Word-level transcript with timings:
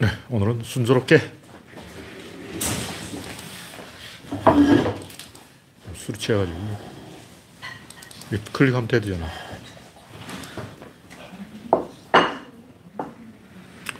네, 0.00 0.08
오늘은 0.28 0.62
순조롭게 0.64 1.20
술 5.94 6.16
취해가지고 6.16 6.94
클릭하면 8.52 8.88
되잖아. 8.88 9.26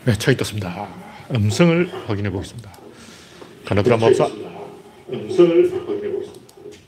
네, 0.05 0.19
차이 0.19 0.37
떴습니다. 0.37 0.89
음성을 1.35 2.09
확인해 2.09 2.29
보겠습니다. 2.31 2.71
가나드라 3.65 3.97
마법사 3.97 4.27
음성을 5.11 5.87
확인해 5.87 6.13
보겠습니다. 6.13 6.41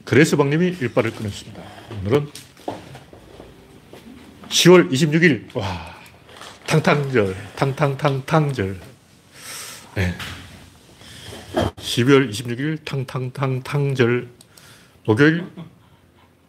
그레스 0.05 0.37
박님이 0.37 0.77
일발을 0.81 1.13
끊었습니다. 1.13 1.63
오늘은 2.01 2.31
10월 4.57 4.89
26일, 4.91 5.55
와, 5.55 5.95
탕탕절, 6.67 7.37
탕탕탕탕절. 7.57 8.81
네. 9.97 10.15
12월 11.77 12.31
26일 12.31 12.83
탕탕탕탕절 12.87 14.31
목요일 15.05 15.47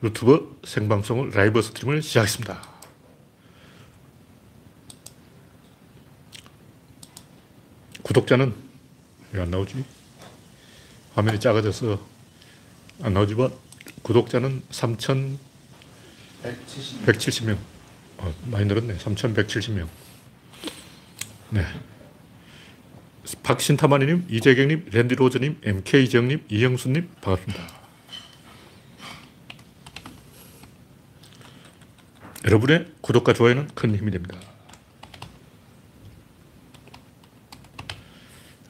유튜브 0.03 0.57
생방송을 0.63 1.31
라이브 1.31 1.61
스트림을 1.61 2.02
시작했습니다. 2.02 2.61
구독자는 8.03 8.53
왜 9.33 9.41
안 9.41 9.52
나오지? 9.52 9.83
화면이 11.13 11.41
작아져서 11.41 11.99
안 13.03 13.13
나오지 13.13 13.35
뭐 13.35 13.61
구독자는 14.02 14.63
3,170명. 14.71 17.58
어, 18.17 18.34
많이 18.45 18.66
늘었네. 18.66 18.98
3,170명. 18.98 19.88
네. 21.52 21.64
박신타마니님, 23.44 24.28
이재경님, 24.30 24.89
랜디로즈님, 24.91 25.59
MK정님, 25.64 26.45
이영수님, 26.50 27.09
반갑습니다. 27.22 27.78
여러분의 32.45 32.88
구독과 33.02 33.33
좋아요는 33.33 33.67
큰 33.75 33.95
힘이 33.95 34.11
됩니다. 34.11 34.38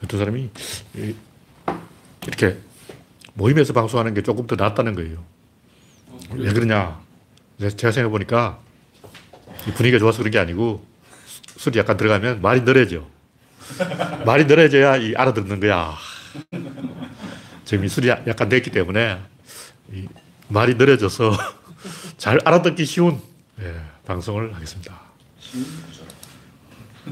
어떤 0.02 0.18
사람이 0.18 0.50
이렇게 2.26 2.58
모임에서 3.34 3.72
방송하는 3.72 4.14
게 4.14 4.22
조금 4.22 4.46
더 4.46 4.56
낫다는 4.56 4.94
거예요. 4.94 5.24
왜 6.32 6.52
그러냐? 6.52 7.00
제가 7.58 7.92
생각해 7.92 8.10
보니까 8.10 8.60
분위기가 9.74 9.98
좋아서 9.98 10.18
그런 10.18 10.30
게 10.30 10.38
아니고 10.38 10.84
술이 11.56 11.78
약간 11.78 11.96
들어가면 11.96 12.40
말이 12.40 12.62
늘어져. 12.62 13.06
말이 14.24 14.44
늘어져야 14.44 14.96
이 14.96 15.14
알아듣는 15.14 15.60
거야. 15.60 15.96
지금 17.64 17.84
이 17.84 17.88
술이 17.88 18.08
약간 18.08 18.48
됐기 18.48 18.70
때문에 18.70 19.20
말이 20.48 20.74
늘어져서 20.74 21.32
잘 22.16 22.38
알아듣기 22.44 22.84
쉬운 22.86 23.20
예, 23.60 23.74
방송을 24.06 24.54
하겠습니다. 24.54 25.00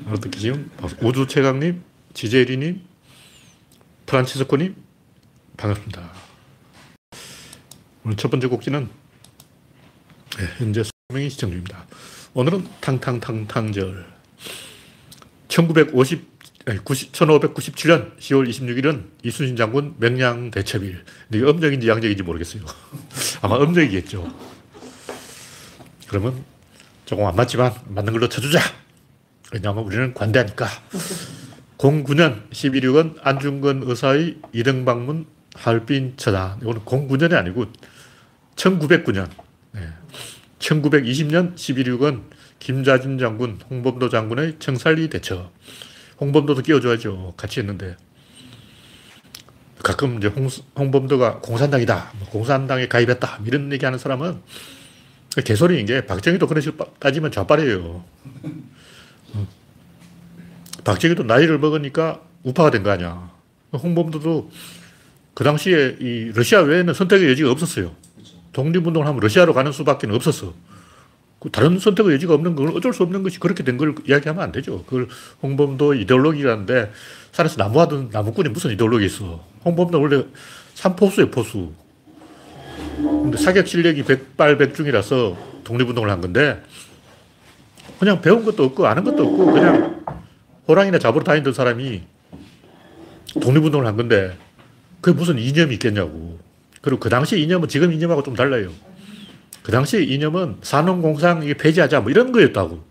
알아듣기 0.07 0.39
쉬운 0.39 0.71
우주 1.03 1.27
최강님, 1.27 1.83
지제리님, 2.15 2.83
프란치스코님 4.07 4.77
반갑습니다. 5.57 6.13
오늘 8.05 8.17
첫 8.17 8.31
번째 8.31 8.47
곡지는 8.47 8.89
예, 10.41 10.45
현재 10.59 10.83
수명이 11.09 11.29
시청 11.31 11.51
중입니다. 11.51 11.85
오늘은 12.39 12.67
탕탕탕탕절 12.83 14.05
1950 15.49 16.37
1597년 16.67 18.15
10월 18.19 18.47
26일은 18.47 19.05
이순신 19.23 19.57
장군 19.57 19.95
명량 19.97 20.51
대첩일. 20.51 21.03
이게 21.33 21.43
음력인지 21.43 21.89
양력인지 21.89 22.23
모르겠어요. 22.23 22.63
아마 23.41 23.57
음력이겠죠. 23.57 24.31
그러면 26.09 26.45
조금 27.07 27.25
안 27.25 27.37
맞지만 27.37 27.73
맞는 27.87 28.13
걸로 28.13 28.29
쳐주자. 28.29 28.61
왜냐하면 29.55 29.85
우리는 29.85 30.13
관대하니까. 30.13 30.69
09년 31.79 32.51
11.6은 32.51 33.17
안중근 33.23 33.85
의사의 33.87 34.37
이등 34.53 34.85
방문 34.85 35.25
하얼빈 35.55 36.19
처다. 36.19 36.59
이거는 36.61 36.83
09년이 36.83 37.33
아니고 37.33 37.65
1909년. 38.57 39.46
네. 40.59 40.69
1920년 40.69 41.55
11.6은 41.55 42.23
김자진 42.59 43.19
장군, 43.19 43.59
홍범도 43.71 44.09
장군의 44.09 44.57
청살리 44.59 45.09
대처. 45.11 45.51
홍범도도 46.21 46.63
끼워줘야죠. 46.63 47.35
같이 47.37 47.61
했는데. 47.61 47.97
가끔 49.83 50.17
이제 50.19 50.29
홍, 50.29 50.49
홍범도가 50.77 51.41
공산당이다. 51.41 52.13
뭐 52.19 52.29
공산당에 52.31 52.89
가입했다. 52.89 53.41
이런 53.47 53.71
얘기 53.73 53.85
하는 53.85 53.99
사람은 53.99 54.41
개소리인 55.45 55.85
게 55.87 56.07
박정희도 56.07 56.47
그런 56.47 56.63
식으로 56.63 56.87
따지면 56.99 57.31
좌빨이에요. 57.31 58.03
박정희도 60.85 61.25
나이를 61.25 61.59
먹으니까 61.59 62.23
우파가 62.43 62.71
된 62.71 62.83
거 62.83 62.91
아니야. 62.91 63.31
홍범도도 63.73 64.51
그 65.35 65.45
당시에 65.45 65.97
이 66.01 66.33
러시아 66.35 66.61
외에는 66.63 66.95
선택의 66.95 67.29
여지가 67.31 67.51
없었어요. 67.51 67.95
독립운동을 68.57 69.07
하면 69.07 69.21
러시아로 69.21 69.53
가는 69.53 69.71
수밖에 69.71 70.07
없었어. 70.07 70.55
그 71.39 71.51
다른 71.51 71.79
선택의 71.79 72.15
여지가 72.15 72.33
없는 72.35 72.55
걸 72.57 72.69
어쩔 72.75 72.95
수 72.95 73.03
없는 73.03 73.23
것이 73.23 73.39
그렇게 73.39 73.63
된 73.63 73.77
걸 73.77 73.95
이야기하면 74.09 74.43
안 74.43 74.53
되죠. 74.53 74.83
그걸 74.85 75.09
홍범도 75.43 75.95
이데올로기라는데 75.95 76.91
산에서 77.33 77.57
나무하던 77.63 78.09
나무꾼이 78.11 78.49
무슨 78.49 78.71
이데올로기 78.71 79.05
있어. 79.05 79.45
홍범도 79.65 80.01
원래 80.01 80.25
삼포수예요, 80.75 81.31
포수. 81.31 81.73
근데 82.97 83.37
사격 83.37 83.69
실력이 83.69 84.05
백발백중이라서 84.05 85.37
독립운동을 85.65 86.09
한 86.09 86.23
건데 86.23 86.63
그냥 87.99 88.23
배운 88.23 88.45
것도 88.45 88.65
없고 88.65 88.87
아는 88.87 89.05
것도 89.05 89.23
없고 89.23 89.53
그냥 89.53 90.05
호랑이나 90.67 90.99
잡으러 90.99 91.23
다니던 91.25 91.53
사람이 91.53 92.03
독립운동을 93.41 93.87
한 93.87 93.97
건데 93.97 94.37
그게 95.03 95.15
무슨 95.17 95.39
이념이 95.39 95.75
있겠냐고. 95.75 96.46
그리고 96.87 97.01
그 97.01 97.09
당시 97.09 97.43
이념은 97.43 97.67
지금 97.67 97.93
이념하고 97.93 98.23
좀 98.23 98.37
달라요. 98.37 98.71
그 99.65 99.73
당시 99.73 100.07
이념은 100.07 100.59
산업공상 100.63 101.43
이 101.43 101.53
폐지하자 101.55 101.99
뭐 101.99 102.13
이런 102.13 102.31
거였다고. 102.31 102.85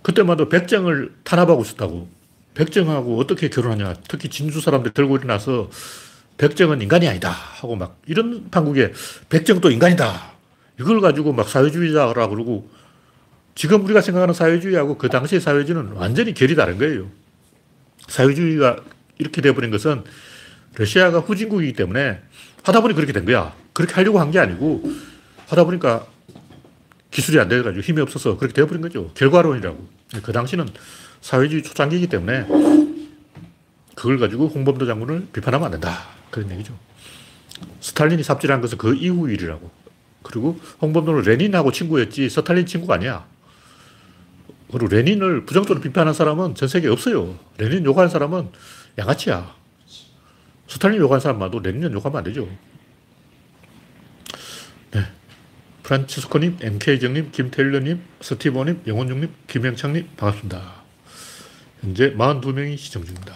그때만 0.00 0.38
도 0.38 0.48
백정을 0.48 1.12
탄압하고 1.24 1.60
있었다고. 1.60 2.08
백정하고 2.54 3.18
어떻게 3.18 3.50
결혼하냐. 3.50 3.96
특히 4.08 4.30
진주 4.30 4.62
사람들 4.62 4.92
들고 4.92 5.18
일어나서 5.18 5.68
백정은 6.38 6.80
인간이 6.80 7.06
아니다 7.06 7.28
하고 7.28 7.76
막 7.76 8.00
이런 8.06 8.48
판국에 8.50 8.94
백정도 9.28 9.70
인간이다. 9.70 10.32
이걸 10.80 11.02
가지고 11.02 11.34
막 11.34 11.46
사회주의자라 11.46 12.28
그러고 12.28 12.70
지금 13.54 13.84
우리가 13.84 14.00
생각하는 14.00 14.32
사회주의하고 14.32 14.96
그 14.96 15.10
당시의 15.10 15.42
사회주의는 15.42 15.92
완전히 15.96 16.32
결이 16.32 16.56
다른 16.56 16.78
거예요. 16.78 17.10
사회주의가 18.08 18.78
이렇게 19.18 19.42
돼버린 19.42 19.70
것은 19.70 20.04
러시아가 20.76 21.20
후진국이기 21.20 21.74
때문에 21.74 22.20
하다 22.64 22.80
보니 22.80 22.94
그렇게 22.94 23.12
된 23.12 23.24
거야. 23.24 23.54
그렇게 23.72 23.94
하려고 23.94 24.18
한 24.20 24.30
게 24.30 24.38
아니고 24.38 24.82
하다 25.48 25.64
보니까 25.64 26.06
기술이 27.10 27.38
안 27.38 27.48
돼가지고 27.48 27.80
힘이 27.82 28.00
없어서 28.00 28.36
그렇게 28.36 28.54
되어버린 28.54 28.80
거죠. 28.82 29.10
결과론이라고. 29.14 29.88
그 30.22 30.32
당시는 30.32 30.68
사회주의 31.20 31.62
초창기이기 31.62 32.08
때문에 32.08 32.46
그걸 33.94 34.18
가지고 34.18 34.48
홍범도 34.48 34.86
장군을 34.86 35.28
비판하면 35.32 35.66
안 35.66 35.72
된다. 35.72 36.06
그런 36.30 36.50
얘기죠. 36.50 36.76
스탈린이 37.80 38.22
삽질한 38.22 38.60
것은 38.60 38.78
그 38.78 38.94
이후 38.94 39.30
일이라고. 39.30 39.70
그리고 40.22 40.58
홍범도는 40.82 41.22
레닌하고 41.22 41.70
친구였지 41.70 42.28
스탈린 42.30 42.66
친구가 42.66 42.94
아니야. 42.94 43.24
그리고 44.72 44.88
레닌을 44.88 45.44
부정적으로 45.44 45.80
비판한 45.80 46.14
사람은 46.14 46.54
전 46.56 46.68
세계에 46.68 46.90
없어요. 46.90 47.38
레닌 47.58 47.84
욕하는 47.84 48.08
사람은 48.08 48.48
양아치야. 48.98 49.54
스탈린 50.68 51.00
욕하는 51.00 51.20
사람 51.20 51.37
많아도 51.37 51.60
레닌은 51.60 51.92
욕하면 51.92 52.18
안 52.18 52.24
되죠. 52.24 52.48
네. 54.92 55.00
프란치스코님, 55.82 56.58
MK정님, 56.60 57.30
김태일러님, 57.30 58.02
스티브님, 58.20 58.82
영원중님, 58.86 59.34
김영창님, 59.46 60.08
반갑습니다. 60.16 60.82
현재 61.82 62.14
42명이 62.14 62.78
시청 62.78 63.04
중입니다. 63.04 63.34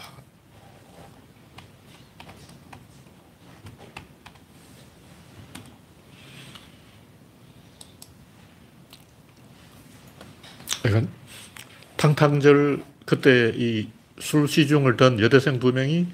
이건 10.86 11.08
탕탕절 11.96 12.82
그때 13.04 13.52
이 13.54 13.98
술 14.20 14.48
시중을 14.48 14.96
던 14.96 15.20
여대생 15.20 15.58
두 15.58 15.72
명이 15.72 16.06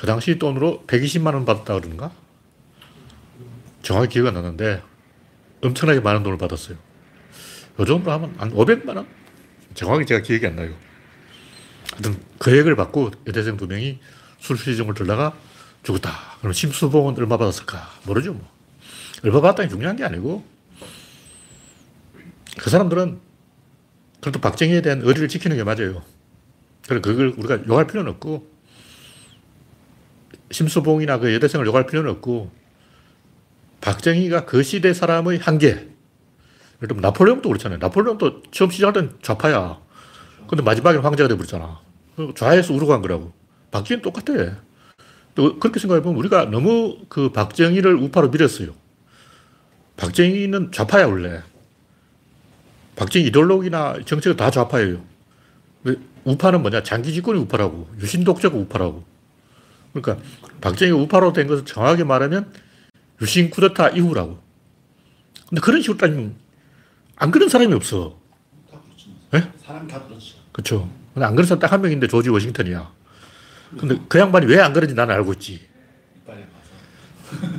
그 0.00 0.06
당시 0.06 0.38
돈으로 0.38 0.82
120만 0.86 1.34
원 1.34 1.44
받았다 1.44 1.74
그러는가? 1.74 2.10
정확히 3.82 4.14
기억은 4.14 4.34
안 4.34 4.42
나는데 4.42 4.82
엄청나게 5.60 6.00
많은 6.00 6.22
돈을 6.22 6.38
받았어요. 6.38 6.78
요즘으로 7.78 8.10
하면 8.10 8.34
한 8.38 8.50
500만 8.50 8.96
원? 8.96 9.06
정확히 9.74 10.06
제가 10.06 10.22
기억이 10.22 10.46
안 10.46 10.56
나요. 10.56 10.74
하여튼 11.92 12.18
그 12.38 12.56
액을 12.56 12.76
받고 12.76 13.10
여대생 13.26 13.58
두 13.58 13.66
명이 13.66 13.98
술시중을 14.38 14.94
들다가 14.94 15.36
죽었다. 15.82 16.10
그럼 16.40 16.54
심수봉은 16.54 17.18
얼마 17.18 17.36
받았을까? 17.36 17.86
모르죠, 18.06 18.32
뭐. 18.32 18.50
얼마 19.22 19.42
받았다는 19.42 19.68
중요한 19.68 19.96
게 19.96 20.04
아니고 20.04 20.42
그 22.58 22.70
사람들은 22.70 23.20
그래도 24.22 24.40
박정희에 24.40 24.80
대한 24.80 25.02
의리를 25.02 25.28
지키는 25.28 25.58
게 25.58 25.64
맞아요. 25.64 26.02
그래 26.88 27.02
그걸 27.02 27.34
우리가 27.36 27.66
욕할 27.66 27.86
필요는 27.86 28.12
없고 28.12 28.49
심수봉이나 30.50 31.18
그 31.18 31.32
여대생을 31.34 31.66
욕할 31.66 31.86
필요는 31.86 32.10
없고 32.12 32.50
박정희가 33.80 34.44
그 34.44 34.62
시대 34.62 34.92
사람의 34.92 35.38
한계. 35.38 35.68
예를 35.68 36.88
들면 36.88 37.00
나폴레옹도 37.02 37.48
그렇잖아요. 37.48 37.78
나폴레옹도 37.78 38.42
처음 38.50 38.70
시작할 38.70 38.92
땐 38.92 39.10
좌파야. 39.22 39.78
근데 40.48 40.62
마지막에 40.62 40.98
황제가 40.98 41.28
돼버렸잖아. 41.28 41.80
좌에서 42.36 42.74
우로 42.74 42.86
간 42.86 43.00
거라고. 43.00 43.32
박정희는 43.70 44.02
똑같아. 44.02 44.56
또 45.34 45.58
그렇게 45.58 45.78
생각해보면 45.78 46.18
우리가 46.18 46.46
너무 46.46 46.98
그 47.08 47.30
박정희를 47.32 47.94
우파로 47.94 48.30
밀었어요. 48.30 48.74
박정희는 49.96 50.72
좌파야, 50.72 51.06
원래. 51.06 51.42
박정희 52.96 53.28
이데올로기나 53.28 54.00
정책은 54.04 54.36
다 54.36 54.50
좌파예요. 54.50 55.02
우파는 56.24 56.62
뭐냐? 56.62 56.82
장기 56.82 57.12
집권이 57.12 57.38
우파라고. 57.40 57.88
유신 58.00 58.24
독재가 58.24 58.56
우파라고. 58.56 59.04
그러니까 59.92 60.24
박정희가 60.60 60.96
우파로 60.98 61.32
된 61.32 61.46
것을 61.46 61.64
정확하게 61.64 62.04
말하면 62.04 62.52
유신 63.20 63.50
쿠데타 63.50 63.90
이후라고. 63.90 64.38
근데 65.48 65.60
그런 65.60 65.80
식으로 65.82 65.98
따지면 65.98 66.34
안 67.16 67.30
그런 67.30 67.48
사람이 67.48 67.74
없어. 67.74 68.18
네? 69.32 69.50
사람 69.64 69.86
다 69.86 70.00
그렇죠. 70.04 70.34
그렇죠. 70.52 70.90
근데 71.14 71.26
안 71.26 71.34
그런 71.34 71.46
사람 71.46 71.60
딱 71.60 71.72
한 71.72 71.80
명인데 71.82 72.06
조지 72.08 72.28
워싱턴이야. 72.30 72.90
근데 73.78 74.00
그 74.08 74.18
양반이 74.18 74.46
왜 74.46 74.58
안 74.60 74.72
그런지 74.72 74.94
나는 74.94 75.14
알고 75.14 75.32
있지. 75.34 75.68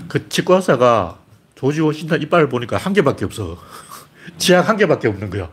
그 0.09 0.27
치과 0.27 0.57
의사가 0.57 1.19
조지 1.55 1.79
워싱턴 1.81 2.21
이빨을 2.21 2.49
보니까 2.49 2.77
한 2.77 2.93
개밖에 2.93 3.23
없어. 3.25 3.57
치약 4.37 4.67
한 4.67 4.77
개밖에 4.77 5.07
없는 5.07 5.29
거야. 5.29 5.49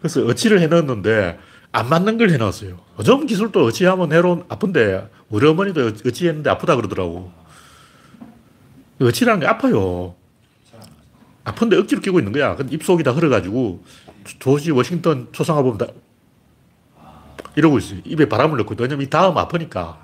그래서 0.00 0.24
어치를 0.26 0.60
해넣었는데 0.60 1.38
안 1.76 1.90
맞는 1.90 2.16
걸 2.16 2.30
해놨어요. 2.30 2.78
요즘 2.98 3.26
기술도 3.26 3.66
어치하면 3.66 4.10
해로 4.10 4.46
아픈데 4.48 5.10
우리 5.28 5.46
어머니도 5.46 5.92
어치했는데 6.06 6.48
아프다 6.48 6.74
그러더라고. 6.74 7.30
어치라는 8.98 9.40
게 9.40 9.46
아파요. 9.46 10.14
아픈데 11.44 11.76
억지로 11.76 12.00
끼고 12.00 12.18
있는 12.18 12.32
거야. 12.32 12.56
근데 12.56 12.74
입속이 12.74 13.02
다 13.04 13.10
흐려가지고 13.10 13.84
조지 14.38 14.70
워싱턴 14.70 15.28
초상화 15.32 15.60
보면 15.60 15.76
다 15.76 15.86
이러고 17.56 17.76
있어요. 17.76 18.00
입에 18.06 18.26
바람을 18.26 18.56
넣고. 18.56 18.74
왜냐면 18.78 19.04
이 19.04 19.10
다음 19.10 19.36
아프니까. 19.36 19.98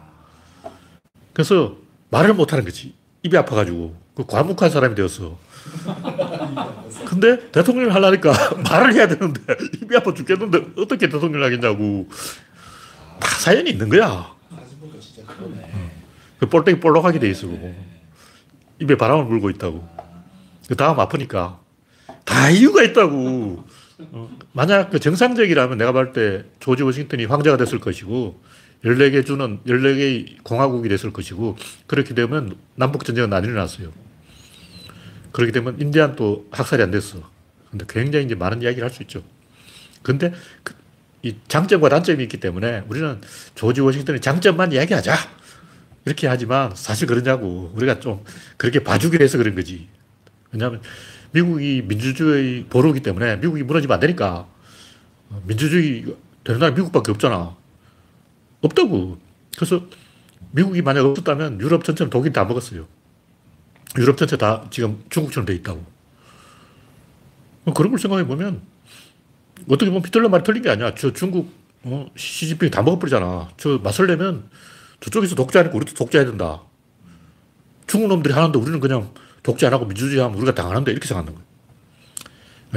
그래서 1.32 1.76
말을 2.10 2.34
못 2.34 2.52
하는 2.52 2.66
거지. 2.66 2.94
입이 3.22 3.34
아파가지고. 3.34 3.96
그 4.14 4.26
과묵한 4.26 4.68
사람이 4.68 4.94
되었어. 4.94 5.38
근데 7.12 7.50
대통령을 7.50 7.94
하려니까 7.94 8.32
말을 8.70 8.94
해야 8.94 9.06
되는데 9.06 9.42
입이 9.82 9.94
아파 9.94 10.14
죽겠는데 10.14 10.80
어떻게 10.80 11.10
대통령을 11.10 11.44
하겠냐고. 11.44 12.08
다 13.20 13.28
사연이 13.38 13.68
있는 13.68 13.90
거야. 13.90 14.32
그 16.38 16.48
볼땡이 16.48 16.80
볼록하게 16.80 17.18
돼 17.18 17.28
있어. 17.28 17.48
입에 18.78 18.96
바람을 18.96 19.26
불고 19.26 19.50
있다고. 19.50 19.86
그 20.68 20.74
다음 20.74 20.98
아프니까. 20.98 21.60
다 22.24 22.48
이유가 22.48 22.82
있다고. 22.82 23.62
어, 23.98 24.36
만약 24.52 24.88
그 24.88 24.98
정상적이라면 24.98 25.76
내가 25.76 25.92
볼때 25.92 26.44
조지 26.60 26.82
워싱턴이 26.82 27.26
황제가 27.26 27.58
됐을 27.58 27.78
것이고 27.78 28.40
14개 28.84 29.24
주는 29.24 29.60
14개의 29.66 30.42
공화국이 30.42 30.88
됐을 30.88 31.12
것이고 31.12 31.56
그렇게 31.86 32.14
되면 32.14 32.56
남북전쟁은 32.76 33.32
안 33.34 33.44
일어났어요. 33.44 33.92
그렇게 35.32 35.52
되면 35.52 35.80
인디안도 35.80 36.48
학살이 36.50 36.82
안 36.82 36.90
됐어. 36.90 37.18
근데 37.70 37.84
굉장히 37.88 38.26
이제 38.26 38.34
많은 38.34 38.62
이야기를 38.62 38.84
할 38.84 38.94
수 38.94 39.02
있죠. 39.02 39.22
근데 40.02 40.32
그, 40.62 40.74
이 41.22 41.36
장점과 41.48 41.88
단점이 41.88 42.22
있기 42.24 42.38
때문에 42.38 42.84
우리는 42.88 43.20
조지 43.54 43.80
워싱턴의 43.80 44.20
장점만 44.20 44.72
이야기하자. 44.72 45.14
이렇게 46.04 46.26
하지만 46.26 46.72
사실 46.74 47.06
그러냐고. 47.06 47.72
우리가 47.74 48.00
좀 48.00 48.24
그렇게 48.56 48.80
봐주기로 48.82 49.22
해서 49.24 49.38
그런 49.38 49.54
거지. 49.54 49.88
왜냐하면 50.50 50.82
미국이 51.30 51.82
민주주의 51.86 52.64
보루기 52.68 53.00
때문에 53.00 53.36
미국이 53.36 53.62
무너지면 53.62 53.94
안 53.94 54.00
되니까. 54.00 54.46
민주주의 55.44 56.04
되는 56.44 56.60
나라 56.60 56.74
미국밖에 56.74 57.10
없잖아. 57.12 57.56
없다고. 58.60 59.18
그래서 59.56 59.86
미국이 60.50 60.82
만약 60.82 61.06
없었다면 61.06 61.60
유럽 61.60 61.84
전체는 61.84 62.10
독일 62.10 62.32
다 62.32 62.44
먹었어요. 62.44 62.86
유럽 63.98 64.16
전체 64.16 64.36
다 64.36 64.66
지금 64.70 65.02
중국처럼 65.10 65.46
돼 65.46 65.54
있다고. 65.54 65.84
그런 67.74 67.90
걸 67.90 67.98
생각해 67.98 68.26
보면 68.26 68.62
어떻게 69.68 69.86
보면 69.86 70.02
피틀러 70.02 70.28
말이 70.28 70.42
틀린 70.44 70.62
게 70.62 70.70
아니야. 70.70 70.94
저 70.94 71.12
중국 71.12 71.52
어, 71.84 72.06
시진핑 72.16 72.70
다 72.70 72.82
먹어버리잖아. 72.82 73.50
저 73.56 73.80
내면 74.06 74.48
저쪽에서 75.00 75.34
독재 75.34 75.58
하니까 75.58 75.76
우리도 75.76 75.94
독재해야 75.94 76.26
된다. 76.26 76.62
중국 77.86 78.08
놈들이 78.08 78.32
하는데 78.32 78.58
우리는 78.58 78.80
그냥 78.80 79.12
독재 79.42 79.66
안 79.66 79.72
하고 79.72 79.84
민주주의 79.84 80.20
하면 80.22 80.36
우리가 80.36 80.54
당하는데 80.54 80.90
이렇게 80.90 81.06
생각하는 81.06 81.34
거예요. 81.34 81.46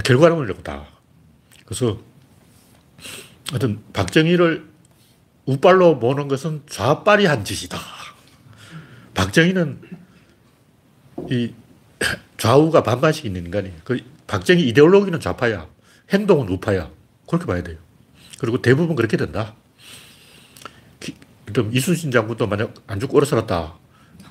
결과론이라고 0.04 0.64
다. 0.64 0.88
그래서 1.66 2.00
하여튼 3.50 3.82
박정희를 3.94 4.68
우빨로 5.46 5.96
모는 5.96 6.28
것은 6.28 6.64
좌빨이 6.68 7.26
한 7.26 7.46
짓이다. 7.46 7.78
박정희는 9.14 9.80
이 11.30 11.54
좌우가 12.38 12.84
반반씩 12.84 13.26
있는 13.26 13.46
인간이에요. 13.46 13.76
그 13.84 14.00
박정희 14.28 14.68
이데올로기는 14.70 15.20
좌파야. 15.20 15.68
행동은 16.12 16.50
우파야. 16.50 16.90
그렇게 17.28 17.46
봐야 17.46 17.64
돼요. 17.64 17.78
그리고 18.40 18.62
대부분 18.62 18.96
그렇게 18.96 19.18
된다. 19.18 19.56
그럼 21.46 21.70
이순신 21.74 22.12
장군도 22.12 22.48
만약 22.48 22.74
안 22.88 23.00
죽고 23.00 23.18
오래 23.18 23.26
살았다. 23.26 23.76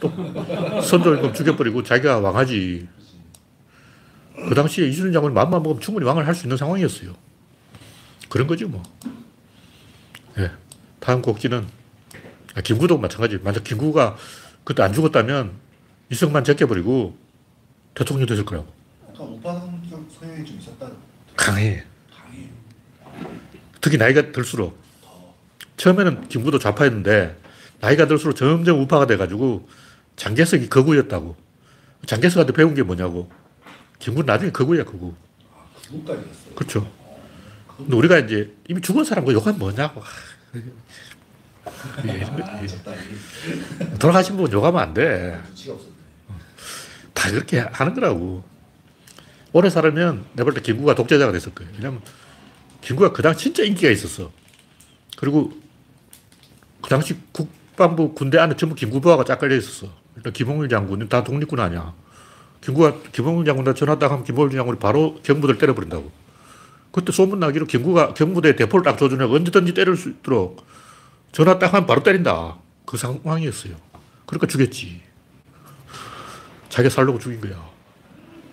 또 0.01 0.11
선조를 0.83 1.33
죽여버리고 1.33 1.83
자기가 1.83 2.19
왕하지. 2.19 2.87
그 4.49 4.55
당시에 4.55 4.87
이순신 4.89 5.13
장군이 5.13 5.33
마음만 5.35 5.63
먹으면 5.63 5.81
충분히 5.81 6.07
왕을 6.07 6.27
할 6.27 6.35
수 6.35 6.45
있는 6.45 6.57
상황이었어요. 6.57 7.15
그런 8.29 8.47
거지 8.47 8.65
뭐. 8.65 8.83
네. 10.37 10.51
다음 11.01 11.23
곡지는 11.23 11.67
아, 12.57 12.61
김구도 12.61 12.99
마찬가지. 12.99 13.39
만약 13.43 13.65
김구가 13.65 14.17
그때 14.65 14.83
안 14.83 14.93
죽었다면 14.93 15.53
이승만 16.11 16.45
제껴버리고 16.45 17.17
대통령 17.95 18.27
됐을 18.27 18.45
거라고. 18.45 18.73
약간 19.09 19.27
오빠 19.29 19.61
성향이 20.19 20.45
좀 20.45 20.59
있었다. 20.59 20.91
강해. 21.37 21.85
강해. 22.13 22.49
특히 23.81 23.97
나이가 23.97 24.33
들수록. 24.33 24.79
처음에는 25.77 26.29
김구도 26.29 26.59
좌파였는데 26.59 27.37
나이가 27.81 28.07
들수록 28.07 28.37
점점 28.37 28.81
우파가 28.81 29.07
돼가지고 29.07 29.69
장개석이 30.17 30.69
거구였다고. 30.69 31.37
장개석한테 32.07 32.53
배운 32.53 32.75
게 32.75 32.83
뭐냐고. 32.83 33.31
김구는 33.99 34.27
나중에 34.27 34.51
거구야, 34.53 34.85
거구. 34.85 35.15
아, 35.53 35.65
그것까지 35.89 36.29
했어요. 36.29 36.55
그렇죠. 36.55 36.93
근데 37.77 37.97
우리가 37.97 38.19
이제 38.19 38.55
이미 38.69 38.81
죽은 38.81 39.05
사람 39.05 39.25
그 39.25 39.33
욕하면 39.33 39.59
뭐냐고. 39.59 40.03
예, 42.07 42.23
아. 42.25 42.61
이게 42.63 42.79
돌아가신 43.99 44.37
분 44.37 44.53
욕하면 44.53 44.81
안 44.81 44.95
돼. 44.95 45.41
다 47.15 47.31
그렇게 47.31 47.61
하는 47.61 47.95
거라고. 47.95 48.45
오래 49.53 49.71
살면 49.71 50.25
내가 50.33 50.45
볼 50.51 50.55
때 50.55 50.61
김구가 50.61 50.95
독재자가 50.95 51.33
됐을 51.33 51.55
거예요. 51.55 51.71
왜냐면 51.77 52.01
김구가 52.81 53.13
그 53.13 53.23
당시 53.23 53.45
진짜 53.45 53.63
인기가 53.63 53.91
있었어. 53.91 54.31
그리고 55.17 55.53
그 56.83 56.91
당시 56.91 57.17
국방부 57.33 58.15
군대 58.15 58.39
안에 58.39 58.57
전부 58.57 58.75
김구 58.75 59.01
부하가 59.01 59.25
쫙 59.25 59.39
깔려 59.39 59.57
있었어. 59.57 59.89
일단 60.17 60.33
김홍일 60.33 60.69
장군은 60.69 61.09
다 61.09 61.23
독립군 61.25 61.61
아니야. 61.61 61.95
김구가 62.61 63.01
김홍일 63.13 63.45
장군한테 63.47 63.79
전화 63.79 63.99
딱 63.99 64.11
하면 64.11 64.25
김홍일 64.25 64.57
장군이 64.57 64.79
바로 64.79 65.21
경부대를 65.23 65.59
때려버린다고. 65.59 66.11
그때 66.91 67.11
소문나기로 67.13 67.67
김구가 67.67 68.15
경부대 68.15 68.55
대포를 68.57 68.85
딱 68.85 68.97
줘주냐 68.99 69.27
언제든지 69.27 69.75
때릴 69.75 69.97
수 69.97 70.11
있도록 70.11 70.65
전화 71.33 71.59
딱 71.59 71.75
하면 71.75 71.87
바로 71.87 72.03
때린다. 72.03 72.57
그 72.87 72.97
상황이었어요. 72.97 73.75
그러니까 74.27 74.47
죽였지. 74.47 75.01
자기가 76.75 76.93
살려고 76.93 77.21
죽인 77.21 77.41
거야. 77.41 77.71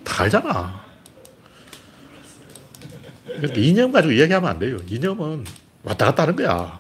다 0.04 0.24
알잖아. 0.24 0.86
그러니까 3.26 3.54
이념 3.56 3.92
가지고 3.92 4.14
이야기하면 4.14 4.48
안 4.48 4.60
돼요. 4.60 4.78
이념은 4.86 5.44
왔다 5.82 6.06
갔다 6.06 6.24
하는 6.24 6.36
거야. 6.36 6.80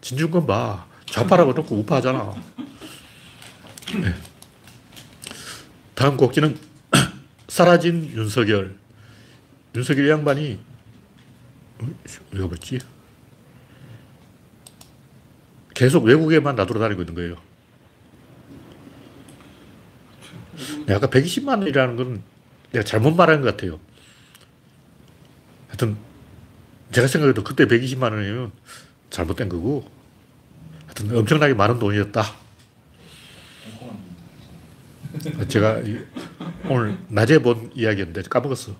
진중권 0.00 0.46
봐. 0.46 0.86
좌파라고 1.04 1.52
놓고 1.52 1.76
우파하잖아. 1.76 2.34
네. 4.00 4.14
다음 5.94 6.16
곡지는 6.16 6.58
사라진 7.48 8.10
윤석열. 8.14 8.74
윤석열 9.74 10.08
양반이 10.08 10.58
이거 12.32 12.46
뭐지? 12.46 12.78
계속 15.74 16.04
외국에만 16.04 16.56
나돌아다니고 16.56 17.02
있는 17.02 17.14
거예요. 17.14 17.47
아까 20.90 21.06
120만 21.08 21.58
원이라는 21.60 21.96
건 21.96 22.22
내가 22.72 22.84
잘못 22.84 23.12
말한 23.14 23.40
것 23.40 23.56
같아요. 23.56 23.78
하여튼 25.68 25.96
제가 26.92 27.06
생각해도 27.06 27.44
그때 27.44 27.66
120만 27.66 28.12
원이면 28.12 28.52
잘못된 29.10 29.48
거고 29.48 29.90
하여튼 30.86 31.16
엄청나게 31.16 31.54
많은 31.54 31.78
돈이었다. 31.78 32.22
제가 35.48 35.78
이- 35.80 35.98
오늘 36.68 36.98
낮에 37.08 37.38
본 37.38 37.70
이야기였는데 37.74 38.22
까먹었어. 38.28 38.74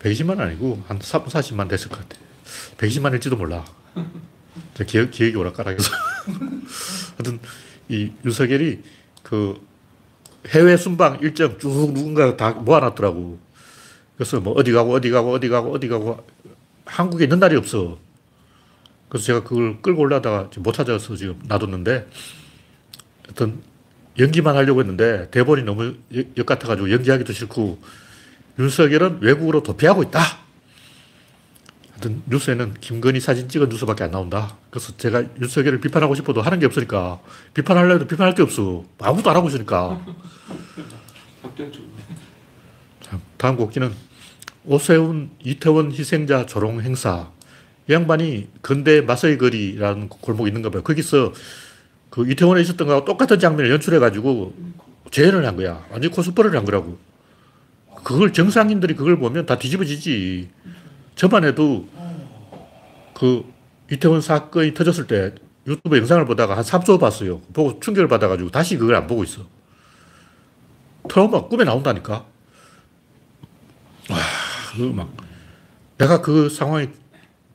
120만 0.00 0.30
원 0.30 0.40
아니고 0.42 0.82
한 0.88 0.98
3, 1.00 1.24
40만 1.26 1.68
됐을 1.68 1.88
것 1.90 1.98
같아. 1.98 2.18
120만 2.78 3.12
일지도 3.14 3.36
몰라. 3.36 3.64
저 4.74 4.84
기억, 4.84 5.10
기억이 5.10 5.36
오락가락해서. 5.36 5.90
하여튼 7.18 7.38
이 7.90 8.12
윤석열이 8.24 8.82
그 9.24 9.60
해외 10.48 10.76
순방 10.76 11.18
일정 11.20 11.58
쭉 11.58 11.92
누군가 11.92 12.36
다 12.36 12.52
모아놨더라고. 12.52 13.38
그래서 14.16 14.40
뭐 14.40 14.54
어디 14.54 14.70
가고 14.72 14.92
어디 14.94 15.10
가고 15.10 15.32
어디 15.32 15.48
가고 15.48 15.72
어디 15.72 15.88
가고 15.88 16.24
한국에 16.86 17.24
있는 17.24 17.40
날이 17.40 17.56
없어. 17.56 17.98
그래서 19.08 19.26
제가 19.26 19.42
그걸 19.42 19.82
끌고 19.82 20.02
올라다가 20.02 20.48
못 20.58 20.72
찾아서 20.72 21.16
지금 21.16 21.38
놔뒀는데 21.46 22.06
어떤 23.30 23.60
연기만 24.18 24.54
하려고 24.54 24.80
했는데 24.80 25.28
대본이 25.30 25.64
너무 25.64 25.94
역- 26.14 26.38
역 26.38 26.46
같아가지고 26.46 26.90
연기하기도 26.92 27.32
싫고 27.32 27.80
윤석열은 28.58 29.18
외국으로 29.20 29.62
도피하고 29.62 30.02
있다. 30.04 30.20
뉴스에는 32.26 32.74
김건희 32.80 33.20
사진 33.20 33.48
찍은 33.48 33.68
뉴스밖에 33.68 34.04
안 34.04 34.10
나온다. 34.10 34.56
그래서 34.70 34.96
제가 34.96 35.24
윤석열을 35.40 35.80
비판하고 35.80 36.14
싶어도 36.14 36.42
하는 36.42 36.58
게 36.58 36.66
없으니까 36.66 37.20
비판하려고 37.54 37.94
해도 37.94 38.06
비판할 38.06 38.34
게 38.34 38.42
없어. 38.42 38.84
아무도 38.98 39.30
안 39.30 39.36
하고 39.36 39.48
있으니까. 39.48 40.04
자, 43.02 43.18
다음 43.36 43.56
곡기는 43.56 43.92
오세훈 44.64 45.30
이태원 45.42 45.92
희생자 45.92 46.46
조롱 46.46 46.82
행사. 46.82 47.30
이 47.88 47.92
양반이 47.92 48.48
근대 48.62 49.00
마서의 49.00 49.38
거리라는 49.38 50.08
골목이 50.08 50.48
있는가 50.48 50.70
봐요. 50.70 50.82
거기서 50.82 51.32
그 52.10 52.30
이태원에 52.30 52.60
있었던 52.62 52.86
거하고 52.86 53.04
똑같은 53.04 53.38
장면을 53.38 53.70
연출해가지고 53.70 54.54
재현을 55.10 55.46
한 55.46 55.56
거야. 55.56 55.84
완전 55.90 56.10
코스프레를 56.10 56.56
한 56.56 56.64
거라고. 56.64 56.98
그걸 58.04 58.32
정상인들이 58.32 58.94
그걸 58.94 59.18
보면 59.18 59.46
다 59.46 59.58
뒤집어지지. 59.58 60.48
저만 61.14 61.44
해도 61.44 61.88
그 63.14 63.44
이태원 63.90 64.20
사건이 64.20 64.74
터졌을 64.74 65.06
때 65.06 65.34
유튜브 65.66 65.98
영상을 65.98 66.24
보다가 66.24 66.56
한 66.56 66.64
3초 66.64 66.98
봤어요. 66.98 67.40
보고 67.52 67.78
충격을 67.80 68.08
받아가지고 68.08 68.50
다시 68.50 68.76
그걸 68.76 68.94
안 68.94 69.06
보고 69.06 69.22
있어. 69.24 69.46
트라우마 71.08 71.46
꿈에 71.48 71.64
나온다니까. 71.64 72.24
와, 74.10 74.16
그 74.72 74.82
막, 74.82 75.10
내가 75.98 76.20
그 76.20 76.48
상황에 76.48 76.88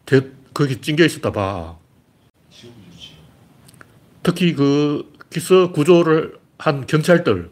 대, 0.06 0.22
거기 0.54 0.80
찡겨 0.80 1.06
있었다 1.06 1.32
봐. 1.32 1.78
특히 4.24 4.54
그 4.54 5.14
기서 5.30 5.72
구조를 5.72 6.40
한 6.58 6.86
경찰들 6.86 7.52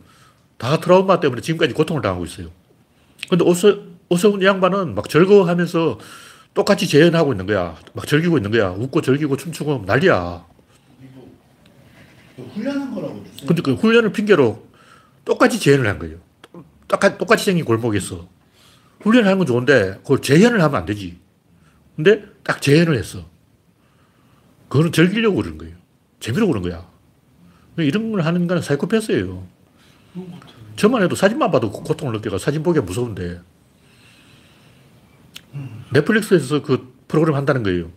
다 0.57 0.79
트라우마 0.79 1.19
때문에 1.19 1.41
지금까지 1.41 1.73
고통을 1.73 2.01
당하고 2.01 2.25
있어요. 2.25 2.49
근데 3.29 3.43
오세, 3.43 3.79
오세훈 4.09 4.41
이 4.41 4.45
양반은 4.45 4.95
막 4.95 5.09
즐거워하면서 5.09 5.99
똑같이 6.53 6.87
재현하고 6.87 7.33
있는 7.33 7.45
거야. 7.45 7.75
막 7.93 8.07
즐기고 8.07 8.37
있는 8.37 8.51
거야. 8.51 8.69
웃고 8.71 9.01
즐기고 9.01 9.37
춤추고 9.37 9.83
난리야. 9.85 10.45
이거 12.37 12.47
훈련한 12.53 12.93
거라고. 12.93 13.23
근데 13.47 13.61
그 13.61 13.73
훈련을 13.73 14.11
핑계로 14.11 14.67
똑같이 15.25 15.59
재현을 15.59 15.87
한 15.87 15.99
거예요. 15.99 16.17
똑같이, 16.87 17.17
똑같이 17.17 17.45
생긴 17.45 17.65
골목에서. 17.65 18.27
훈련하는 19.01 19.37
건 19.39 19.47
좋은데 19.47 19.99
그걸 20.03 20.21
재현을 20.21 20.61
하면 20.61 20.75
안 20.79 20.85
되지. 20.85 21.19
근데 21.95 22.23
딱 22.43 22.61
재현을 22.61 22.97
했어. 22.97 23.25
그거는 24.69 24.91
즐기려고 24.91 25.37
그러는 25.37 25.57
거예요. 25.57 25.75
재미로 26.19 26.47
그런 26.47 26.63
거야. 26.63 26.87
근데 27.75 27.87
이런 27.87 28.11
걸 28.11 28.21
하는 28.21 28.47
건 28.47 28.61
사이코패스예요. 28.61 29.47
저만 30.75 31.03
해도 31.03 31.15
사진만 31.15 31.51
봐도 31.51 31.71
고통을 31.71 32.13
느껴가 32.15 32.37
사진 32.37 32.63
보기가 32.63 32.85
무서운데. 32.85 33.41
넷플릭스에서 35.93 36.61
그 36.61 36.93
프로그램 37.07 37.35
한다는 37.35 37.63
거예요. 37.63 37.91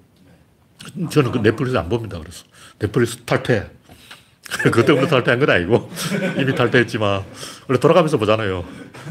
저는 1.10 1.32
그 1.32 1.38
넷플릭스 1.38 1.76
안 1.76 1.88
봅니다. 1.88 2.18
그래서 2.18 2.44
넷플릭스 2.78 3.18
탈퇴. 3.24 3.70
그때부터 4.46 5.06
탈퇴한 5.06 5.40
건 5.40 5.50
아니고 5.50 5.90
이미 6.38 6.54
탈퇴했지만 6.54 7.24
원래 7.66 7.80
돌아가면서 7.80 8.16
보잖아요. 8.16 8.64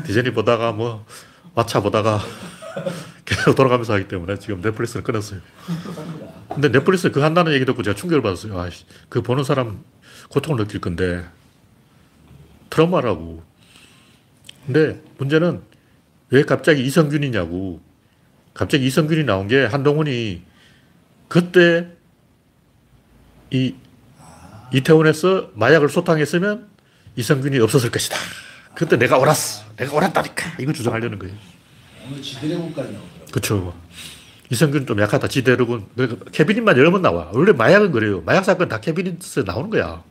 디즈니 0.05 0.31
보다가 0.31 0.71
뭐 0.71 1.05
마차 1.53 1.81
보다가 1.81 2.21
계속 3.25 3.55
돌아가면서 3.55 3.93
하기 3.93 4.07
때문에 4.07 4.39
지금 4.39 4.61
넷플릭스를 4.61 5.03
끊었어요. 5.03 5.41
근데 6.53 6.71
넷플릭스 6.71 7.11
그 7.11 7.19
한다는 7.19 7.51
얘기 7.53 7.65
듣고 7.65 7.83
제가 7.83 7.95
충격을 7.95 8.21
받았어요. 8.21 8.57
아, 8.57 8.69
그 9.09 9.21
보는 9.21 9.43
사람 9.43 9.83
고통을 10.29 10.63
느낄 10.63 10.79
건데 10.79 11.25
트라우마라고. 12.69 13.43
근데 14.65 15.01
문제는 15.17 15.61
왜 16.29 16.43
갑자기 16.43 16.83
이성균이냐고. 16.83 17.81
갑자기 18.55 18.87
이성균이 18.87 19.25
나온 19.25 19.47
게 19.47 19.65
한동훈이 19.65 20.41
그때 21.27 21.87
이 23.51 23.75
이태원에서 24.73 25.51
마약을 25.53 25.89
소탕했으면 25.89 26.67
이성균이 27.17 27.59
없었을 27.59 27.91
것이다. 27.91 28.17
그때 28.73 28.97
내가 28.97 29.17
옳았어. 29.19 29.63
내가 29.75 29.93
옳았다니까. 29.95 30.55
이거 30.59 30.73
주장하려는 30.73 31.19
거예요. 31.19 31.35
오늘 32.09 32.21
지드래곤까지 32.21 32.93
나오더라고. 32.93 33.25
그렇죠. 33.31 33.79
이성균 34.49 34.85
좀 34.85 34.99
약하다. 35.01 35.27
지대로군. 35.27 35.85
그러니까 35.95 36.25
캐비닛만 36.31 36.77
여러 36.77 36.91
번 36.91 37.01
나와. 37.01 37.29
원래 37.33 37.51
마약은 37.51 37.91
그래요. 37.91 38.21
마약 38.25 38.43
사건 38.45 38.69
다 38.69 38.79
캐비닛에 38.79 39.43
나오는 39.45 39.69
거야. 39.69 40.01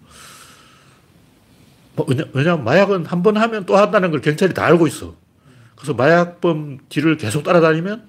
뭐, 1.97 2.05
왜냐, 2.09 2.25
왜냐 2.33 2.57
면 2.57 2.65
마약은 2.65 3.07
한 3.07 3.23
번 3.23 3.37
하면 3.39 3.65
또 3.65 3.77
한다는 3.77 4.11
걸 4.11 4.21
경찰이 4.21 4.53
다 4.53 4.65
알고 4.67 4.87
있어. 4.87 5.15
그래서 5.77 5.95
마약범 5.95 6.81
뒤를 6.91 7.17
계속 7.17 7.43
따라다니면 7.43 8.07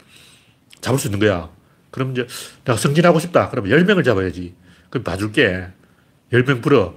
잡을 0.81 0.99
수 0.99 1.07
있는 1.07 1.19
거야. 1.19 1.49
그럼 1.91 2.11
이제 2.11 2.27
내가 2.63 2.77
승진하고 2.77 3.19
싶다. 3.19 3.49
그러면 3.49 3.71
10명을 3.71 4.03
잡아야지. 4.03 4.55
그럼 4.89 5.03
봐줄게. 5.03 5.67
10명 6.31 6.61
불어. 6.61 6.95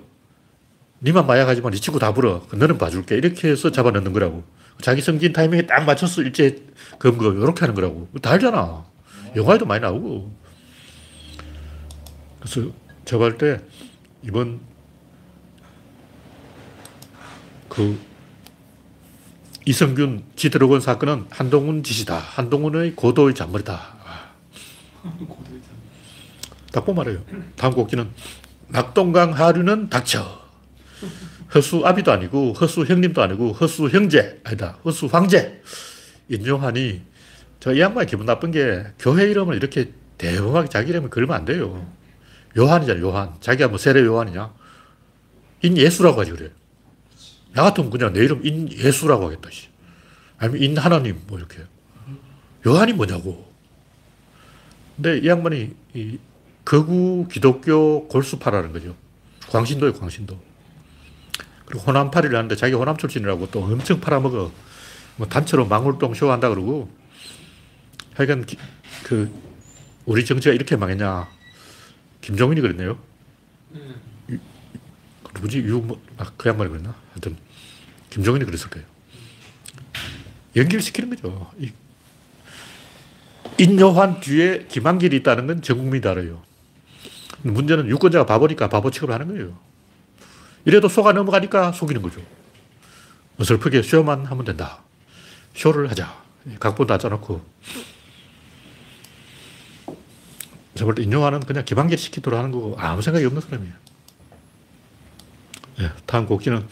니만 1.02 1.26
마약하지만 1.26 1.73
니 1.73 1.80
친구 1.80 1.99
다 1.99 2.12
불어. 2.12 2.47
너는 2.52 2.78
봐줄게. 2.78 3.16
이렇게 3.16 3.50
해서 3.50 3.70
잡아넣는 3.70 4.12
거라고. 4.12 4.42
자기 4.80 5.00
승진 5.00 5.32
타이밍에 5.32 5.66
딱 5.66 5.85
맞춰서 5.85 6.23
일제 6.23 6.64
검거 6.99 7.32
이렇게 7.32 7.61
하는 7.61 7.75
거라고. 7.75 8.08
다 8.23 8.32
알잖아. 8.32 8.85
영화에도 9.37 9.66
많이 9.66 9.80
나오고. 9.80 10.35
그래서 12.40 12.70
제가 13.04 13.25
할 13.25 13.38
때 13.38 13.61
이번 14.23 14.61
그 17.68 17.99
이성균 19.69 20.25
지드래곤 20.35 20.81
사건은 20.81 21.27
한동훈 21.29 21.83
짓이다. 21.83 22.17
한동훈의 22.17 22.97
고도의 22.97 23.35
잔머리다. 23.35 23.75
아. 23.75 24.31
딱 26.73 26.87
보면 26.87 27.07
알아요. 27.07 27.23
다음 27.55 27.75
곡기는 27.75 28.09
낙동강 28.69 29.35
하류는 29.35 29.91
닥쳐. 29.91 30.41
허수아비도 31.55 32.11
아니고 32.11 32.55
허수 32.55 32.85
형님도 32.85 33.21
아니고 33.21 33.53
허수 33.53 33.89
형제 33.89 34.41
아니다. 34.43 34.79
허수 34.87 35.05
황제. 35.05 35.61
인용하니 36.31 37.03
저 37.61 37.75
이 37.75 37.81
양반이 37.81 38.07
기분 38.09 38.25
나쁜 38.25 38.51
게 38.51 38.85
교회 38.99 39.25
이름을 39.31 39.55
이렇게 39.55 39.93
대범하게 40.17 40.71
자기 40.71 40.91
이름을 40.93 41.11
걸면 41.11 41.37
안 41.37 41.45
돼요. 41.45 41.87
요한이잖아, 42.57 43.01
요한. 43.01 43.35
자기가 43.41 43.69
뭐 43.69 43.77
세례 43.77 44.01
요한이냐? 44.01 44.51
인 45.61 45.77
예수라고 45.77 46.23
하지, 46.23 46.31
그래. 46.31 46.49
나 47.55 47.62
같으면 47.64 47.90
그냥 47.90 48.12
내 48.12 48.21
이름 48.21 48.45
인 48.45 48.71
예수라고 48.71 49.26
하겠다, 49.26 49.50
씨. 49.50 49.69
아니면 50.38 50.62
인 50.62 50.78
하나님, 50.78 51.21
뭐 51.26 51.38
이렇게. 51.38 51.62
요한이 52.67 52.93
뭐냐고. 52.93 53.49
근데 54.97 55.19
이 55.19 55.26
양반이 55.28 55.75
이 55.95 56.19
거구 56.64 57.26
기독교 57.31 58.07
골수파라는 58.09 58.73
거죠. 58.73 58.95
광신도예요, 59.50 59.95
광신도. 59.95 60.38
그리고 61.64 61.85
호남파리를 61.85 62.35
하는데 62.37 62.55
자기 62.57 62.75
호남 62.75 62.97
출신이라고 62.97 63.50
또 63.50 63.62
엄청 63.62 64.00
팔아먹어. 64.00 64.52
뭐 65.17 65.26
단체로 65.28 65.67
망울동 65.67 66.14
쇼 66.14 66.31
한다 66.31 66.49
그러고. 66.49 66.90
하여간 68.14 68.45
기- 68.47 68.57
그 69.05 69.31
우리 70.05 70.25
정치가 70.25 70.55
이렇게 70.55 70.76
망했냐. 70.76 71.28
김종인이 72.21 72.61
그랬네요. 72.61 72.99
누구지? 75.38 75.59
유, 75.59 75.78
뭐, 75.78 76.00
아, 76.16 76.30
그 76.37 76.49
양반이 76.49 76.71
그랬나? 76.71 76.95
하여튼, 77.12 77.37
김종인이 78.11 78.45
그랬을 78.45 78.68
거예요. 78.71 78.87
연기를 80.57 80.80
시키는 80.83 81.11
거죠. 81.11 81.50
이 81.59 81.71
인요한 83.59 84.21
뒤에 84.21 84.66
김한길이 84.68 85.16
있다는 85.18 85.47
건 85.47 85.62
전 85.62 85.78
국민이 85.78 86.00
다 86.00 86.11
알아요. 86.11 86.42
문제는 87.42 87.88
유권자가 87.88 88.26
바보니까 88.26 88.68
바보 88.68 88.90
취급을 88.90 89.14
하는 89.14 89.28
거예요. 89.28 89.59
이래도 90.64 90.88
속아 90.88 91.12
넘어가니까 91.12 91.73
속이는 91.73 92.02
거죠. 92.02 92.21
어설프게 93.38 93.83
쇼만 93.83 94.25
하면 94.26 94.45
된다. 94.45 94.83
쇼를 95.54 95.90
하자. 95.90 96.21
각본 96.59 96.87
다 96.87 96.99
짜놓고. 96.99 97.45
저걸 100.75 100.99
인용하는 101.00 101.40
그냥 101.40 101.64
기반길 101.64 101.99
시키도록 101.99 102.38
하는 102.38 102.50
거고 102.52 102.76
아무 102.78 103.02
생각이 103.02 103.25
없는 103.26 103.40
사람이에요. 103.42 103.75
네, 105.78 105.90
다음 106.06 106.26
곡지는 106.26 106.66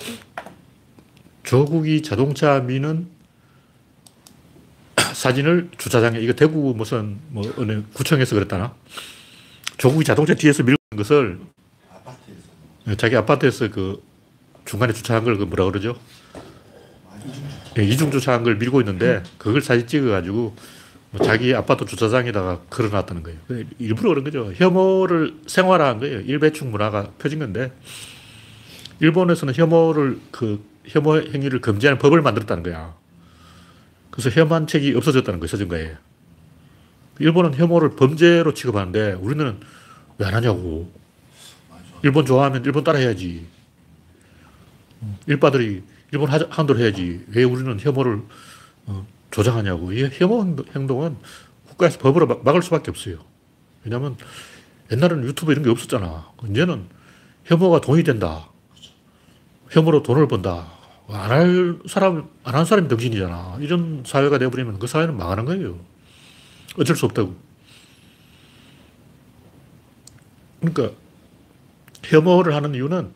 조국이 1.44 2.02
자동차 2.02 2.60
미는 2.60 3.06
사진을 5.14 5.70
주차장에 5.78 6.18
이거 6.20 6.32
대구 6.32 6.74
무슨 6.76 7.18
뭐 7.28 7.44
어느 7.56 7.82
구청에서 7.94 8.34
그랬다나 8.34 8.74
조국이 9.78 10.04
자동차 10.04 10.34
뒤에서 10.34 10.62
밀고 10.64 10.76
있는 10.90 11.02
것을 11.04 11.38
아파트에서 11.90 12.40
네, 12.84 12.96
자기 12.96 13.16
아파트에서 13.16 13.68
그 13.70 14.02
중간에 14.64 14.92
주차한 14.92 15.24
걸 15.24 15.36
그 15.38 15.44
뭐라 15.44 15.66
그러죠? 15.66 15.98
예, 17.78 17.84
이중 17.84 18.10
주차한 18.10 18.42
걸 18.42 18.56
밀고 18.56 18.80
있는데 18.80 19.22
그걸 19.38 19.60
사진 19.62 19.86
찍어가지고 19.86 20.56
뭐 21.12 21.20
자기 21.24 21.54
아파트 21.54 21.84
주차장에다가 21.84 22.62
걸어놨다는 22.70 23.22
거예요. 23.22 23.38
일부러 23.78 24.10
그런 24.10 24.24
거죠. 24.24 24.52
혐오를 24.56 25.34
생활화한 25.46 26.00
거예요. 26.00 26.20
일배충 26.20 26.70
문화가 26.72 27.10
펴진 27.18 27.38
건데 27.38 27.70
일본에서는 29.00 29.54
혐오를 29.54 30.20
그 30.30 30.64
혐오 30.86 31.16
행위를 31.20 31.60
금지하는 31.60 31.98
법을 31.98 32.22
만들었다는 32.22 32.62
거야. 32.62 32.94
그래서 34.10 34.30
혐한 34.30 34.66
책이 34.66 34.94
없어졌다는 34.94 35.40
거예요. 35.40 35.48
서점가에. 35.48 35.96
일본은 37.18 37.54
혐오를 37.54 37.90
범죄로 37.96 38.54
취급하는데 38.54 39.12
우리는 39.14 39.58
왜 40.18 40.26
안 40.26 40.34
하냐고. 40.34 40.90
일본 42.02 42.24
좋아하면 42.24 42.64
일본 42.64 42.84
따라 42.84 42.98
해야지. 42.98 43.46
일바들이 45.26 45.82
일본 46.12 46.30
하- 46.30 46.38
하는 46.48 46.66
대로 46.66 46.78
해야지. 46.78 47.24
왜 47.28 47.44
우리는 47.44 47.78
혐오를 47.78 48.22
어, 48.86 49.06
조장하냐고. 49.30 49.92
이 49.92 50.08
혐오 50.12 50.42
행동- 50.42 50.64
행동은 50.74 51.16
국가에서 51.68 51.98
법으로 51.98 52.26
막- 52.26 52.44
막을 52.44 52.62
수밖에 52.62 52.90
없어요. 52.90 53.18
왜냐하면 53.84 54.16
옛날에는 54.90 55.24
유튜브 55.24 55.52
이런 55.52 55.64
게 55.64 55.70
없었잖아. 55.70 56.30
이제는 56.48 56.84
혐오가 57.44 57.80
돈이 57.80 58.04
된다. 58.04 58.48
혐오로 59.70 60.02
돈을 60.02 60.28
번다. 60.28 60.72
안 61.08 61.30
할 61.30 61.78
사람, 61.86 62.28
안 62.44 62.54
한 62.54 62.64
사람이 62.64 62.88
정신이잖아. 62.88 63.58
이런 63.60 64.02
사회가 64.04 64.38
되어버리면 64.38 64.78
그 64.78 64.86
사회는 64.86 65.16
망하는 65.16 65.44
거예요. 65.44 65.78
어쩔 66.78 66.96
수 66.96 67.06
없다고. 67.06 67.34
그러니까 70.60 70.90
혐오를 72.04 72.54
하는 72.54 72.74
이유는 72.74 73.12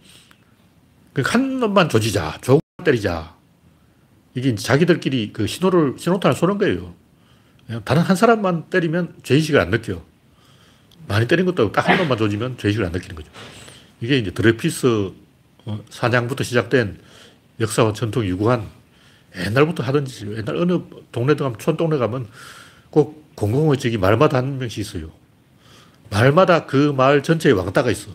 그한 1.12 1.58
놈만 1.60 1.88
조지자, 1.88 2.38
조금 2.42 2.60
때리자. 2.84 3.34
이게 4.34 4.54
자기들끼리 4.54 5.32
그 5.32 5.46
신호를, 5.46 5.96
신호탄을 5.98 6.36
쏘는 6.36 6.58
거예요. 6.58 6.94
다른 7.84 8.02
한 8.02 8.14
사람만 8.16 8.70
때리면 8.70 9.16
죄의식을 9.22 9.58
안 9.60 9.70
느껴. 9.70 10.02
많이 11.08 11.26
때린 11.26 11.44
것도 11.46 11.72
딱 11.72 11.88
한 11.88 11.96
놈만 11.98 12.16
조지면 12.18 12.56
죄의식을 12.58 12.86
안 12.86 12.92
느끼는 12.92 13.16
거죠. 13.16 13.28
이게 14.00 14.18
이제 14.18 14.30
드레피스 14.30 14.86
어, 15.06 15.12
사냥부터 15.90 16.44
시작된 16.44 16.98
역사와 17.60 17.92
전통이 17.92 18.28
유구한 18.28 18.68
옛날부터 19.36 19.82
하던 19.84 20.04
짓이에요. 20.06 20.36
옛날 20.38 20.56
어느 20.56 20.80
동네 21.12 21.34
가면, 21.34 21.58
촌동네 21.58 21.98
가면 21.98 22.28
꼭 22.90 23.24
공공의적이 23.36 23.98
말마다 23.98 24.38
한 24.38 24.58
명씩 24.58 24.78
있어요. 24.80 25.10
말마다 26.10 26.66
그 26.66 26.92
마을 26.92 27.22
전체에 27.22 27.52
왕따가 27.52 27.90
있어. 27.90 28.10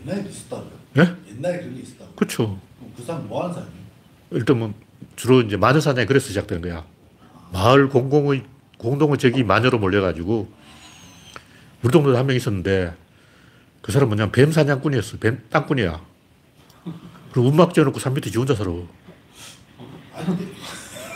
옛날에 0.00 0.26
있었다고요? 0.28 0.70
예? 0.98 1.00
옛날에 1.30 1.58
그런 1.58 1.74
게 1.74 1.82
있었다고. 1.82 2.12
그럼 2.16 2.60
그 2.96 3.02
사람 3.04 3.28
뭐 3.28 3.42
하는 3.42 3.54
사람이에요? 3.54 3.78
일단 4.30 4.58
뭐 4.58 4.74
주로 5.16 5.40
이제 5.42 5.56
마녀 5.56 5.80
사냥이 5.80 6.06
그래서 6.06 6.28
시작된 6.28 6.62
거야. 6.62 6.84
마을 7.52 7.88
공공의 7.88 8.44
공동의 8.78 9.18
적이 9.18 9.42
마녀로 9.44 9.78
몰려가지고 9.78 10.50
우리 11.82 11.90
동네도 11.92 12.16
한 12.16 12.26
명 12.26 12.36
있었는데 12.36 12.94
그 13.88 13.92
사람 13.92 14.10
뭐냐면 14.10 14.30
뱀 14.32 14.52
사냥꾼이었어. 14.52 15.16
뱀 15.16 15.40
땅꾼이야. 15.48 15.98
그리고 17.32 17.48
운막 17.48 17.72
지어놓고 17.72 17.98
산 17.98 18.12
밑에 18.12 18.28
지 18.28 18.36
혼자 18.36 18.54
살아. 18.54 18.70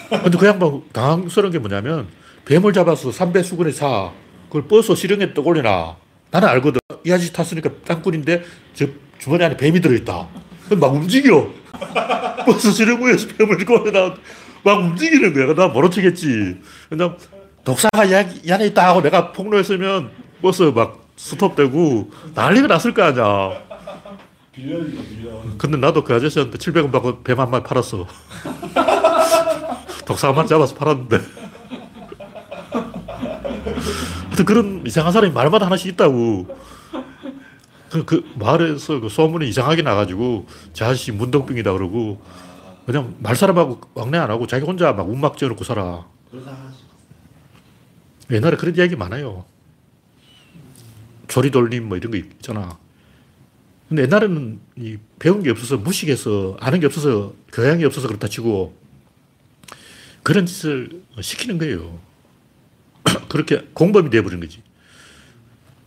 근데 0.08 0.38
그 0.38 0.46
양반 0.46 0.80
당황스러운 0.90 1.52
게 1.52 1.58
뭐냐면 1.58 2.08
뱀을 2.46 2.72
잡아서 2.72 3.12
삼배 3.12 3.42
수건에 3.42 3.72
사. 3.72 4.10
그걸 4.46 4.68
버서 4.68 4.94
시령에 4.94 5.34
떠올려놔. 5.34 5.96
나는 6.30 6.48
알거든. 6.48 6.80
이 7.04 7.12
아저씨 7.12 7.30
탔으니까 7.30 7.68
땅꾼인데 7.84 8.42
저 8.72 8.86
주머니 9.18 9.44
안에 9.44 9.54
뱀이 9.58 9.78
들어있다. 9.78 10.28
막 10.80 10.94
움직여. 10.94 11.52
버스 12.46 12.72
시령구에서 12.72 13.28
뱀을 13.36 13.66
꺼내놔. 13.66 14.14
막 14.62 14.78
움직이는 14.78 15.34
거야. 15.34 15.54
나 15.54 15.68
모른 15.68 15.90
척했지. 15.90 16.56
그냥 16.88 17.18
독사가 17.64 18.06
이 18.06 18.14
안- 18.14 18.40
이 18.42 18.50
안에 18.50 18.68
있다 18.68 18.88
하고 18.88 19.02
내가 19.02 19.30
폭로했으면 19.32 20.10
버스 20.40 20.62
막 20.62 21.01
스톱되고 21.22 22.10
난리가 22.34 22.66
났을 22.66 22.92
거 22.92 23.02
아니야. 23.04 23.62
빌려. 24.52 24.76
근데 25.56 25.76
나도 25.76 26.02
그 26.04 26.12
아저씨한테 26.14 26.58
700원 26.58 26.90
받고 26.92 27.22
뱀 27.22 27.38
한 27.38 27.48
마리 27.50 27.62
팔았어. 27.62 28.06
독사 30.04 30.28
한 30.28 30.34
마리 30.34 30.48
잡아서 30.48 30.74
팔았는데. 30.74 31.20
하여튼 34.26 34.44
그런 34.44 34.82
이상한 34.84 35.12
사람이 35.12 35.32
말마다 35.32 35.66
하나씩 35.66 35.86
있다고. 35.94 36.46
그, 37.90 38.04
그 38.04 38.24
마을에서 38.34 39.00
그 39.00 39.08
소문이 39.08 39.48
이상하게 39.48 39.82
나가지고 39.82 40.46
저 40.72 40.86
아저씨 40.86 41.12
문동병이다 41.12 41.72
그러고 41.72 42.20
그냥 42.84 43.14
말 43.20 43.36
사람하고 43.36 43.80
왕래 43.94 44.18
안 44.18 44.30
하고 44.30 44.46
자기 44.46 44.64
혼자 44.64 44.92
막 44.92 45.08
운막 45.08 45.36
지어놓고 45.36 45.62
살아. 45.62 46.04
옛날에 48.30 48.56
그런 48.56 48.74
이야기 48.76 48.96
많아요. 48.96 49.44
조리돌림 51.28 51.88
뭐 51.88 51.96
이런 51.96 52.10
거 52.10 52.18
있잖아. 52.18 52.78
근데 53.88 54.02
옛날에는 54.04 54.60
이 54.76 54.98
배운 55.18 55.42
게 55.42 55.50
없어서 55.50 55.76
무식해서 55.76 56.56
아는 56.60 56.80
게 56.80 56.86
없어서 56.86 57.34
교양이 57.52 57.84
없어서 57.84 58.08
그렇다 58.08 58.28
치고 58.28 58.74
그런 60.22 60.46
짓을 60.46 61.02
시키는 61.20 61.58
거예요. 61.58 62.00
그렇게 63.28 63.66
공범이 63.74 64.10
돼버린 64.10 64.40
거지. 64.40 64.62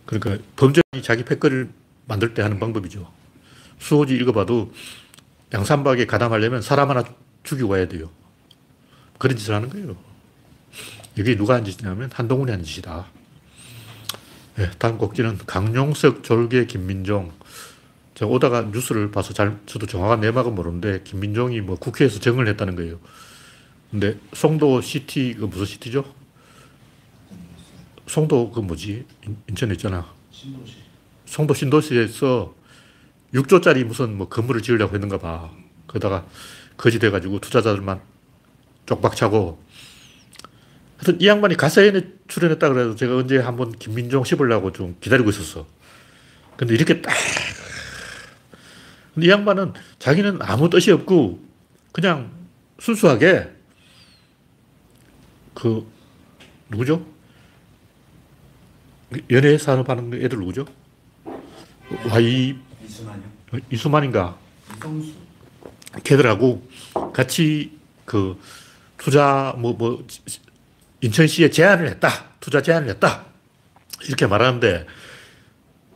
그러니까 0.04 0.42
범죄이 0.54 1.02
자기 1.02 1.24
패거리를 1.24 1.68
만들 2.06 2.34
때 2.34 2.42
하는 2.42 2.60
방법이죠. 2.60 3.10
수호지 3.78 4.14
읽어봐도 4.14 4.72
양산박에 5.52 6.06
가담하려면 6.06 6.62
사람 6.62 6.90
하나 6.90 7.04
죽이고 7.42 7.68
와야 7.68 7.88
돼요. 7.88 8.10
그런 9.18 9.36
짓을 9.36 9.54
하는 9.54 9.68
거예요. 9.68 9.96
이게 11.18 11.36
누가 11.36 11.54
한 11.54 11.64
짓이냐면 11.64 12.10
한동훈이 12.12 12.50
한 12.50 12.62
짓이다. 12.62 13.06
네, 14.56 14.70
다음 14.78 14.96
곡지는 14.96 15.38
강용석, 15.46 16.22
졸개, 16.24 16.64
김민종. 16.66 17.32
제가 18.14 18.30
오다가 18.30 18.62
뉴스를 18.62 19.10
봐서 19.10 19.34
잘, 19.34 19.58
저도 19.66 19.86
정확한 19.86 20.20
내막은 20.20 20.54
모르는데, 20.54 21.02
김민종이 21.04 21.60
뭐 21.60 21.76
국회에서 21.76 22.18
정을 22.20 22.48
했다는 22.48 22.74
거예요. 22.76 22.98
근데 23.90 24.18
송도 24.32 24.80
시티, 24.80 25.34
그 25.34 25.44
무슨 25.44 25.66
시티죠? 25.66 26.04
송도 28.06 28.52
그 28.52 28.60
뭐지? 28.60 29.04
인- 29.26 29.36
인천에 29.48 29.72
있잖아. 29.74 30.10
신도시. 30.30 30.74
송도 31.26 31.54
신도시에서 31.54 32.54
6조짜리 33.34 33.84
무슨 33.84 34.16
뭐 34.16 34.28
건물을 34.28 34.62
지으려고 34.62 34.94
했는가 34.94 35.18
봐. 35.18 35.50
그러다가 35.86 36.24
거지 36.76 36.98
돼가지고 36.98 37.40
투자자들만 37.40 38.00
쪽박 38.86 39.16
차고. 39.16 39.60
하여튼 41.06 41.20
이 41.20 41.28
양반이 41.28 41.56
가사연에 41.56 42.02
출연했다 42.26 42.68
그래서 42.68 42.96
제가 42.96 43.16
언제 43.16 43.38
한번 43.38 43.70
김민종 43.70 44.24
씹으려고 44.24 44.72
좀 44.72 44.96
기다리고 45.00 45.30
있었어. 45.30 45.64
근데 46.56 46.74
이렇게 46.74 47.00
딱. 47.00 47.14
근데 49.14 49.28
이 49.28 49.30
양반은 49.30 49.72
자기는 50.00 50.42
아무 50.42 50.68
뜻이 50.68 50.90
없고 50.90 51.40
그냥 51.92 52.32
순수하게 52.80 53.52
그 55.54 55.86
누구죠? 56.70 57.06
연예 59.30 59.56
산업하는 59.56 60.12
애들 60.14 60.38
누구죠? 60.38 60.66
와이 62.10 62.56
이순환이요? 62.84 63.24
이수만인가 63.70 64.36
이성수. 64.76 65.12
걔들하고 66.02 66.68
같이 67.14 67.78
그 68.04 68.38
투자 68.98 69.54
뭐뭐 69.56 70.04
인천시에 71.00 71.50
제안을 71.50 71.88
했다 71.88 72.08
투자 72.40 72.62
제안을 72.62 72.88
했다 72.90 73.26
이렇게 74.06 74.26
말하는데 74.26 74.86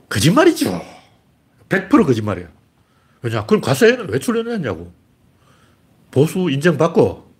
거짓말이죠 0.08 0.82
100% 1.68 2.06
거짓말이야 2.06 2.48
왜냐 3.22 3.46
그럼 3.46 3.60
가사에는 3.60 4.10
왜 4.10 4.18
출연했냐고 4.18 4.92
보수 6.10 6.50
인정받고 6.50 7.30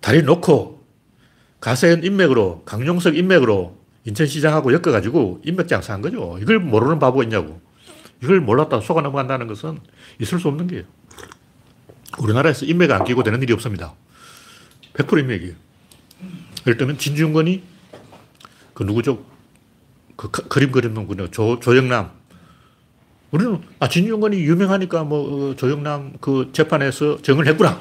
다리 0.00 0.22
놓고 0.22 0.76
가세현 1.60 2.04
인맥으로, 2.04 2.62
강용석 2.64 3.16
인맥으로 3.16 3.76
인천시장하고 4.04 4.72
엮어가지고 4.72 5.40
인맥 5.44 5.66
장사한 5.66 6.00
거죠. 6.00 6.38
이걸 6.40 6.60
모르는 6.60 7.00
바보가 7.00 7.24
있냐고. 7.24 7.60
이걸 8.22 8.40
몰랐다 8.40 8.80
속아 8.80 9.00
넘어간다는 9.00 9.48
것은 9.48 9.80
있을 10.20 10.38
수 10.38 10.46
없는 10.46 10.68
게요. 10.68 10.84
우리나라에서 12.18 12.66
인맥 12.66 12.90
안 12.92 13.04
끼고 13.04 13.24
되는 13.24 13.42
일이 13.42 13.52
없습니다. 13.52 13.94
100% 14.94 15.18
인맥이에요. 15.18 15.54
예를 16.66 16.76
들면 16.76 16.98
진중권이 16.98 17.62
그 18.74 18.82
누구죠? 18.82 19.24
그 20.16 20.30
그- 20.30 20.48
그림 20.48 20.72
그리는 20.72 21.06
분이요. 21.06 21.30
조, 21.30 21.60
조영남. 21.60 22.10
우리는, 23.30 23.60
아, 23.78 23.88
진중권이 23.88 24.38
유명하니까 24.38 25.04
뭐, 25.04 25.50
어, 25.50 25.56
조영남 25.56 26.14
그 26.20 26.50
재판에서 26.52 27.22
정을 27.22 27.46
했구나. 27.46 27.80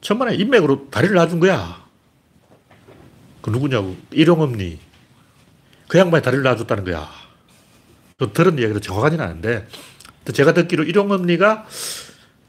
천만에 0.00 0.34
인맥으로 0.36 0.88
다리를 0.90 1.14
놔준 1.14 1.40
거야. 1.40 1.82
그 3.40 3.50
누구냐고. 3.50 3.96
일용엄니. 4.10 4.78
그 5.88 5.98
양반이 5.98 6.22
다리를 6.22 6.42
놔줬다는 6.42 6.84
거야. 6.84 7.08
또 8.18 8.32
들은 8.32 8.58
이야기도 8.58 8.80
정확하지는 8.80 9.24
않은데, 9.24 9.66
또 10.24 10.32
제가 10.32 10.54
듣기로 10.54 10.84
일용엄니가 10.84 11.66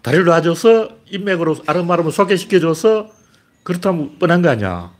다리를 0.01 0.25
놔줘서 0.25 0.97
인맥으로 1.09 1.57
아름아름 1.65 2.11
소개시켜줘서 2.11 3.09
그렇다면 3.63 4.19
뻔한 4.19 4.41
거 4.41 4.49
아니야. 4.49 4.93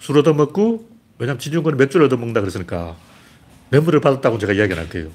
술 0.00 0.18
얻어먹고, 0.18 0.88
왜냐면 1.18 1.38
진중권이 1.38 1.76
맥주를 1.76 2.06
얻어먹는다 2.06 2.40
그랬으니까 2.40 2.96
뇌물을 3.70 4.00
받았다고 4.00 4.38
제가 4.38 4.52
이야기 4.54 4.72
안 4.72 4.78
할게요. 4.80 5.10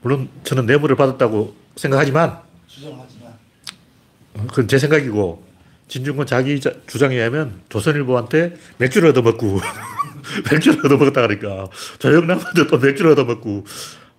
물론 0.00 0.28
저는 0.44 0.66
뇌물을 0.66 0.94
받았다고 0.96 1.56
생각하지만 1.76 2.38
주장하지만 2.68 3.32
어, 4.34 4.46
그건 4.48 4.68
제 4.68 4.78
생각이고 4.78 5.44
진중권 5.88 6.26
자기 6.26 6.60
자- 6.60 6.72
주장에 6.86 7.16
의하면 7.16 7.60
조선일보한테 7.68 8.54
맥주를 8.78 9.08
얻어먹고 9.10 9.58
맥주를 10.52 10.86
얻어먹었다 10.86 11.26
그러니까 11.26 11.66
조영남한테 11.98 12.68
또 12.68 12.78
맥주를 12.78 13.10
얻어먹고 13.12 13.66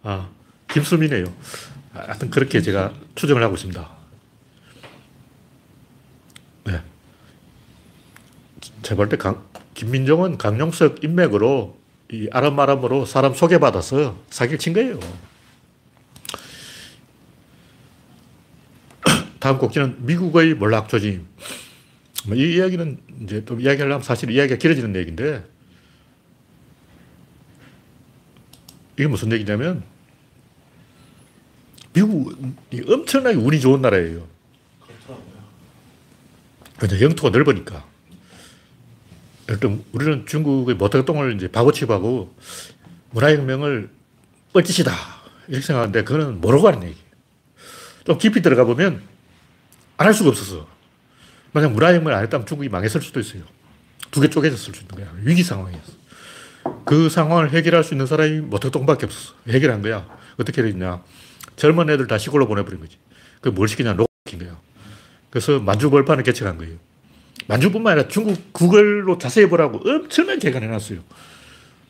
아 0.04 0.30
김수미네요. 0.72 1.26
아, 1.94 2.00
하여튼 2.08 2.30
그렇게 2.30 2.62
제가 2.62 2.94
추정을 3.16 3.42
하고 3.42 3.56
있습니다. 3.56 3.90
네. 6.66 6.82
제가 8.84 8.96
볼때 8.98 9.16
김민정은 9.80 10.38
강용석 10.38 11.06
인맥으로 11.06 11.80
이 12.12 12.28
아람아람으로 12.34 13.06
사람 13.06 13.34
소개받아서 13.34 14.22
사기를 14.30 14.60
친 14.60 14.74
거예요. 14.74 15.00
다음 19.40 19.58
곡지는 19.58 20.06
미국의 20.06 20.56
몰락 20.56 20.90
조짐. 20.90 21.26
뭐이 22.28 22.56
이야기는 22.56 22.98
이제 23.22 23.46
또 23.46 23.58
이야기하려면 23.58 24.04
사실 24.04 24.30
이야기가 24.30 24.58
길어지는 24.58 24.98
얘기인데, 24.98 25.46
이게 28.98 29.08
무슨 29.08 29.32
얘기냐면, 29.32 29.84
미국이 31.94 32.84
엄청나게 32.86 33.38
운이 33.38 33.62
좋은 33.62 33.82
나라예요. 33.82 34.28
근데 36.78 37.02
영토가 37.02 37.30
넓으니까. 37.30 37.89
일단 39.50 39.84
우리는 39.92 40.26
중국의 40.28 40.76
모택동을 40.76 41.36
이제 41.36 41.48
바고치하고 41.48 42.34
문화혁명을 43.12 43.90
뻘짓이다. 44.54 44.92
이렇게 45.48 45.66
생각하는데 45.66 46.04
그거는 46.04 46.40
모르고 46.42 46.68
하는 46.68 46.84
얘기. 46.84 46.98
좀 48.06 48.18
깊이 48.18 48.42
들어가 48.42 48.64
보면 48.64 49.02
안 49.98 50.08
할 50.08 50.14
수가 50.14 50.30
없었어. 50.30 50.68
만약 51.52 51.72
문화혁명을 51.74 52.14
안 52.14 52.24
했다면 52.24 52.46
중국이 52.48 52.70
망했을 52.70 53.02
수도 53.02 53.20
있어요. 53.20 53.44
두 54.12 54.22
개 54.22 54.30
쪼개졌을 54.30 54.74
수 54.74 54.82
있는 54.82 54.96
거야. 54.96 55.12
위기 55.24 55.44
상황이었어. 55.44 55.92
그 56.86 57.10
상황을 57.10 57.52
해결할 57.52 57.84
수 57.84 57.94
있는 57.94 58.06
사람이 58.06 58.40
모택동밖에 58.42 59.06
없었어. 59.06 59.34
해결한 59.50 59.82
거야. 59.82 60.08
어떻게 60.40 60.62
됐냐. 60.62 61.04
젊은 61.56 61.90
애들 61.90 62.08
다 62.08 62.18
시골로 62.18 62.48
보내버린 62.48 62.80
거지. 62.80 62.98
그 63.42 63.50
뭘 63.50 63.68
시키냐. 63.68 63.94
녹 63.94 64.08
시킨 64.28 64.40
거야. 64.46 64.60
그래서 65.30 65.60
만주벌판을 65.60 66.24
개척한 66.24 66.58
거예요. 66.58 66.78
만주뿐만 67.50 67.94
아니라 67.94 68.08
중국 68.08 68.54
구글로 68.54 69.18
자세히 69.18 69.48
보라고 69.50 69.80
엄청나게 69.80 70.40
개간 70.40 70.62
해놨어요. 70.64 71.00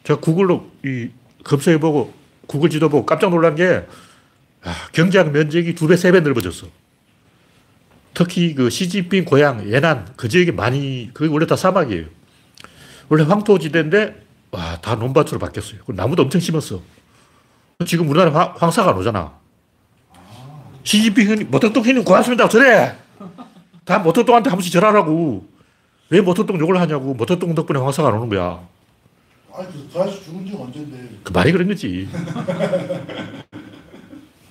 제가 0.06 0.20
구글로 0.22 0.72
이 0.86 1.10
검색해보고 1.44 2.14
구글 2.48 2.70
지도 2.70 2.88
보고 2.88 3.06
깜짝 3.06 3.30
놀란 3.30 3.56
게 3.56 3.86
아, 4.64 4.74
경제학 4.94 5.32
면적이 5.32 5.76
두 5.76 5.88
배, 5.88 5.98
세 5.98 6.12
배 6.12 6.22
넓어졌어. 6.22 6.68
특히 8.14 8.56
그 8.56 8.70
시진핑 8.70 9.26
고향 9.26 9.70
예난 9.70 10.08
그 10.16 10.30
지역이 10.30 10.54
많이 10.54 11.10
그게 11.14 11.30
원래 11.32 11.46
다 11.46 11.56
사막이에요. 11.58 12.06
원래 13.10 13.24
황토지대인데 13.24 14.16
와, 14.52 14.80
다 14.82 14.96
논밭으로 14.96 15.40
바뀌었어요. 15.40 15.82
나무도 15.88 16.24
엄청 16.24 16.40
심었어. 16.40 16.82
지금 17.86 18.10
우리나라 18.10 18.34
황, 18.34 18.54
황사가 18.58 18.92
안 18.92 18.98
오잖아. 18.98 19.34
시진핑은 20.84 21.52
모택동희는 21.52 22.04
고맙습니다. 22.06 22.48
저래. 22.48 22.96
다 23.84 24.00
모택동한테 24.00 24.50
한 24.50 24.58
번씩 24.58 24.72
절하라고. 24.72 25.49
왜 26.10 26.22
모택동 26.22 26.60
욕을 26.60 26.80
하냐고. 26.80 27.14
모택동 27.14 27.54
덕분에 27.56 27.80
황사가 27.80 28.10
안 28.10 28.16
오는 28.16 28.30
거야. 28.30 28.68
아니 29.54 29.68
그, 29.72 29.90
그 29.94 30.00
아저씨 30.00 30.24
죽은 30.24 30.46
지 30.46 30.54
언젠데 30.56 31.10
그 31.24 31.32
말이 31.32 31.52
그런 31.52 31.68
거지. 31.68 32.08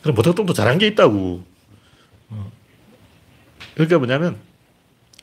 그럼 0.03 0.15
모택동도 0.15 0.53
잘한 0.53 0.79
게 0.79 0.87
있다고. 0.89 1.45
어. 2.31 2.53
그러니까 3.75 3.99
뭐냐면, 3.99 4.37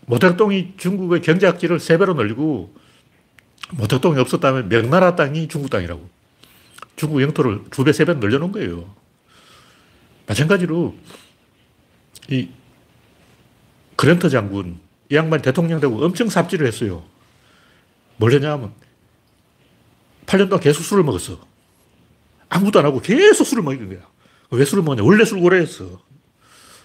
모택동이 0.06 0.74
중국의 0.78 1.21
경제학지를 1.21 1.80
세 1.80 1.98
배로 1.98 2.13
늘리고, 2.13 2.74
모택동이 3.71 4.19
없었다면 4.19 4.69
명나라 4.69 5.15
땅이 5.15 5.48
중국 5.48 5.69
땅이라고. 5.69 6.08
중국 6.95 7.21
영토를 7.21 7.63
두 7.71 7.84
배, 7.84 7.91
세 7.93 8.06
배 8.06 8.13
늘려놓은 8.13 8.52
거예요. 8.52 8.93
마찬가지로, 10.28 10.95
이, 12.30 12.50
그랜터 13.95 14.30
장군, 14.30 14.80
이 15.10 15.15
양반이 15.15 15.41
대통령 15.41 15.80
되고 15.80 16.04
엄청 16.04 16.30
삽질을 16.30 16.68
했어요. 16.68 17.04
뭘 18.18 18.34
했냐면, 18.34 18.74
8년 20.26 20.50
동안 20.50 20.60
계속 20.60 20.84
술을 20.84 21.04
먹었어. 21.04 21.39
아무것도 22.50 22.80
안 22.80 22.86
하고 22.86 23.02
계속 23.02 23.44
술을 23.44 23.63
먹인 23.63 23.89
거야. 23.89 24.00
왜 24.52 24.65
술을 24.65 24.84
먹냐? 24.84 25.04
원래 25.04 25.26
술고래였어. 25.26 26.02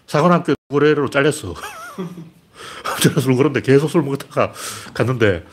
사관학교 0.06 0.54
고래로 0.68 1.08
잘렸어. 1.10 1.54
저는 3.02 3.20
술고래인데 3.20 3.62
계속 3.62 3.88
술 3.88 4.02
먹다가 4.02 4.52
갔는데, 4.92 5.46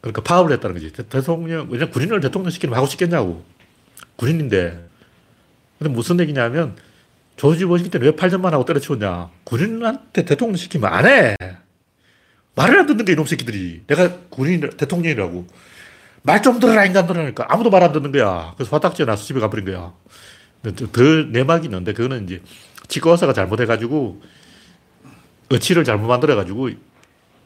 그러니까 0.00 0.22
파업을 0.22 0.52
했다는 0.52 0.74
거지. 0.74 0.92
대, 0.92 1.22
통령 1.22 1.68
왜냐 1.70 1.88
군인을 1.88 2.20
대통령 2.20 2.50
시키면 2.50 2.76
하고 2.76 2.86
싶겠냐고. 2.86 3.44
군인인데. 4.16 4.88
근데 5.78 5.92
무슨 5.92 6.20
얘기냐면, 6.20 6.76
조지 7.36 7.64
워싱턴 7.64 8.02
왜 8.02 8.12
8년만 8.12 8.50
하고 8.50 8.64
때려치웠냐. 8.64 9.30
군인한테 9.44 10.24
대통령 10.24 10.56
시키면 10.56 10.92
안 10.92 11.06
해. 11.06 11.36
말을 12.54 12.80
안 12.80 12.86
듣는 12.86 13.04
게 13.04 13.12
이놈 13.12 13.26
새끼들이. 13.26 13.82
내가 13.86 14.10
군인, 14.30 14.60
대통령이라고. 14.60 15.46
말 16.22 16.40
좀 16.42 16.58
들어라, 16.60 16.84
인간들으니까 16.86 17.46
아무도 17.48 17.70
말 17.70 17.82
안 17.82 17.92
듣는 17.92 18.12
거야. 18.12 18.54
그래서 18.56 18.74
화딱지에 18.74 19.04
나서 19.06 19.24
집에 19.24 19.40
가버린 19.40 19.64
거야. 19.66 19.92
더 20.92 21.02
내막이 21.30 21.66
있는데, 21.66 21.92
그거는 21.92 22.24
이제 22.24 22.40
치과 22.88 23.10
의사가 23.12 23.32
잘못해가지고, 23.34 24.22
어치를 25.52 25.84
잘못 25.84 26.06
만들어가지고, 26.06 26.70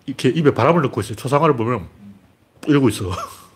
이렇게 0.07 0.29
입에 0.29 0.55
바람을 0.55 0.83
넣고 0.83 1.01
있어요. 1.01 1.17
초상화를 1.17 1.57
보면 1.57 1.89
이러고 2.67 2.89
있어. 2.91 3.11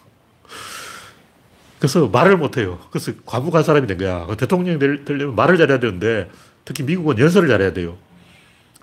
그래서 1.79 2.07
말을 2.09 2.37
못해요. 2.37 2.79
그래서 2.91 3.13
과묵한 3.27 3.65
사람이 3.65 3.87
된 3.87 3.99
거야. 3.99 4.27
대통령이 4.37 4.79
될- 4.79 5.05
되려면 5.05 5.35
말을 5.35 5.57
잘해야 5.59 5.81
되는데, 5.81 6.31
특히 6.65 6.83
미국은 6.85 7.19
연설을 7.19 7.49
잘해야 7.49 7.73
돼요. 7.73 7.99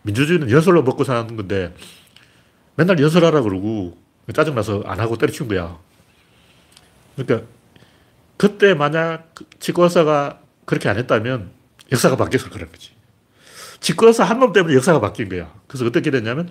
민주주의는 0.03 0.49
연설로 0.49 0.83
먹고 0.83 1.03
사는 1.03 1.35
건데, 1.35 1.73
맨날 2.79 2.97
연설하라 2.97 3.41
그러고, 3.41 3.97
짜증나서 4.33 4.83
안 4.85 5.01
하고 5.01 5.17
때려치운 5.17 5.49
거야. 5.49 5.77
그러니까 7.17 7.45
그때 8.37 8.73
만약 8.73 9.35
치과의사가 9.59 10.39
그렇게 10.63 10.87
안 10.87 10.97
했다면 10.97 11.51
역사가 11.91 12.15
바뀌었을 12.15 12.49
거라는 12.49 12.71
거지. 12.71 12.91
치과의사 13.81 14.23
한 14.23 14.39
놈 14.39 14.53
때문에 14.53 14.75
역사가 14.75 15.01
바뀐 15.01 15.27
거야. 15.27 15.53
그래서 15.67 15.85
어떻게 15.85 16.09
됐냐면 16.09 16.49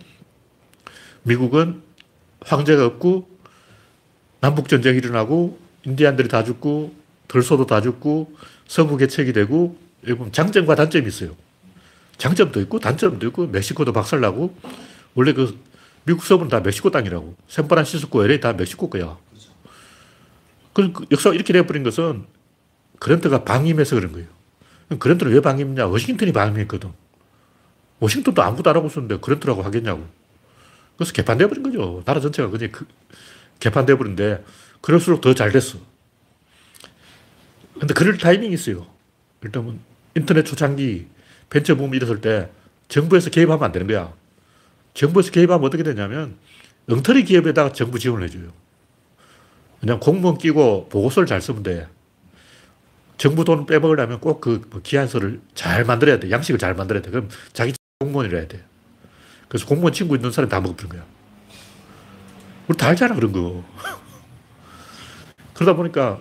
미국은 1.22 1.80
황제가 2.40 2.84
없고 2.84 3.26
남북전쟁이 4.40 4.98
일어나고 4.98 5.58
인디안들이 5.84 6.28
다 6.28 6.44
죽고 6.44 6.94
들소도 7.28 7.64
다 7.64 7.80
죽고 7.80 8.36
서부 8.66 8.98
개척이 8.98 9.32
되고 9.32 9.78
여기 10.02 10.14
보면 10.14 10.32
장점과 10.32 10.74
단점이 10.74 11.06
있어요. 11.08 11.34
장점도 12.18 12.60
있고 12.62 12.80
단점도 12.80 13.26
있고 13.28 13.46
멕시코도 13.46 13.94
박살나고 13.94 14.54
원래 15.14 15.32
그 15.32 15.58
미국 16.08 16.24
서부는 16.24 16.48
다 16.48 16.60
멕시코 16.60 16.90
땅이라고. 16.90 17.36
샌프란시스코, 17.48 18.24
LA 18.24 18.40
다 18.40 18.54
멕시코 18.54 18.88
거야. 18.88 19.18
그 20.72 20.90
역사가 21.10 21.34
이렇게 21.34 21.52
되어버린 21.52 21.82
것은 21.82 22.24
그랜트가 22.98 23.44
방임해서 23.44 23.96
그런 23.96 24.12
거예요. 24.12 24.26
그랜트는 24.98 25.32
왜 25.32 25.42
방임했냐? 25.42 25.86
워싱턴이 25.86 26.32
방임했거든. 26.32 26.90
워싱턴도 28.00 28.40
아무것도 28.42 28.70
안 28.70 28.76
하고 28.76 28.86
있었는데 28.86 29.18
그랜트라고 29.18 29.62
하겠냐고. 29.62 30.06
그래서 30.96 31.12
개판돼 31.12 31.46
버린 31.46 31.62
거죠. 31.62 32.02
나라 32.06 32.20
전체가 32.20 32.48
그냥 32.48 32.70
그, 32.72 32.86
개판돼 33.60 33.98
버린데 33.98 34.42
그럴수록 34.80 35.20
더 35.20 35.34
잘 35.34 35.52
됐어. 35.52 35.78
근데 37.78 37.92
그럴 37.92 38.16
타이밍이 38.16 38.54
있어요. 38.54 38.86
일단은 39.42 39.78
인터넷 40.16 40.44
초창기 40.44 41.06
벤처붐 41.50 41.94
일었을 41.94 42.22
때 42.22 42.50
정부에서 42.88 43.28
개입하면 43.28 43.62
안 43.62 43.72
되는 43.72 43.86
거야. 43.86 44.14
정부에서 44.94 45.30
개입하면 45.30 45.64
어떻게 45.64 45.82
되냐면 45.82 46.36
엉터리 46.88 47.24
기업에다가 47.24 47.72
정부 47.72 47.98
지원을 47.98 48.24
해줘요. 48.24 48.52
그냥 49.80 50.00
공무원 50.00 50.38
끼고 50.38 50.88
보고서를 50.88 51.26
잘 51.26 51.40
쓰면 51.40 51.62
돼. 51.62 51.86
정부 53.16 53.44
돈 53.44 53.66
빼먹으려면 53.66 54.20
꼭그 54.20 54.68
뭐 54.70 54.80
기한서를 54.82 55.40
잘 55.54 55.84
만들어야 55.84 56.18
돼. 56.18 56.30
양식을 56.30 56.58
잘 56.58 56.74
만들어야 56.74 57.02
돼. 57.02 57.10
그럼 57.10 57.28
자기 57.52 57.74
공무원이라 58.00 58.38
해야 58.38 58.48
돼. 58.48 58.64
그래서 59.48 59.66
공무원 59.66 59.92
친구 59.92 60.14
있는 60.14 60.30
사람이 60.30 60.50
다 60.50 60.60
먹어버린 60.60 60.90
거야. 60.90 61.04
우리 62.68 62.76
다 62.76 62.88
알잖아, 62.88 63.14
그런 63.14 63.32
거. 63.32 63.64
그러다 65.54 65.74
보니까, 65.74 66.20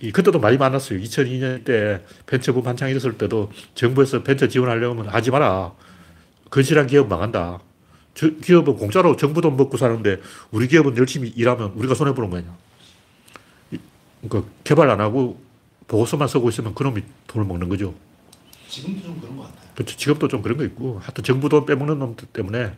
이, 0.00 0.10
그때도 0.10 0.40
많이 0.40 0.56
만났어요. 0.56 0.98
2002년 0.98 1.64
때 1.64 2.02
벤처붐 2.26 2.66
한창 2.66 2.90
일었을 2.90 3.18
때도 3.18 3.52
정부에서 3.74 4.22
벤처 4.22 4.48
지원하려면 4.48 5.08
하지 5.08 5.30
마라. 5.30 5.74
건실한 6.50 6.86
기업 6.86 7.08
망한다. 7.08 7.60
저, 8.16 8.30
기업은 8.30 8.76
공짜로 8.76 9.14
정부 9.14 9.42
돈 9.42 9.56
먹고 9.56 9.76
사는데 9.76 10.20
우리 10.50 10.66
기업은 10.66 10.96
열심히 10.96 11.28
일하면 11.28 11.72
우리가 11.72 11.94
손해보는 11.94 12.30
거 12.30 12.38
아니야. 12.38 12.56
그러니까 14.22 14.50
개발 14.64 14.90
안 14.90 15.00
하고 15.00 15.40
보고서만 15.86 16.26
쓰고 16.26 16.48
있으면 16.48 16.74
그놈이 16.74 17.02
돈을 17.26 17.46
먹는 17.46 17.68
거죠. 17.68 17.94
지금도 18.68 19.02
좀 19.02 19.20
그런 19.20 19.36
것 19.36 19.42
같아요. 19.44 19.70
그렇죠. 19.74 19.96
직업도 19.96 20.28
좀 20.28 20.42
그런 20.42 20.56
거 20.56 20.64
있고, 20.64 20.98
하여튼 20.98 21.22
정부 21.22 21.48
돈 21.48 21.66
빼먹는 21.66 21.98
놈들 21.98 22.26
때문에 22.32 22.72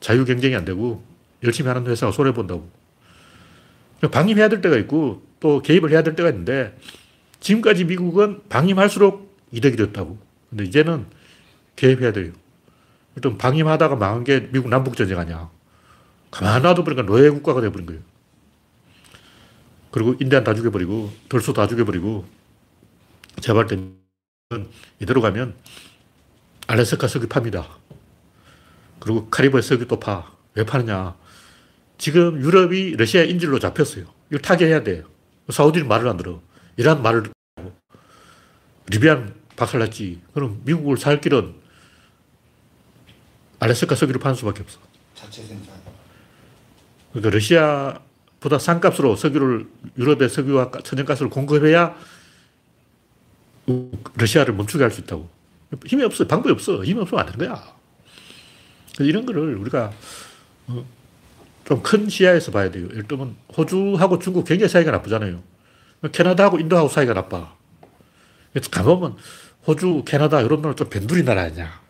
자유 0.00 0.24
경쟁이 0.24 0.54
안 0.54 0.64
되고, 0.64 1.02
열심히 1.42 1.68
하는 1.68 1.86
회사가 1.86 2.12
손해본다고. 2.12 2.68
방임해야 4.10 4.48
될 4.48 4.60
때가 4.60 4.76
있고, 4.78 5.22
또 5.40 5.62
개입을 5.62 5.92
해야 5.92 6.02
될 6.02 6.16
때가 6.16 6.28
있는데, 6.30 6.76
지금까지 7.40 7.84
미국은 7.84 8.40
방임할수록 8.48 9.36
이득이 9.52 9.76
됐다고. 9.76 10.18
근데 10.50 10.64
이제는 10.64 11.06
개입해야 11.76 12.12
돼요. 12.12 12.32
일단 13.16 13.38
방임하다가 13.38 13.96
망한 13.96 14.24
게 14.24 14.48
미국 14.52 14.68
남북전쟁 14.68 15.18
아니야. 15.18 15.50
가만 16.30 16.62
놔둬 16.62 16.84
보니까 16.84 17.02
노예 17.02 17.30
국가가 17.30 17.60
돼버린 17.60 17.86
거예요. 17.86 18.02
그리고 19.90 20.14
인디안 20.20 20.44
다 20.44 20.54
죽여버리고, 20.54 21.10
덜소 21.30 21.54
다 21.54 21.66
죽여버리고, 21.66 22.26
볼 23.46 23.66
때는 23.66 23.96
이대로 25.00 25.22
가면 25.22 25.54
알래스카 26.66 27.08
석유 27.08 27.28
팝니다. 27.28 27.66
그리고 28.98 29.28
카리브해 29.30 29.62
석유 29.62 29.86
또 29.86 29.98
파. 29.98 30.30
왜 30.54 30.64
파느냐. 30.64 31.16
지금 31.98 32.40
유럽이 32.40 32.96
러시아 32.96 33.22
인질로 33.22 33.58
잡혔어요. 33.58 34.04
이걸 34.28 34.42
타개해야 34.42 34.82
돼요. 34.82 35.04
사우디는 35.48 35.86
말을 35.88 36.08
안 36.08 36.16
들어. 36.16 36.42
이란 36.76 37.02
말을 37.02 37.22
듣고. 37.22 37.72
리비안 38.88 39.34
박살났지. 39.56 40.20
그럼 40.34 40.60
미국을 40.64 40.98
살 40.98 41.20
길은 41.20 41.54
알래스카 43.60 43.94
석유를 43.94 44.20
파는 44.20 44.34
수밖에 44.36 44.62
없어. 44.62 44.78
자체 45.14 45.42
생산. 45.42 45.74
그러니까 47.12 47.30
러시아보다 47.30 48.58
싼값으로 48.58 49.16
석유를 49.16 49.66
유럽의 49.98 50.28
석유와 50.28 50.70
가- 50.70 50.80
천연가스를 50.82 51.30
공급해야 51.30 51.96
러시아를 54.14 54.54
멈추게 54.54 54.84
할 54.84 54.90
수 54.90 55.00
있다고. 55.00 55.28
힘이 55.86 56.04
없어. 56.04 56.26
방법이 56.26 56.52
없어. 56.52 56.84
힘이 56.84 57.00
없으면 57.00 57.20
안 57.26 57.32
되는 57.32 57.48
거야. 57.48 57.74
이런 59.00 59.26
거를 59.26 59.56
우리가 59.56 59.92
어, 60.68 60.86
좀큰 61.64 62.08
시야에서 62.08 62.50
봐야 62.52 62.70
돼요. 62.70 62.86
예를 62.92 63.08
들면 63.08 63.36
호주하고 63.56 64.18
중국 64.18 64.44
굉장히 64.46 64.68
사이가 64.68 64.90
나쁘잖아요. 64.92 65.42
캐나다하고 66.12 66.58
인도하고 66.60 66.88
사이가 66.88 67.14
나빠. 67.14 67.54
가보면 68.70 69.16
호주, 69.66 70.04
캐나다 70.06 70.40
이런 70.40 70.62
나라 70.62 70.74
좀 70.74 70.88
변두리 70.88 71.24
나라 71.24 71.42
아니야. 71.42 71.80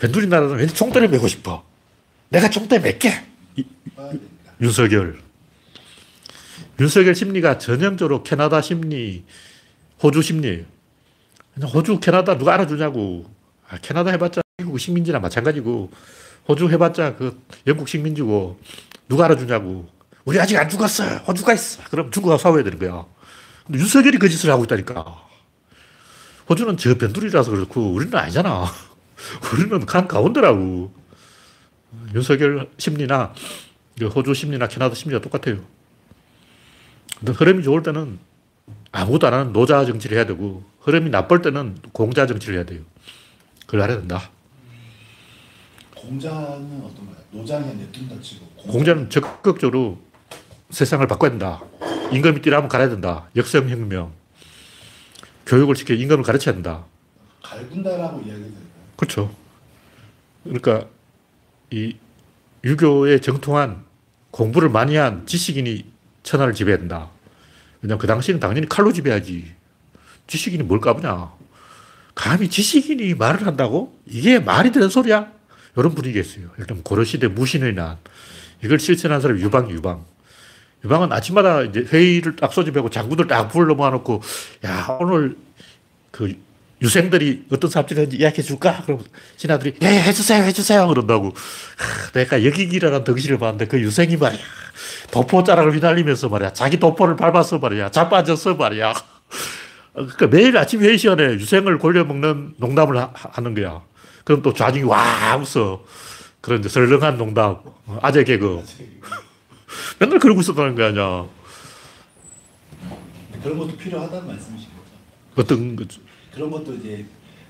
변두리 0.00 0.26
나라는 0.26 0.56
왠지 0.56 0.74
총대를 0.74 1.08
메고 1.08 1.28
싶어. 1.28 1.62
내가 2.30 2.48
총대 2.48 2.78
맺게. 2.78 3.10
됩니다. 3.54 4.52
윤석열. 4.60 5.20
윤석열 6.80 7.14
심리가 7.14 7.58
전형적으로 7.58 8.22
캐나다 8.22 8.62
심리, 8.62 9.24
호주 10.02 10.22
심리예요. 10.22 10.64
호주, 11.74 12.00
캐나다 12.00 12.38
누가 12.38 12.54
알아주냐고. 12.54 13.26
아, 13.68 13.76
캐나다 13.78 14.10
해봤자 14.10 14.40
미국 14.58 14.78
식민지나 14.78 15.18
마찬가지고, 15.18 15.90
호주 16.48 16.70
해봤자 16.70 17.16
그 17.16 17.42
영국 17.66 17.88
식민지고, 17.88 18.58
누가 19.08 19.26
알아주냐고. 19.26 19.86
우리 20.24 20.40
아직 20.40 20.56
안 20.56 20.68
죽었어. 20.68 21.18
호주가 21.18 21.52
있어. 21.52 21.82
그럼 21.90 22.10
중국하고 22.10 22.38
싸워야 22.38 22.62
되는 22.62 22.78
거야. 22.78 23.04
근데 23.66 23.78
윤석열이 23.80 24.18
그 24.18 24.30
짓을 24.30 24.50
하고 24.50 24.64
있다니까. 24.64 25.28
호주는 26.48 26.78
저 26.78 26.96
변두리라서 26.96 27.50
그렇고, 27.50 27.92
우리는 27.92 28.14
아니잖아. 28.16 28.89
우리는 29.52 29.86
강 29.86 30.08
가운데라고. 30.08 30.92
윤석열 32.14 32.70
심리나 32.78 33.34
그 33.98 34.06
호주 34.06 34.34
심리나 34.34 34.68
캐나다 34.68 34.94
심리가 34.94 35.20
똑같아요. 35.20 35.60
흐름이 37.26 37.62
좋을 37.64 37.82
때는 37.82 38.18
아무것도 38.92 39.26
안 39.26 39.34
하는 39.34 39.52
노자 39.52 39.84
정치를 39.84 40.16
해야 40.16 40.26
되고, 40.26 40.64
흐름이 40.80 41.10
나쁠 41.10 41.42
때는 41.42 41.76
공자 41.92 42.26
정치를 42.26 42.56
해야 42.56 42.64
돼요. 42.64 42.80
그걸 43.66 43.82
알아야 43.82 43.98
된다. 43.98 44.30
공자는 45.96 46.82
어떤가요? 46.82 47.16
노장에 47.30 47.74
냅둔다 47.74 48.20
치고. 48.22 48.46
공자는 48.68 49.10
적극적으로 49.10 50.00
세상을 50.70 51.06
바꿔야 51.06 51.30
된다. 51.30 51.62
임금이 52.12 52.40
뛰라면 52.40 52.68
갈아야 52.68 52.88
된다. 52.88 53.28
역성혁명. 53.36 54.12
교육을 55.46 55.76
시켜 55.76 55.94
임금을 55.94 56.24
가르쳐야 56.24 56.54
된다. 56.54 56.84
갈군다라고 57.42 58.20
이야기 58.20 58.40
들어요. 58.42 58.59
그렇죠. 59.00 59.34
그러니까 60.44 60.86
이 61.70 61.96
유교의 62.62 63.22
정통한 63.22 63.82
공부를 64.30 64.68
많이 64.68 64.96
한 64.96 65.26
지식인이 65.26 65.86
천하를 66.22 66.52
지배해야 66.52 66.78
된다. 66.78 67.08
왜냐면 67.80 67.98
그 67.98 68.06
당시에는 68.06 68.40
당연히 68.40 68.68
칼로 68.68 68.92
지배하지. 68.92 69.54
지식인이 70.26 70.64
뭘 70.64 70.80
까부냐. 70.80 71.32
감히 72.14 72.50
지식인이 72.50 73.14
말을 73.14 73.46
한다고? 73.46 73.98
이게 74.04 74.38
말이 74.38 74.70
되는 74.70 74.90
소리야? 74.90 75.32
이런 75.78 75.94
분위기였어요. 75.94 76.50
일단 76.58 76.82
고려시대 76.82 77.28
무신의 77.28 77.74
난. 77.74 77.96
이걸 78.62 78.78
실천한 78.78 79.22
사람이 79.22 79.40
유방, 79.40 79.70
유방. 79.70 80.04
유방은 80.84 81.10
아침마다 81.10 81.62
이제 81.62 81.86
회의를 81.90 82.36
딱 82.36 82.52
소집하고 82.52 82.90
장군들 82.90 83.28
딱 83.28 83.48
불러 83.48 83.74
모아놓고, 83.74 84.20
야, 84.66 84.98
오늘 85.00 85.38
그 86.10 86.36
유생들이 86.82 87.44
어떤 87.52 87.70
삽질을 87.70 88.02
하는지 88.02 88.16
이야기해 88.16 88.42
줄까? 88.42 88.82
그럼 88.86 89.00
신하들이, 89.36 89.74
예, 89.82 89.86
예, 89.86 90.02
해주세요, 90.02 90.42
해주세요. 90.44 90.86
그런다고. 90.88 91.28
하, 91.76 92.10
내가 92.12 92.44
여기기라는 92.44 93.04
덩실을 93.04 93.38
봤는데 93.38 93.66
그 93.66 93.80
유생이 93.80 94.16
말이야. 94.16 94.40
도포자락을 95.10 95.74
휘날리면서 95.76 96.28
말이야. 96.28 96.52
자기 96.54 96.78
도포를 96.78 97.16
밟아서 97.16 97.58
말이야. 97.58 97.90
자빠져서 97.90 98.54
말이야. 98.54 98.94
그러니까 99.92 100.26
매일 100.28 100.56
아침 100.56 100.80
회의 100.80 100.96
시간에 100.96 101.24
유생을 101.34 101.78
골려먹는 101.78 102.54
농담을 102.56 102.96
하, 102.96 103.12
하는 103.14 103.54
거야. 103.54 103.82
그럼 104.24 104.40
또 104.42 104.54
좌중이 104.54 104.84
와 104.84 105.36
웃어. 105.36 105.84
그런 106.40 106.60
이제 106.60 106.70
설렁한 106.70 107.18
농담, 107.18 107.58
어, 107.86 107.98
아재 108.00 108.24
개그. 108.24 108.64
맨날 109.98 110.18
그러고 110.18 110.40
있었다는 110.40 110.74
거 110.74 110.84
아니야. 110.84 111.26
그런 113.42 113.58
것도 113.58 113.76
필요하다는 113.76 114.26
말씀이신 114.26 114.68
거죠. 114.70 115.42
어떤, 115.42 115.76
거죠. 115.76 116.00
그런 116.34 116.50
것도 116.50 116.74
이제 116.74 117.04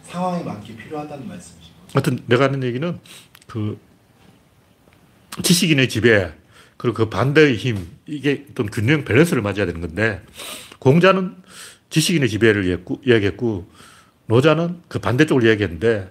상황에 0.04 0.42
맞게 0.42 0.76
필요하다는 0.76 1.28
말씀이신 1.28 1.72
거죠. 1.86 1.92
하여튼 1.94 2.18
내가 2.26 2.44
하는 2.44 2.62
얘기는 2.62 2.98
그 3.46 3.78
지식인의 5.42 5.88
지배, 5.88 6.32
그리고 6.76 6.94
그 6.96 7.08
반대의 7.10 7.56
힘, 7.56 7.86
이게 8.06 8.46
어떤 8.50 8.66
균형 8.70 9.04
밸런스를 9.04 9.42
맞아야 9.42 9.66
되는 9.66 9.80
건데, 9.80 10.22
공자는 10.78 11.36
지식인의 11.90 12.28
지배를 12.28 12.64
이야기했고, 13.04 13.68
노자는 14.26 14.80
그 14.88 14.98
반대쪽을 14.98 15.44
이야기했는데, 15.44 16.10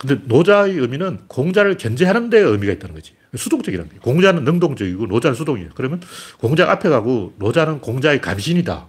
근데 0.00 0.14
노자의 0.24 0.76
의미는 0.78 1.20
공자를 1.28 1.76
견제하는 1.76 2.28
데 2.30 2.38
의미가 2.40 2.72
있다는 2.72 2.94
거지. 2.94 3.12
수동적이라는 3.36 3.88
거예요. 3.88 4.00
공자는 4.02 4.44
능동적이고 4.44 5.06
노자는 5.06 5.36
수동이에요. 5.36 5.70
그러면 5.74 6.00
공자가 6.38 6.72
앞에 6.72 6.88
가고 6.88 7.34
노자는 7.38 7.80
공자의 7.80 8.20
감신이다. 8.20 8.88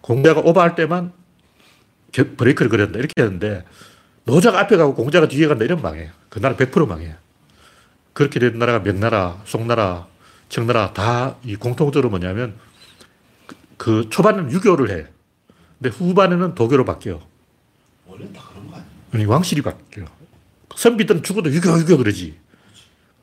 공자가 0.00 0.40
오버할 0.40 0.74
때만 0.74 1.12
겨- 1.12 1.25
브레이크를 2.24 2.70
걸었다. 2.70 2.98
이렇게 2.98 3.12
하는데 3.20 3.64
노자가 4.24 4.60
앞에 4.60 4.76
가고 4.76 4.94
공자가 4.94 5.28
뒤에 5.28 5.46
간다. 5.46 5.64
이러면 5.64 5.82
망해요. 5.82 6.10
그 6.28 6.40
나라 6.40 6.56
100% 6.56 6.86
망해요. 6.86 7.14
그렇게 8.12 8.38
된 8.40 8.58
나라가 8.58 8.80
명나라, 8.82 9.40
송나라, 9.44 10.06
청나라 10.48 10.92
다 10.92 11.36
이 11.44 11.56
공통적으로 11.56 12.08
뭐냐면 12.10 12.54
그, 13.46 13.56
그 13.76 14.06
초반에는 14.10 14.50
유교를 14.52 14.90
해. 14.90 15.06
근데 15.78 15.94
후반에는 15.96 16.54
도교로 16.54 16.84
바뀌어. 16.84 17.20
원래 18.06 18.24
다 18.32 18.42
그런 18.48 18.66
거 18.68 18.76
아니에요? 18.76 18.90
아니, 19.12 19.24
왕실이 19.26 19.62
바뀌어. 19.62 20.04
선비들은 20.74 21.22
죽어도 21.22 21.52
유교, 21.52 21.78
유교 21.78 21.96
그러지. 21.98 22.38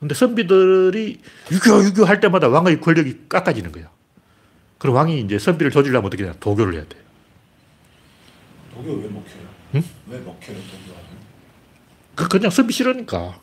근데 0.00 0.14
선비들이 0.14 1.20
유교, 1.52 1.84
유교 1.84 2.04
할 2.04 2.20
때마다 2.20 2.48
왕의 2.48 2.80
권력이 2.80 3.28
깎아지는 3.28 3.72
거야. 3.72 3.90
그럼 4.78 4.96
왕이 4.96 5.20
이제 5.20 5.38
선비를 5.38 5.70
조지려면 5.70 6.06
어떻게 6.06 6.22
되냐? 6.24 6.34
도교를 6.40 6.74
해야 6.74 6.84
돼. 6.84 6.96
독일 8.74 8.90
왜 8.98 9.08
먹혀요? 9.08 9.42
응? 9.76 9.84
왜 10.08 10.18
먹혀요 10.18 10.56
독일? 10.56 10.94
그 12.14 12.28
그냥 12.28 12.50
선비 12.50 12.72
싫으니까. 12.72 13.38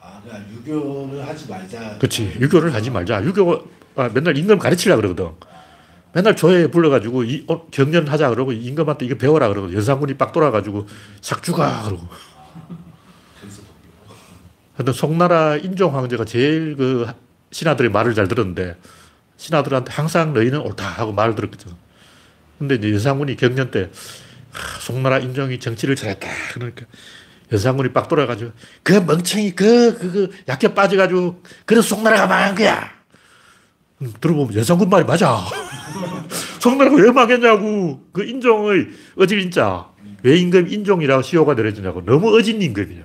아 0.00 0.20
그냥 0.22 0.44
유교를 0.50 1.26
하지 1.26 1.48
말자. 1.48 1.98
그렇지. 1.98 2.36
유교를 2.40 2.72
하지 2.74 2.90
말자. 2.90 3.22
유교 3.24 3.68
아, 3.96 4.08
맨날 4.08 4.36
임금 4.36 4.58
가르치려 4.58 4.96
그러거든. 4.96 5.30
맨날 6.12 6.36
조회에 6.36 6.68
불러가지고 6.68 7.24
이, 7.24 7.44
어, 7.48 7.66
경연하자 7.70 8.30
그러고 8.30 8.52
임금한테 8.52 9.06
이거 9.06 9.16
배워라 9.16 9.48
그러고 9.48 9.72
연산군이 9.72 10.14
빡 10.14 10.32
돌아가지고 10.32 10.86
싹 11.20 11.42
죽어 11.42 11.82
그러고. 11.84 12.08
하여튼 14.76 14.92
송나라 14.92 15.56
인종 15.56 15.94
황제가 15.96 16.24
제일 16.24 16.76
그 16.76 17.06
신하들의 17.52 17.90
말을 17.90 18.14
잘 18.14 18.26
들었는데 18.26 18.76
신하들한테 19.36 19.92
항상 19.92 20.32
너희는 20.34 20.60
옳다 20.60 20.84
하고 20.86 21.12
말을 21.12 21.34
들었거든. 21.34 21.72
근데 22.58 22.76
이제 22.76 22.92
연산군이 22.92 23.36
경연 23.36 23.70
때 23.70 23.90
하, 24.54 24.80
송나라 24.80 25.18
인종이 25.18 25.58
정치를 25.58 25.96
잘했다. 25.96 26.28
그러니까 26.54 26.86
연산군이 27.52 27.92
빡 27.92 28.08
돌아가지고 28.08 28.52
그 28.82 28.92
멍청이 28.92 29.54
그, 29.54 29.98
그, 29.98 30.12
그 30.12 30.30
약해 30.48 30.72
빠져가지고 30.72 31.42
그래서 31.66 31.86
송나라가 31.88 32.26
망한 32.26 32.54
거야. 32.54 32.90
음, 34.00 34.12
들어보면 34.20 34.54
연산군 34.56 34.88
말이 34.88 35.04
맞아. 35.04 35.40
송나라가 36.60 36.96
왜 36.96 37.10
망했냐고. 37.10 38.00
그 38.12 38.24
인종의 38.24 38.88
어질 39.18 39.40
인자. 39.40 39.88
왜 40.22 40.38
임금 40.38 40.68
인종이라고 40.68 41.22
시효가 41.22 41.54
내려지냐고. 41.54 42.04
너무 42.04 42.34
어진 42.36 42.62
임금이야. 42.62 43.02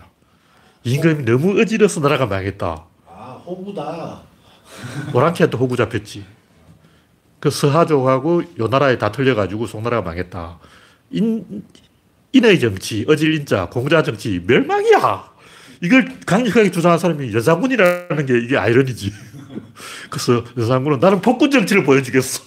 임금이 0.83 1.25
너무 1.25 1.59
어지러서 1.59 1.99
나라가 1.99 2.25
망했다. 2.25 2.85
아 3.07 3.41
호구다. 3.45 4.21
오랑캐한테 5.13 5.57
호구 5.57 5.75
잡혔지. 5.75 6.23
그 7.39 7.49
서하족하고 7.49 8.43
요 8.59 8.67
나라에 8.67 8.97
다 8.97 9.11
틀려가지고 9.11 9.67
송나라가 9.67 10.01
망했다. 10.03 10.59
인, 11.11 11.63
인의 12.31 12.59
정치, 12.59 13.05
어질인자, 13.07 13.69
공자 13.69 14.03
정치, 14.03 14.43
멸망이야. 14.45 15.29
이걸 15.81 16.19
강력하게 16.25 16.71
주장한 16.71 16.99
사람이 16.99 17.33
여상군이라는 17.33 18.25
게 18.25 18.37
이게 18.39 18.57
아이러니지. 18.57 19.13
그래서 20.09 20.43
여상군은 20.57 20.99
나는 20.99 21.21
폭군 21.21 21.49
정치를 21.49 21.83
보여주겠어. 21.83 22.43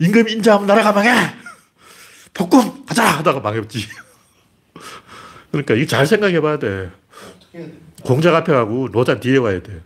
임금 0.00 0.28
인자하면 0.28 0.66
나라가 0.66 0.92
망해! 0.92 1.34
폭군! 2.32 2.86
가자! 2.86 3.04
하다가 3.18 3.40
망했지. 3.40 3.86
그러니까 5.50 5.74
이거 5.74 5.86
잘 5.86 6.06
생각해 6.06 6.40
봐야 6.40 6.58
돼. 6.58 6.90
공작 8.02 8.34
앞에 8.34 8.52
가고 8.52 8.88
노자 8.90 9.20
뒤에 9.20 9.36
와야 9.36 9.60
돼. 9.60 9.82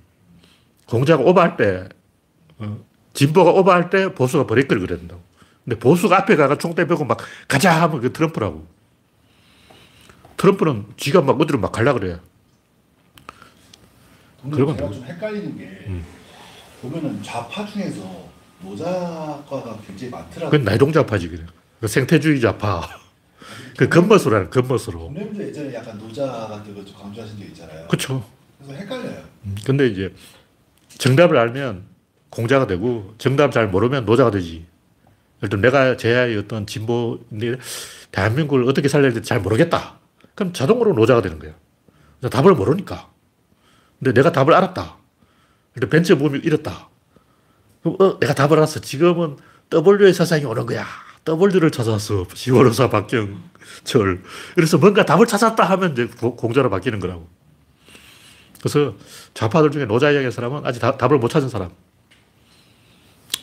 공작 0.87 1.26
오버할 1.26 1.56
때, 1.56 1.88
어, 2.58 2.84
진보가 3.14 3.50
오버할 3.52 3.90
때 3.90 4.14
보수가 4.14 4.46
걸어야 4.46 4.98
된다고. 4.98 5.23
근데 5.64 5.79
보수가 5.79 6.16
앞에 6.18 6.37
가가 6.37 6.59
총대 6.59 6.87
펴고 6.87 7.05
막 7.05 7.18
가자 7.48 7.81
하면 7.83 8.00
그 8.00 8.12
트럼프라고. 8.12 8.66
트럼프는 10.37 10.87
쥐가 10.96 11.22
막 11.22 11.40
어디로 11.40 11.59
막 11.59 11.72
갈라 11.72 11.94
그래요. 11.94 12.20
그러면 14.50 14.77
제가 14.77 14.88
뭐- 14.88 14.94
좀 14.94 15.05
헷갈리는 15.05 15.57
게 15.57 15.64
음. 15.88 16.05
보면은 16.83 17.22
좌파 17.22 17.64
중에서 17.64 18.29
노자과가 18.61 19.79
굉장히 19.87 20.11
많더라고요. 20.11 20.50
그건 20.50 20.64
나이동자파지, 20.64 21.29
그래. 21.29 21.44
그 21.81 21.88
생태주의 21.88 22.40
좌파. 22.40 22.83
그 23.77 23.88
겉멋으로라는 23.88 24.50
겉멋으로. 24.50 24.98
동네분도 24.98 25.42
예전에 25.48 25.74
약간 25.74 25.98
노자 25.98 26.27
같은 26.27 26.74
거좀 26.74 26.94
강조하신 26.94 27.38
적 27.38 27.44
있잖아요. 27.46 27.87
그쵸. 27.88 28.24
그래서 28.62 28.81
헷갈려요. 28.83 29.22
음, 29.44 29.55
근데 29.64 29.87
이제 29.88 30.14
정답을 30.98 31.37
알면 31.38 31.85
공자가 32.31 32.66
되고 32.66 33.14
정답 33.18 33.50
잘 33.53 33.68
모르면 33.68 34.05
노자가 34.05 34.31
되지. 34.31 34.66
들어 35.48 35.61
내가 35.61 35.96
제야의 35.96 36.37
어떤 36.38 36.66
진보인데 36.66 37.57
대한민국을 38.12 38.68
어떻게 38.68 38.88
살려야 38.88 39.12
될지 39.12 39.28
잘 39.28 39.40
모르겠다. 39.40 39.98
그럼 40.35 40.52
자동으로 40.52 40.92
노자가 40.94 41.22
되는. 41.22 41.38
그래서 41.38 41.54
답을 42.30 42.54
모르니까. 42.54 43.11
근데 43.98 44.12
내가 44.12 44.33
답을 44.33 44.52
알았다. 44.54 44.96
근데 45.72 45.88
벤처 45.88 46.16
붐이 46.16 46.38
이렇다. 46.44 46.88
그럼 47.83 47.96
어, 48.00 48.18
내가 48.20 48.35
답을 48.35 48.52
알았어. 48.59 48.80
지금은 48.80 49.37
W의 49.72 50.12
사상이 50.14 50.44
오는 50.44 50.66
거야. 50.66 50.87
W를 51.26 51.70
찾았어. 51.70 52.26
시월호사 52.35 52.90
박경철. 52.90 54.22
그래서 54.54 54.78
뭔가 54.78 55.04
답을 55.07 55.26
찾았다 55.26 55.64
하면 55.64 55.92
이제 55.92 56.07
고- 56.07 56.37
공자로 56.37 56.70
바뀌는 56.70 57.00
거라고. 57.00 57.28
그래서 58.61 58.94
좌파들 59.35 59.70
중에 59.70 59.85
노자 59.87 60.07
이야기하는 60.09 60.30
사람은 60.30 60.64
아직 60.66 60.80
다- 60.80 60.96
답을 60.96 61.18
못 61.18 61.28
찾은 61.28 61.48
사람. 61.48 61.70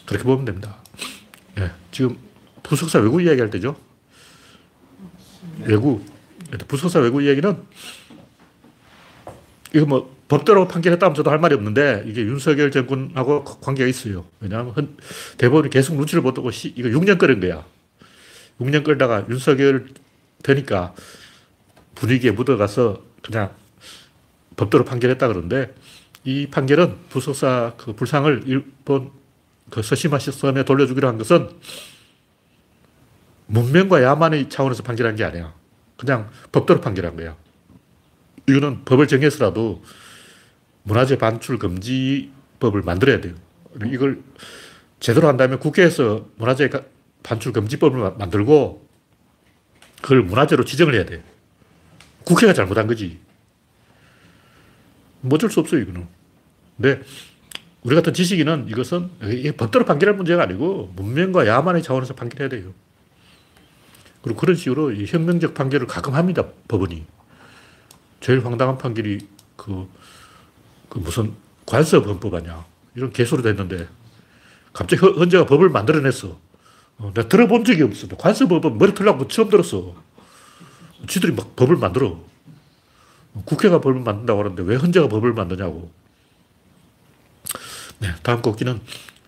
그렇게 0.05 0.23
보면 0.23 0.45
됩니다. 0.45 0.77
예, 1.59 1.71
지금 1.91 2.17
부석사 2.63 2.99
외국 2.99 3.21
이야기할 3.21 3.49
때죠. 3.49 3.75
외국. 5.65 6.05
부석사 6.67 6.99
외국 6.99 7.21
이야기는 7.21 7.57
이거 9.73 9.85
뭐 9.85 10.15
법대로 10.27 10.67
판결했다면 10.67 11.15
저도 11.15 11.29
할 11.31 11.39
말이 11.39 11.55
없는데 11.55 12.03
이게 12.05 12.21
윤석열 12.21 12.71
정권하고 12.71 13.43
관계가 13.43 13.87
있어요. 13.89 14.25
왜냐하면 14.39 14.73
헌- 14.73 14.97
대법원이 15.37 15.69
계속 15.69 15.95
눈치를 15.95 16.21
시- 16.51 16.73
이거 16.75 16.89
6년 16.89 17.17
끌은 17.17 17.39
거야. 17.39 17.65
6년 18.59 18.83
끌다가 18.83 19.25
윤석열 19.29 19.87
되니까 20.43 20.93
분위기에 21.95 22.31
묻어가서 22.31 23.01
그냥 23.21 23.51
법대로 24.57 24.83
판결했다 24.85 25.27
그러는데 25.27 25.73
이 26.23 26.47
판결은 26.47 26.95
부속사 27.09 27.73
그 27.77 27.93
불상을 27.93 28.43
일본 28.45 29.11
그 29.71 29.81
서시마 29.81 30.19
시스템에 30.19 30.63
돌려주기로 30.63 31.07
한 31.07 31.17
것은 31.17 31.49
문명과 33.47 34.03
야만의 34.03 34.49
차원에서 34.49 34.83
판결한 34.83 35.15
게 35.15 35.23
아니야. 35.23 35.53
그냥 35.97 36.29
법대로 36.51 36.81
판결한 36.81 37.15
거야. 37.15 37.35
이거는 38.47 38.83
법을 38.85 39.07
정해서라도 39.07 39.83
문화재 40.83 41.17
반출 41.17 41.57
금지법을 41.57 42.81
만들어야 42.83 43.21
돼요. 43.21 43.33
이걸 43.91 44.21
제대로 44.99 45.27
한다면 45.27 45.59
국회에서 45.59 46.27
문화재 46.35 46.69
가- 46.69 46.83
반출 47.23 47.53
금지법을 47.53 47.99
마- 47.99 48.09
만들고 48.11 48.87
그걸 50.01 50.23
문화재로 50.23 50.65
지정을 50.65 50.95
해야 50.95 51.05
돼. 51.05 51.23
국회가 52.25 52.53
잘못한 52.53 52.87
거지. 52.87 53.19
뭐 55.21 55.35
어쩔 55.35 55.49
수 55.49 55.59
없어요, 55.59 55.81
이거는. 55.81 56.07
근데 56.77 57.01
우리 57.83 57.95
같은 57.95 58.13
지식인은 58.13 58.67
이것은 58.69 59.09
법대로 59.57 59.85
판결할 59.85 60.15
문제가 60.15 60.43
아니고 60.43 60.93
문명과 60.95 61.47
야만의 61.47 61.81
차원에서 61.81 62.13
판결해야 62.13 62.49
돼요. 62.49 62.73
그리고 64.21 64.39
그런 64.39 64.55
식으로 64.55 64.91
이 64.91 65.05
혁명적 65.07 65.55
판결을 65.55 65.87
가끔 65.87 66.13
합니다, 66.13 66.43
법원이. 66.67 67.03
제일 68.19 68.45
황당한 68.45 68.77
판결이 68.77 69.27
그, 69.55 69.87
그 70.89 70.99
무슨 70.99 71.33
관습 71.65 72.05
헌법 72.05 72.35
아니야. 72.35 72.63
이런 72.95 73.11
개소리도 73.11 73.49
했는데 73.49 73.87
갑자기 74.73 75.03
헌- 75.03 75.17
헌재가 75.17 75.47
법을 75.47 75.69
만들어냈어. 75.69 76.39
어, 76.99 77.11
내가 77.15 77.27
들어본 77.27 77.65
적이 77.65 77.83
없어. 77.83 78.07
헌법 78.51 78.77
머리 78.77 78.93
털라고 78.93 79.27
처음 79.27 79.49
들었어. 79.49 79.95
지들이 81.07 81.33
막 81.33 81.55
법을 81.55 81.77
만들어. 81.77 82.19
국회가 83.45 83.81
법을 83.81 84.01
만든다고 84.01 84.41
하는데 84.43 84.61
왜 84.63 84.75
헌재가 84.75 85.07
법을 85.07 85.33
만드냐고. 85.33 85.91
네, 88.01 88.07
다음 88.23 88.41
곡기는 88.41 88.81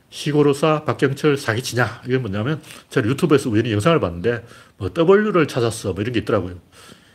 시골의사 0.10 0.84
박경철 0.84 1.38
사기치냐. 1.38 2.02
이게 2.06 2.18
뭐냐면 2.18 2.60
제가 2.90 3.08
유튜브에서 3.08 3.50
우연히 3.50 3.72
영상을 3.72 4.00
봤는데 4.00 4.44
뭐 4.78 4.90
W를 4.90 5.48
찾았어. 5.48 5.94
뭐 5.94 6.02
이런 6.02 6.12
게 6.14 6.20
있더라고요. 6.22 6.60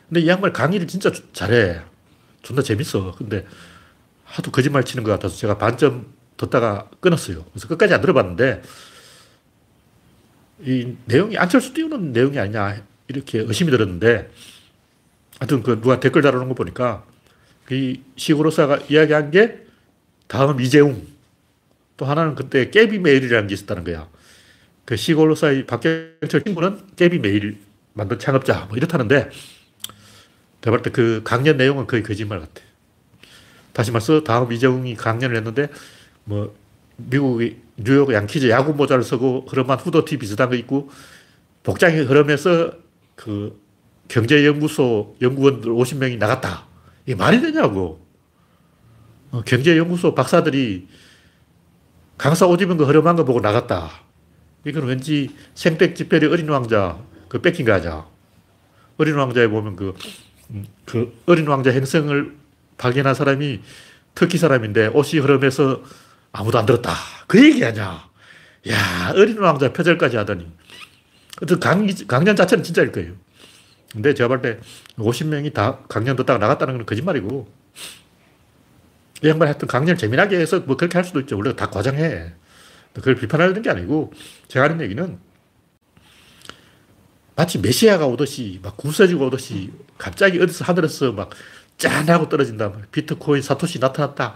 근데 0.09 0.20
이 0.20 0.28
양반 0.28 0.52
강의를 0.52 0.86
진짜 0.86 1.11
주- 1.11 1.32
잘해. 1.32 1.80
존나 2.42 2.62
재밌어. 2.62 3.14
근데 3.18 3.44
하도 4.24 4.52
거짓말 4.52 4.84
치는 4.84 5.02
것 5.02 5.11
같아서 5.11 5.36
제가 5.36 5.59
반점 5.59 6.06
듣다가 6.36 6.88
끊었어요. 7.00 7.44
그래서 7.52 7.66
끝까지 7.66 7.92
안 7.94 8.00
들어봤는데 8.00 8.62
이 10.64 10.94
내용이 11.06 11.36
안철수 11.36 11.72
띄우는 11.74 12.12
내용이 12.12 12.38
아니냐 12.38 12.82
이렇게 13.09 13.40
의심이 13.40 13.70
들었는데 13.72 14.30
하여튼 15.40 15.62
그 15.62 15.80
누가 15.80 15.98
댓글 15.98 16.22
달아놓은 16.22 16.48
거 16.48 16.54
보니까 16.54 17.04
이 17.70 18.00
시골의사가 18.16 18.80
이야기한 18.88 19.30
게 19.32 19.64
다음 20.26 20.61
이재웅 20.61 21.17
또 21.99 22.07
하나는 22.07 22.34
그때 22.34 22.70
깨비 22.70 22.99
메일이라는 23.01 23.49
게 23.49 23.55
있었다는 23.55 23.84
거야. 23.84 24.09
그 24.86 24.96
시골의사의 24.96 25.66
박경철 25.66 26.44
친구는 26.44 26.80
깨비 26.96 27.18
메일 27.18 27.59
만든 27.92 28.18
창업자 28.18 28.64
뭐 28.68 28.76
이렇다는데 28.78 29.28
내가 30.62 30.70
볼 30.76 30.82
때 30.82 30.90
그 30.90 31.20
강연 31.24 31.57
내용은 31.59 31.86
거의 31.86 32.03
거짓말 32.03 32.40
같아. 32.40 32.62
다시 33.72 33.90
말해서 33.92 34.24
다음 34.24 34.51
이재웅이 34.53 34.94
강연을 34.96 35.36
했는데 35.36 35.68
뭐 36.24 36.57
미국의 36.96 37.59
뉴욕 37.76 38.12
양키즈 38.12 38.49
야구 38.49 38.74
모자를 38.74 39.05
쓰고 39.05 39.46
흐름한 39.49 39.78
후드티 39.78 40.18
비슷한 40.18 40.49
거 40.49 40.57
입고 40.57 40.90
복장이 41.62 41.96
흐름에서 41.99 42.72
그 43.14 43.61
경제연구소 44.09 45.16
연구원들 45.20 45.70
50명이 45.70 46.18
나갔다. 46.18 46.66
이게 47.07 47.14
말이 47.14 47.40
되냐고. 47.40 48.01
어, 49.30 49.42
경제연구소 49.42 50.14
박사들이 50.14 50.88
강사 52.18 52.46
옷 52.46 52.60
입은 52.60 52.76
거 52.76 52.84
허름한 52.84 53.16
거 53.16 53.24
보고 53.24 53.40
나갔다. 53.40 53.90
이건 54.66 54.84
왠지 54.84 55.30
생백 55.54 55.94
집별이 55.94 56.26
어린 56.26 56.48
왕자 56.48 56.98
그 57.28 57.40
뺏긴 57.40 57.64
거 57.64 57.72
아니야. 57.72 58.06
어린 58.96 59.14
왕자에 59.14 59.46
보면 59.46 59.76
그, 59.76 59.94
음, 60.50 60.66
그 60.84 61.16
어린 61.26 61.46
왕자 61.46 61.70
행성을 61.70 62.36
발견한 62.76 63.14
사람이 63.14 63.60
터키 64.14 64.36
사람인데 64.36 64.88
옷이 64.88 65.20
흐름해서 65.20 65.82
아무도 66.32 66.58
안 66.58 66.66
들었다. 66.66 66.92
그 67.28 67.42
얘기 67.42 67.64
아니야. 67.64 68.08
야, 68.68 69.12
어린 69.14 69.38
왕자 69.38 69.72
표절까지 69.72 70.16
하더니. 70.16 70.46
그 71.46 71.58
강, 71.60 71.86
강연 72.08 72.34
자체는 72.34 72.64
진짜일 72.64 72.90
거예요. 72.90 73.12
근데 73.92 74.12
제가 74.12 74.28
볼 74.28 74.42
때 74.42 74.58
50명이 74.98 75.54
다 75.54 75.78
강연 75.88 76.16
듣다가 76.16 76.38
나갔다는 76.38 76.78
건 76.78 76.86
거짓말이고, 76.86 77.48
이 79.22 79.28
양반 79.28 79.48
하여튼 79.48 79.68
강연 79.68 79.96
재미나게 79.96 80.38
해서 80.38 80.60
뭐 80.60 80.76
그렇게 80.76 80.96
할 80.98 81.04
수도 81.04 81.20
있죠. 81.20 81.36
원래 81.36 81.54
다 81.56 81.70
과장해. 81.70 82.32
그걸 82.94 83.14
비판하려는 83.16 83.62
게 83.62 83.70
아니고, 83.70 84.12
제가 84.48 84.64
하는 84.66 84.80
얘기는 84.80 85.18
마치 87.36 87.58
메시아가 87.58 88.06
오듯이, 88.06 88.58
막 88.62 88.76
구세주가 88.76 89.26
오듯이, 89.26 89.70
갑자기 89.98 90.40
어디서 90.40 90.64
하늘에서 90.64 91.12
막 91.12 91.30
짠 91.78 92.08
하고 92.10 92.28
떨어진다. 92.28 92.72
비트코인 92.90 93.40
사토시 93.40 93.78
나타났다. 93.78 94.34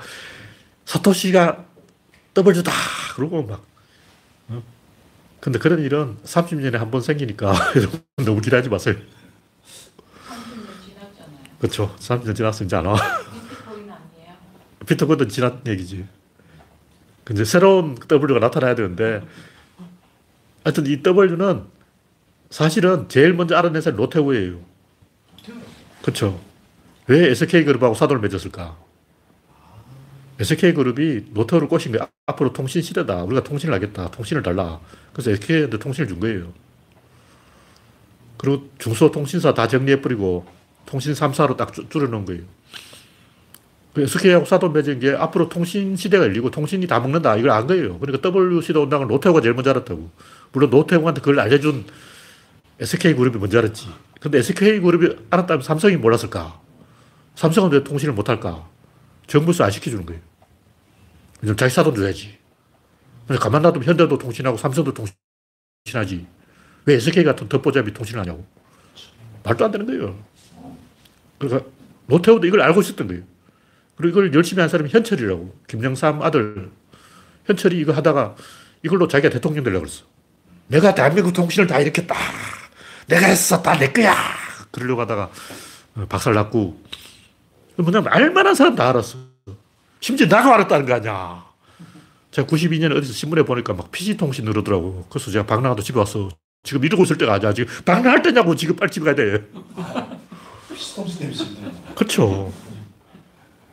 사토시가 0.84 1.66
더블주다. 2.34 2.70
그러고 3.16 3.42
막. 3.42 3.66
어? 4.48 4.62
근데 5.40 5.58
그런 5.58 5.80
일은 5.80 6.18
30년에 6.24 6.74
한 6.78 6.90
번 6.92 7.00
생기니까 7.02 7.52
너무 8.24 8.40
기대하지 8.40 8.68
마세요. 8.68 8.94
30년 10.28 10.84
지났잖아요. 10.84 11.38
그렇죠. 11.58 11.96
30년 11.98 12.36
지났으면 12.36 12.66
이제 12.68 12.76
안 12.76 12.86
와. 12.86 12.96
아니에요? 14.82 14.86
비트코인은 14.86 15.28
지난 15.28 15.60
얘기지. 15.66 16.04
근데 17.24 17.44
새로운 17.44 17.96
W가 18.10 18.38
나타나야 18.40 18.74
되는데, 18.74 19.22
하여튼 20.64 20.86
이 20.86 21.02
W는 21.02 21.64
사실은 22.50 23.08
제일 23.08 23.32
먼저 23.34 23.56
알아낸 23.56 23.80
사람이 23.80 24.00
노태우예요. 24.00 24.60
그렇죠. 26.02 26.40
왜 27.06 27.30
SK그룹하고 27.30 27.94
사돈을 27.94 28.20
맺었을까? 28.22 28.76
SK그룹이 30.40 31.26
노태우를 31.30 31.68
꼬신 31.68 31.92
거야. 31.92 32.08
앞으로 32.26 32.52
통신 32.52 32.82
시대다. 32.82 33.22
우리가 33.24 33.44
통신을 33.44 33.74
하겠다. 33.74 34.10
통신을 34.10 34.42
달라. 34.42 34.80
그래서 35.12 35.30
SK한테 35.30 35.78
통신을 35.78 36.08
준 36.08 36.20
거예요. 36.20 36.52
그리고 38.38 38.68
중소통신사 38.78 39.54
다 39.54 39.68
정리해버리고 39.68 40.46
통신 40.86 41.12
3사로 41.12 41.56
딱 41.56 41.72
줄- 41.72 41.88
줄여놓은 41.88 42.24
거예요. 42.24 42.42
그 43.94 44.02
SK하고 44.02 44.46
사돈 44.46 44.72
맺은 44.72 45.00
게 45.00 45.10
앞으로 45.10 45.48
통신 45.48 45.96
시대가 45.96 46.24
열리고 46.24 46.50
통신이 46.50 46.86
다 46.86 46.98
먹는다. 46.98 47.36
이걸 47.36 47.50
안 47.50 47.66
거예요. 47.66 47.98
그러니까 47.98 48.28
WC도 48.28 48.82
온다는 48.82 49.06
걸 49.06 49.14
노태우가 49.14 49.42
제일 49.42 49.54
먼저 49.54 49.70
알았다고. 49.70 50.10
물론 50.52 50.70
노태우한테 50.70 51.20
그걸 51.20 51.40
알려준 51.40 51.84
SK그룹이 52.80 53.38
먼저 53.38 53.58
알았지. 53.58 53.88
근데 54.20 54.38
SK그룹이 54.38 55.26
알았다면 55.30 55.62
삼성이 55.62 55.96
몰랐을까? 55.96 56.60
삼성은 57.34 57.70
왜 57.72 57.84
통신을 57.84 58.14
못할까? 58.14 58.68
정부에서 59.26 59.64
안 59.64 59.70
시켜주는 59.70 60.06
거예요. 60.06 60.20
왜냐면 61.42 61.56
자기 61.56 61.74
사돈 61.74 61.94
줘야지. 61.94 62.38
가만 63.40 63.62
놔두면 63.62 63.86
현대도 63.86 64.16
통신하고 64.18 64.56
삼성도 64.56 64.92
통신하지. 65.84 66.26
왜 66.86 66.94
SK 66.94 67.24
같은 67.24 67.48
덧보잡이 67.48 67.92
통신을 67.92 68.20
하냐고. 68.22 68.44
말도 69.44 69.64
안 69.64 69.70
되는 69.70 69.86
거예요. 69.86 70.18
그러니까 71.38 71.68
노태우도 72.06 72.46
이걸 72.46 72.62
알고 72.62 72.80
있었던 72.80 73.06
거예요. 73.06 73.22
그리고 74.02 74.20
이걸 74.22 74.34
열심히 74.34 74.60
한 74.60 74.68
사람이 74.68 74.90
현철이라고. 74.90 75.54
김영삼 75.68 76.22
아들. 76.22 76.70
현철이 77.46 77.78
이거 77.78 77.92
하다가 77.92 78.34
이걸로 78.82 79.06
자기가 79.06 79.30
대통령 79.32 79.62
되려고 79.62 79.84
그랬어. 79.84 80.02
내가 80.66 80.92
대한민국 80.94 81.32
통신을 81.32 81.68
다 81.68 81.78
일으켰다. 81.78 82.16
내가 83.06 83.26
했어. 83.26 83.62
다 83.62 83.78
내 83.78 83.92
거야. 83.92 84.14
그러려고 84.72 85.02
하다가 85.02 85.30
어, 85.96 86.06
박살 86.08 86.34
났고. 86.34 86.82
뭐냐면 87.76 88.12
알만한 88.12 88.54
사람 88.56 88.74
다 88.74 88.88
알았어. 88.88 89.18
심지어 90.00 90.26
나도 90.26 90.52
알았다는 90.52 90.84
거 90.86 90.94
아니야. 90.94 91.44
제가 92.32 92.48
92년에 92.48 92.96
어디서 92.96 93.12
신문에 93.12 93.44
보니까 93.44 93.72
막 93.74 93.92
PC통신 93.92 94.44
늘더라고. 94.46 95.06
그래서 95.10 95.30
제가 95.30 95.46
박나가도 95.46 95.80
집에 95.82 95.98
왔어. 96.00 96.28
지금 96.64 96.84
이러고 96.84 97.04
있을 97.04 97.18
때가 97.18 97.34
아니야. 97.34 97.52
지금 97.52 97.72
박나할 97.84 98.22
때냐고 98.22 98.56
지금 98.56 98.74
빨리 98.74 98.90
집에 98.90 99.04
가야 99.04 99.14
돼. 99.14 99.44
피스통신 100.74 101.18
때문에 101.20 101.72
그렇죠. 101.94 102.52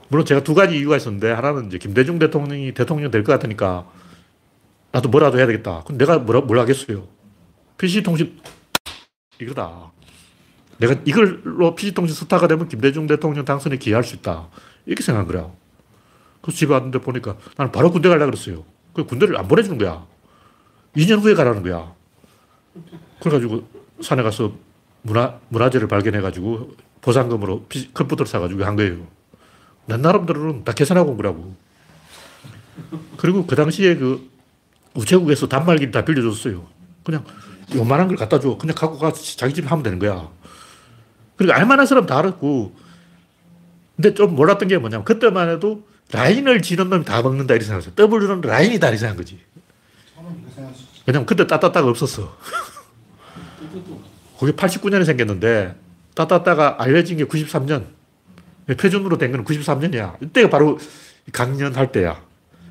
물론 0.10 0.26
제가 0.26 0.44
두 0.44 0.54
가지 0.56 0.78
이유가 0.78 0.98
있었는데 0.98 1.32
하나는 1.32 1.68
이제 1.68 1.78
김대중 1.78 2.20
대통령이 2.20 2.74
대통령 2.74 3.12
될 3.12 3.24
것 3.24 3.32
같으니까 3.34 3.88
나도 4.92 5.10
뭐라도 5.10 5.38
해야 5.38 5.46
되겠다. 5.46 5.84
그럼 5.84 5.98
내가 5.98 6.18
뭐라, 6.18 6.42
뭘 6.42 6.60
하겠어요. 6.60 7.08
PC통신 7.78 8.38
이거다. 9.40 9.92
내가 10.80 10.96
이걸로 11.06 11.76
PC통신 11.76 12.16
스타가 12.16 12.48
되면 12.48 12.68
김대중 12.68 13.06
대통령 13.06 13.46
당선에 13.46 13.78
기여할 13.78 14.04
수 14.04 14.16
있다. 14.16 14.48
이렇게 14.86 15.04
생각한 15.04 15.32
거야. 15.32 15.52
그래서 16.42 16.58
집에 16.58 16.74
왔는데 16.74 17.00
보니까 17.02 17.38
나는 17.58 17.72
바로 17.72 17.92
군대 17.92 18.10
가려고 18.10 18.32
그랬어요. 18.32 18.64
그 18.94 19.06
군대를 19.06 19.38
안 19.38 19.48
보내주는 19.48 19.78
거야. 19.78 20.06
2년 20.96 21.22
후에 21.22 21.36
가라는 21.36 21.62
거야. 21.62 21.94
그래가지고 23.20 23.68
산에 24.02 24.24
가서 24.24 24.54
문화, 25.04 25.40
문화재를 25.50 25.88
발견해가지고 25.88 26.76
보상금으로 27.02 27.66
피- 27.70 27.94
컴퓨터를 27.94 28.28
사가지고 28.28 28.64
한 28.66 28.76
거예요. 28.76 29.06
난 29.90 30.02
나름대로는 30.04 30.64
다 30.64 30.72
계산하고 30.72 31.12
온 31.12 31.18
거라고. 31.18 31.56
그리고 33.18 33.46
그 33.46 33.56
당시에 33.56 33.96
그 33.96 34.30
우체국에서 34.94 35.50
단말기를 35.50 35.92
다 35.92 36.06
빌려줬어요. 36.06 36.66
그냥 37.04 37.26
요만한 37.76 38.08
걸 38.08 38.16
갖다 38.16 38.40
줘. 38.40 38.58
그냥 38.58 38.76
갖고 38.76 38.98
가서 38.98 39.22
자기 39.36 39.54
집에 39.54 39.68
하면 39.68 39.84
되는 39.84 40.00
거야. 40.00 40.30
그리고 41.36 41.54
알만한 41.54 41.86
사람 41.86 42.06
다 42.06 42.20
알았고. 42.20 42.76
근데 43.96 44.14
좀 44.14 44.36
몰랐던 44.36 44.70
게 44.70 44.78
뭐냐면 44.78 45.04
그때만 45.04 45.50
해도 45.50 45.86
라인을 46.12 46.62
지는 46.62 46.90
놈이 46.90 47.04
다 47.04 47.22
먹는다 47.22 47.56
이렇게 47.56 47.66
생각했어요. 47.66 47.94
W는 47.96 48.42
라인이다 48.42 48.88
이렇게 48.88 48.98
생각한 48.98 49.18
거지. 49.18 49.40
왜냐면 51.06 51.26
그때 51.26 51.48
따따따가 51.48 51.88
없었어. 51.88 52.38
그게 54.40 54.52
89년에 54.54 55.06
생겼는데 55.06 55.76
따따따가 56.14 56.78
알려진 56.80 57.18
게 57.18 57.26
93년. 57.26 57.99
표준으로 58.76 59.18
된 59.18 59.32
건 59.32 59.44
93년이야. 59.46 60.22
이때가 60.24 60.50
바로 60.50 60.78
강연할 61.32 61.92
때야. 61.92 62.22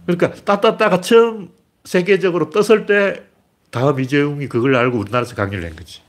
그러니까 0.07 0.32
따따따가 0.44 1.01
처음 1.01 1.51
세계적으로 1.84 2.51
떴을 2.51 2.86
때 2.86 3.22
다음 3.70 4.01
이재용이 4.01 4.49
그걸 4.49 4.74
알고 4.76 4.99
우리나라에서 4.99 5.34
강연을 5.34 5.64
한 5.68 5.76
거지. 5.76 6.01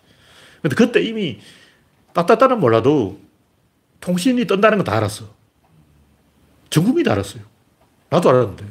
근데 0.62 0.76
그때 0.76 1.02
이미 1.02 1.40
따따따는 2.14 2.60
몰라도 2.60 3.20
통신이 4.02 4.46
뜬다는 4.46 4.78
건 4.78 4.86
다 4.86 4.96
알았어. 4.98 5.26
전 6.70 6.84
국민이 6.84 7.04
다 7.04 7.12
알았어요. 7.14 7.44
나도 8.10 8.30
알았는데. 8.30 8.66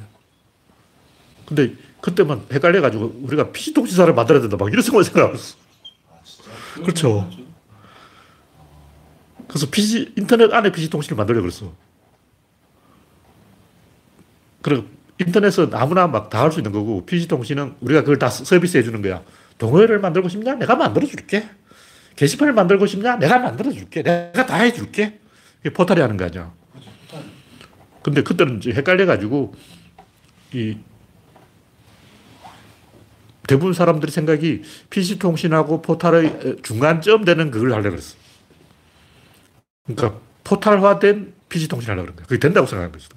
근데 1.47 1.75
그때만 2.01 2.47
헷갈려가지고 2.53 3.21
우리가 3.25 3.51
PC통신사를 3.53 4.13
만들어야 4.15 4.41
된다. 4.41 4.57
막 4.57 4.69
이런 4.71 4.83
생각을 4.83 5.05
생각했어. 5.05 5.57
아 6.11 6.15
진짜? 6.25 6.51
그렇죠. 6.83 7.31
그래서 9.49 9.67
PC, 9.71 10.13
인터넷 10.17 10.53
안에 10.53 10.71
PC통신을 10.73 11.17
만들려고 11.17 11.43
그랬어. 11.45 11.73
그리고 14.63 14.85
인터넷은 15.19 15.75
아무나 15.75 16.07
막 16.07 16.31
다 16.31 16.43
할 16.43 16.53
수 16.53 16.61
있는 16.61 16.73
거고, 16.73 17.05
PC통신은 17.07 17.77
우리가 17.81 18.01
그걸 18.03 18.19
다 18.19 18.29
서비스 18.29 18.77
해 18.77 18.83
주는 18.83 19.01
거야. 19.03 19.23
동호회를 19.59 19.99
만들고 20.01 20.29
싶냐? 20.29 20.55
내가 20.55 20.77
만들어 20.77 21.07
줄게. 21.07 21.49
게시판을 22.17 22.53
만들고 22.53 22.87
싶냐? 22.87 23.17
내가 23.17 23.39
만들어 23.39 23.73
줄게. 23.73 24.03
내가 24.03 24.47
다 24.47 24.59
해 24.59 24.73
줄게. 24.73 25.19
이게 25.61 25.71
포탈이 25.73 26.01
하는 26.01 26.17
거 26.17 26.25
아니야. 26.27 26.53
근데 28.03 28.23
그때는 28.23 28.59
이제 28.59 28.71
헷갈려가지고, 28.73 29.55
이, 30.55 30.77
대부분 33.47 33.73
사람들이 33.73 34.13
생각이 34.13 34.63
PC통신하고 34.91 35.81
포탈의 35.81 36.59
중간점 36.63 37.25
되는 37.25 37.51
그걸 37.51 37.73
하려고 37.73 37.91
그랬어. 37.91 38.18
그러니까 39.95 40.21
포탈화된 40.45 41.35
PC통신 41.49 41.91
하려고 41.91 42.07
그런 42.07 42.17
거야. 42.17 42.27
그게 42.27 42.39
된다고 42.39 42.67
생각한 42.67 42.93
거였어. 42.93 43.09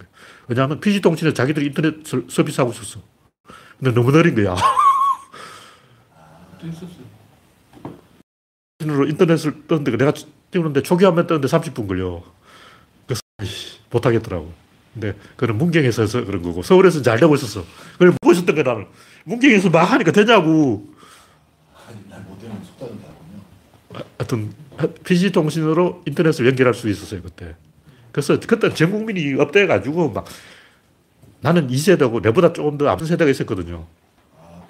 왜냐하면 0.48 0.80
PC통신은 0.80 1.34
자기들이 1.34 1.68
인터넷 1.68 2.06
서- 2.08 2.22
서비스하고 2.30 2.72
있었어. 2.72 3.00
근데 3.80 3.94
너무 3.94 4.12
느린 4.12 4.36
거야. 4.36 4.56
으로 8.84 9.06
인터넷을 9.08 9.68
떴는데 9.68 9.96
내가 9.98 10.12
띄우는데 10.50 10.82
초기 10.82 11.06
화면 11.06 11.28
뜨는데 11.28 11.48
30분 11.48 11.88
걸려. 11.88 12.24
그래서 13.06 13.22
아이씨, 13.38 13.80
못하겠더라고. 13.92 14.52
근데 14.94 15.16
그는 15.38 15.58
문경에서 15.58 16.02
해서 16.02 16.26
그런 16.26 16.42
거고 16.42 16.64
서울에서는 16.64 17.04
잘 17.04 17.20
되고 17.20 17.34
있었어. 17.36 17.64
그걸 17.94 18.12
보고 18.22 18.32
있었던 18.34 18.56
거야 18.56 18.64
나는. 18.64 18.88
문경에서 19.26 19.70
막 19.70 19.84
하니까 19.84 20.12
되냐고. 20.12 20.90
아니 21.88 21.98
날 22.10 22.22
못되면 22.24 22.64
속다든다 22.64 23.08
보면 23.08 24.04
하여튼 24.18 24.54
PC통신으로 25.04 26.04
인터넷을 26.06 26.48
연결할 26.48 26.74
수 26.74 26.90
있었어요 26.90 27.22
그때. 27.22 27.56
그래서 28.12 28.40
그때 28.40 28.74
전 28.74 28.92
국민이 28.92 29.34
업돼가지고 29.40 30.12
막 30.12 30.26
나는 31.40 31.70
이 31.70 31.78
세대고 31.78 32.20
내보다 32.20 32.54
조금 32.54 32.78
더 32.78 32.88
앞선 32.90 33.08
세대가 33.08 33.30
있었거든요. 33.32 33.88
아. 34.38 34.62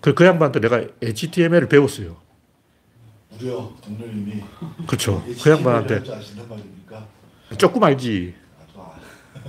그, 0.00 0.14
그 0.14 0.24
양반한테 0.24 0.60
내가 0.60 0.82
HTML을 1.02 1.68
배웠어요. 1.68 2.16
무려 3.38 3.72
동료님이 3.82 4.42
그렇죠. 4.86 5.24
그 5.42 5.50
양반한테? 5.50 6.02
조금 7.58 7.82
알지. 7.82 8.34
아, 8.76 8.92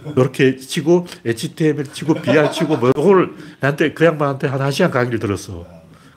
이렇게 0.17 0.55
치고 0.57 1.07
HTML 1.25 1.91
치고 1.91 2.15
BR 2.15 2.51
치고 2.51 2.77
뭐 2.77 2.91
그걸 2.91 3.35
나한테 3.59 3.93
그 3.93 4.05
양반한테 4.05 4.47
한 4.47 4.59
1시간 4.59 4.91
강의를 4.91 5.19
들었어. 5.19 5.65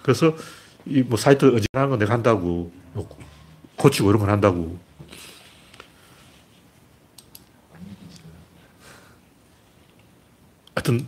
그래서 0.02 0.34
이 0.86 1.02
뭐 1.02 1.18
사이트 1.18 1.44
어지간한 1.44 1.90
거 1.90 1.98
내가 1.98 2.14
한다고 2.14 2.72
뭐 2.94 3.08
고치고 3.78 4.10
이런 4.10 4.20
걸 4.20 4.30
한다고. 4.30 4.78
하여튼 10.74 11.06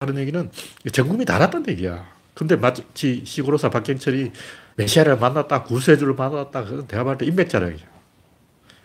하는 0.00 0.18
얘기는 0.18 0.50
전 0.92 1.06
국민이 1.06 1.24
다 1.24 1.36
알았다는 1.36 1.68
얘기야. 1.70 2.06
근데 2.34 2.56
마치 2.56 3.24
시골로사 3.24 3.70
박경철이 3.70 4.32
메시아를 4.76 5.18
만났다, 5.18 5.62
구세주를 5.62 6.14
만났다, 6.14 6.64
그건 6.64 6.86
내가 6.86 7.04
볼때 7.04 7.24
인맥 7.24 7.48
자랑이죠. 7.48 7.86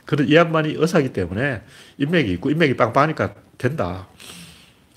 그런 0.05 0.27
이 0.27 0.36
양반이 0.36 0.75
의사기 0.77 1.11
때문에 1.11 1.61
인맥이 1.97 2.32
있고 2.34 2.49
인맥이 2.49 2.77
빵빵하니까 2.77 3.34
된다. 3.57 4.07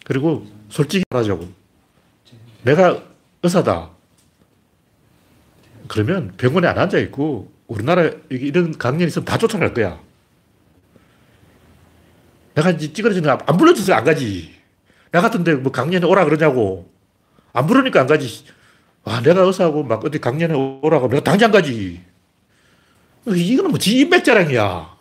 그리고 0.04 0.46
솔직히 0.68 1.04
말하자고. 1.10 1.48
내가 2.62 3.02
의사다. 3.42 3.90
그러면 5.88 6.32
병원에 6.36 6.68
안 6.68 6.78
앉아 6.78 6.98
있고 6.98 7.52
우리나라 7.66 8.10
이런 8.28 8.76
강연이 8.76 9.06
있으면 9.06 9.24
다 9.24 9.38
쫓아갈 9.38 9.72
거야. 9.72 9.98
내가 12.54 12.70
이제 12.70 12.92
찌그러지는 12.92 13.30
안 13.30 13.56
불러줘서 13.56 13.94
안 13.94 14.04
가지. 14.04 14.54
나 15.10 15.20
같은데 15.20 15.54
뭐 15.54 15.72
강연에 15.72 16.06
오라 16.06 16.24
그러냐고. 16.24 16.90
안 17.52 17.66
부르니까 17.66 18.00
안 18.00 18.06
가지. 18.06 18.44
아, 19.04 19.20
내가 19.22 19.42
의사하고 19.42 19.82
막 19.84 20.04
어디 20.04 20.20
강연에 20.20 20.54
오라고 20.54 21.08
내가 21.08 21.22
당장 21.22 21.50
가지. 21.50 22.00
이거는 23.26 23.70
뭐 23.70 23.78
지 23.78 23.98
인맥 24.00 24.24
자랑이야. 24.24 24.94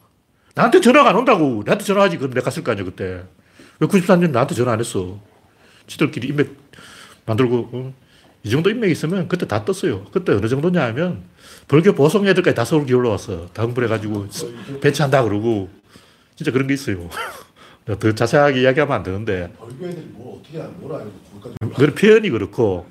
나한테 0.55 0.81
전화가 0.81 1.09
안 1.09 1.15
온다고. 1.15 1.63
나한테 1.65 1.83
전화하지. 1.83 2.17
그럼 2.17 2.33
내가 2.33 2.45
갔을 2.45 2.63
거 2.63 2.71
아니야, 2.71 2.85
그때. 2.85 3.23
왜 3.79 3.87
93년 3.87 4.31
나한테 4.31 4.55
전화 4.55 4.71
안 4.73 4.79
했어? 4.79 5.19
지들끼리 5.87 6.29
인맥 6.29 6.55
만들고, 7.25 7.69
어? 7.71 7.93
이 8.43 8.49
정도 8.49 8.69
인맥이 8.69 8.91
있으면 8.91 9.27
그때 9.27 9.47
다 9.47 9.65
떴어요. 9.65 10.05
그때 10.11 10.33
어느 10.33 10.47
정도냐 10.47 10.83
하면 10.87 11.23
벌교 11.67 11.93
보성 11.93 12.27
애들까지 12.27 12.55
다 12.55 12.65
서울 12.65 12.85
기올러 12.85 13.09
왔어. 13.11 13.47
당분해가지고 13.53 14.27
배치한다 14.81 15.23
그러고. 15.23 15.69
진짜 16.35 16.51
그런 16.51 16.67
게 16.67 16.73
있어요. 16.73 17.09
더 17.99 18.11
자세하게 18.13 18.61
이야기하면 18.61 18.95
안 18.97 19.03
되는데. 19.03 19.51
벌교 19.57 19.85
애들이 19.87 20.05
뭘 20.11 20.39
어떻게 20.39 20.61
알- 20.61 20.69
뭘 20.77 20.93
알고 21.01 21.73
그런 21.75 21.95
표현이 21.95 22.29
그렇고 22.29 22.87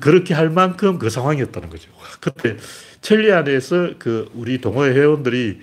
그렇게 0.00 0.32
할 0.34 0.48
만큼 0.50 0.98
그 0.98 1.10
상황이었다는 1.10 1.68
거죠. 1.70 1.90
그때 2.20 2.56
천리안에서 3.00 3.94
그 3.98 4.30
우리 4.34 4.60
동호회 4.60 4.92
회원들이 4.92 5.60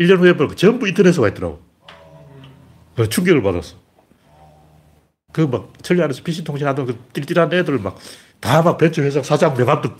1년 0.00 0.18
후에 0.18 0.36
보니까 0.36 0.54
전부 0.56 0.88
인터넷에 0.88 1.20
와 1.20 1.28
있더라고. 1.28 1.62
그 2.96 3.08
충격을 3.08 3.42
받았어. 3.42 3.76
그막 5.32 5.72
천리안에서 5.82 6.22
PC 6.22 6.44
통신 6.44 6.66
하던 6.66 6.84
그 6.86 6.98
띨띨한 7.14 7.52
애들 7.54 7.78
막 7.78 7.98
다막 8.40 8.76
벤처 8.76 9.00
회사 9.02 9.22
사장 9.22 9.56
명함도 9.56 9.96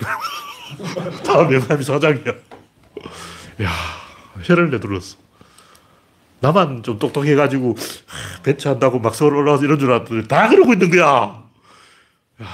다 1.25 1.45
명함이 1.45 1.85
사장이야. 1.85 2.33
야 3.62 3.70
혀를 4.43 4.70
내둘렀어. 4.70 5.16
나만 6.41 6.83
좀 6.83 6.99
똑똑해가지고 6.99 7.77
벤처 8.43 8.70
한다고 8.70 8.99
막 8.99 9.14
서울 9.14 9.37
올라와서 9.37 9.64
이런 9.64 9.79
줄 9.79 9.93
알았더니 9.93 10.27
다 10.27 10.49
그러고 10.49 10.73
있는 10.73 10.91
거야. 10.91 11.41
안에 12.39 12.49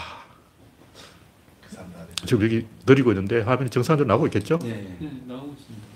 지금 2.27 2.45
여기 2.45 2.67
느리고 2.87 3.13
있는데 3.13 3.41
화면이 3.41 3.71
정상적으로 3.71 4.07
나오고 4.09 4.27
있겠죠? 4.27 4.59
네, 4.63 4.99
나오고 5.27 5.55
있습니다. 5.59 5.87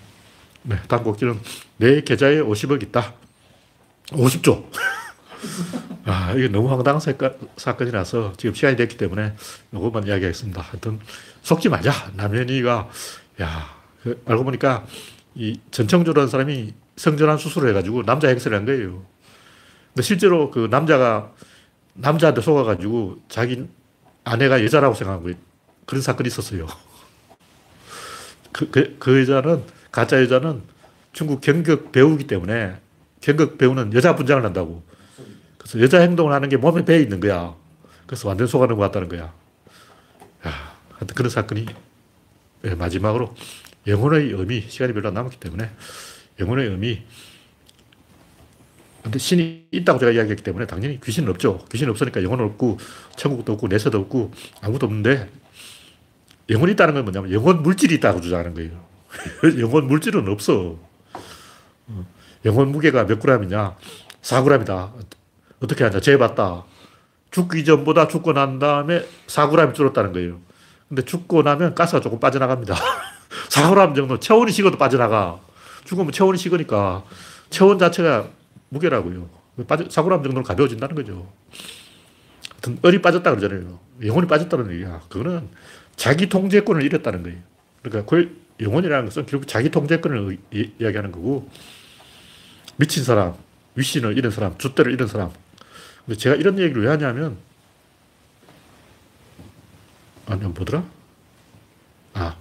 네, 0.62 0.76
다음 0.88 1.04
곡지는 1.04 1.38
내 1.76 2.00
계좌에 2.00 2.36
50억 2.36 2.82
있다. 2.82 3.12
50조. 4.08 4.64
아, 6.04 6.32
이게 6.32 6.48
너무 6.48 6.70
황당한 6.70 7.00
사건, 7.00 7.36
사건이라서 7.56 8.34
지금 8.36 8.54
시간이 8.54 8.76
됐기 8.76 8.96
때문에 8.96 9.34
이것만 9.72 10.06
이야기하겠습니다. 10.06 10.60
하여튼 10.60 11.00
속지 11.42 11.68
말자. 11.68 12.12
남현이가, 12.16 12.88
야, 13.40 13.76
그 14.02 14.22
알고 14.26 14.44
보니까 14.44 14.84
이 15.34 15.58
전청조라는 15.70 16.28
사람이 16.28 16.74
성전환 16.96 17.38
수술을 17.38 17.70
해가지고 17.70 18.02
남자 18.02 18.28
행세를 18.28 18.56
한 18.56 18.66
거예요. 18.66 19.04
근데 19.88 20.02
실제로 20.02 20.50
그 20.50 20.68
남자가 20.70 21.32
남자한테 21.94 22.40
속아가지고 22.40 23.18
자기 23.28 23.66
아내가 24.24 24.62
여자라고 24.64 24.94
거예요. 25.22 25.36
그런 25.86 26.02
사건이 26.02 26.26
있었어요. 26.26 26.66
그, 28.52 28.70
그, 28.70 28.96
그 28.98 29.20
여자는, 29.20 29.64
가짜 29.90 30.20
여자는 30.22 30.62
중국 31.12 31.40
경극 31.40 31.92
배우기 31.92 32.26
때문에 32.26 32.76
경극 33.20 33.58
배우는 33.58 33.92
여자 33.94 34.14
분장을 34.14 34.44
한다고. 34.44 34.82
그래서 35.62 35.80
여자 35.80 36.00
행동을 36.00 36.32
하는 36.32 36.48
게 36.48 36.56
몸에 36.56 36.84
배어 36.84 36.98
있는 36.98 37.20
거야. 37.20 37.54
그래서 38.06 38.28
완전 38.28 38.46
속아는 38.46 38.76
것 38.76 38.82
같다는 38.82 39.08
거야. 39.08 39.32
야, 40.46 40.76
그런 41.14 41.30
사건이 41.30 41.66
예, 42.64 42.74
마지막으로 42.74 43.34
영혼의 43.86 44.32
의미, 44.32 44.62
시간이 44.68 44.92
별로 44.92 45.08
안 45.08 45.14
남았기 45.14 45.38
때문에 45.38 45.70
영혼의 46.40 46.68
의미. 46.68 47.02
근데 49.02 49.18
신이 49.18 49.66
있다고 49.72 49.98
제가 49.98 50.12
이야기했기 50.12 50.44
때문에 50.44 50.66
당연히 50.66 51.00
귀신은 51.00 51.28
없죠. 51.30 51.64
귀신은 51.72 51.90
없으니까 51.90 52.22
영혼 52.22 52.40
없고 52.40 52.78
천국도 53.16 53.54
없고 53.54 53.68
내세도 53.68 53.98
없고 53.98 54.30
아무것도 54.60 54.86
없는데 54.86 55.28
영혼이 56.50 56.72
있다는 56.72 56.94
건 56.94 57.04
뭐냐면 57.04 57.32
영혼 57.32 57.62
물질이 57.62 57.96
있다고 57.96 58.20
주장하는 58.20 58.54
거예요. 58.54 58.84
영혼 59.58 59.86
물질은 59.86 60.28
없어. 60.28 60.78
어, 61.88 62.06
영혼 62.44 62.70
무게가 62.70 63.06
몇 63.06 63.18
그램이냐? 63.18 63.76
4g이다. 64.22 65.21
어떻게 65.62 65.84
하냐? 65.84 66.00
재봤다. 66.00 66.64
죽기 67.30 67.64
전보다 67.64 68.08
죽고 68.08 68.32
난 68.32 68.58
다음에 68.58 69.06
4g이 69.26 69.74
줄었다는 69.74 70.12
거예요. 70.12 70.40
근데 70.88 71.02
죽고 71.04 71.42
나면 71.42 71.74
가스가 71.74 72.00
조금 72.00 72.20
빠져나갑니다. 72.20 72.74
4g 73.48 73.94
정도 73.94 74.18
체온이 74.18 74.52
식어도 74.52 74.76
빠져나가. 74.76 75.40
죽으면 75.84 76.12
체온이 76.12 76.36
식으니까 76.36 77.04
체온 77.48 77.78
자체가 77.78 78.28
무게라고요. 78.68 79.28
빠져, 79.66 79.84
4g 79.84 80.10
정도는 80.22 80.42
가벼워진다는 80.42 80.94
거죠. 80.94 81.32
하여튼 82.50 82.78
얼이 82.82 83.00
빠졌다 83.00 83.28
그러잖아요. 83.34 83.78
영혼이 84.04 84.26
빠졌다는 84.26 84.72
얘기야. 84.72 85.00
그거는 85.08 85.48
자기 85.96 86.28
통제권을 86.28 86.82
잃었다는 86.82 87.22
거예요. 87.22 87.38
그러니까 87.82 88.08
그 88.10 88.36
영혼이라는 88.60 89.06
것은 89.06 89.26
결국 89.26 89.46
자기 89.46 89.70
통제권을 89.70 90.38
이, 90.52 90.70
이야기하는 90.78 91.12
거고 91.12 91.48
미친 92.76 93.04
사람, 93.04 93.34
위신을 93.74 94.18
잃은 94.18 94.30
사람, 94.30 94.56
줏대를 94.58 94.92
잃은 94.92 95.06
사람. 95.06 95.30
근데 96.06 96.18
제가 96.18 96.36
이런 96.36 96.58
얘기를 96.58 96.82
왜 96.82 96.88
하냐면 96.88 97.38
아니 100.26 100.40
뭐더라? 100.42 100.84
아, 102.14 102.36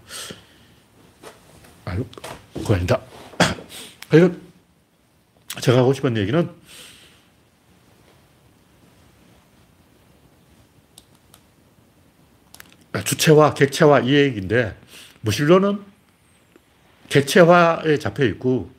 아유, 1.85 2.05
그거 2.53 2.75
아니다. 2.75 3.01
그래서 4.09 4.33
제가 5.61 5.79
하고 5.79 5.93
싶은 5.93 6.17
얘기는 6.17 6.49
주체화, 13.05 13.53
객체화 13.53 14.01
이 14.01 14.13
얘기인데 14.13 14.77
무신론은 15.21 15.83
객체화에 17.09 17.99
잡혀 17.99 18.25
있고 18.25 18.71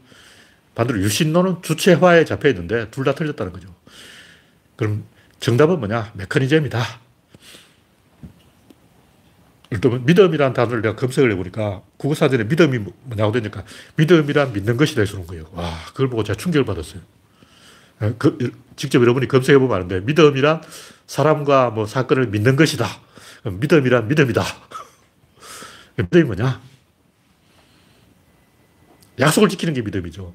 반대로 0.74 1.00
유신론은 1.00 1.62
주체화에 1.62 2.24
잡혀 2.24 2.48
있는데 2.48 2.90
둘 2.90 3.04
다 3.04 3.14
틀렸다는 3.14 3.52
거죠. 3.52 3.74
그럼 4.82 5.04
정답은 5.38 5.78
뭐냐? 5.78 6.10
메커니즘이다. 6.14 6.82
일단 9.70 10.04
믿음이라는 10.04 10.54
단어를 10.54 10.82
내가 10.82 10.96
검색을 10.96 11.30
해보니까 11.30 11.82
국어사전에 11.98 12.42
믿음이 12.44 12.78
뭐냐고 13.04 13.30
되니까 13.30 13.62
믿음이란 13.94 14.52
믿는 14.52 14.76
것이다 14.76 15.02
해서 15.02 15.12
그런 15.12 15.26
거예요. 15.28 15.48
와, 15.52 15.72
그걸 15.86 16.10
보고 16.10 16.24
제가 16.24 16.36
충격을 16.36 16.64
받았어요. 16.64 17.00
그, 18.18 18.52
직접 18.74 19.00
여러분이 19.00 19.28
검색해보면 19.28 19.76
아는데 19.76 20.00
믿음이란 20.00 20.62
사람과 21.06 21.70
뭐 21.70 21.86
사건을 21.86 22.26
믿는 22.26 22.56
것이다. 22.56 22.84
믿음이란 23.44 24.08
믿음이다. 24.08 24.42
믿음이 25.94 26.24
뭐냐? 26.24 26.60
약속을 29.20 29.48
지키는 29.48 29.74
게 29.74 29.82
믿음이죠. 29.82 30.34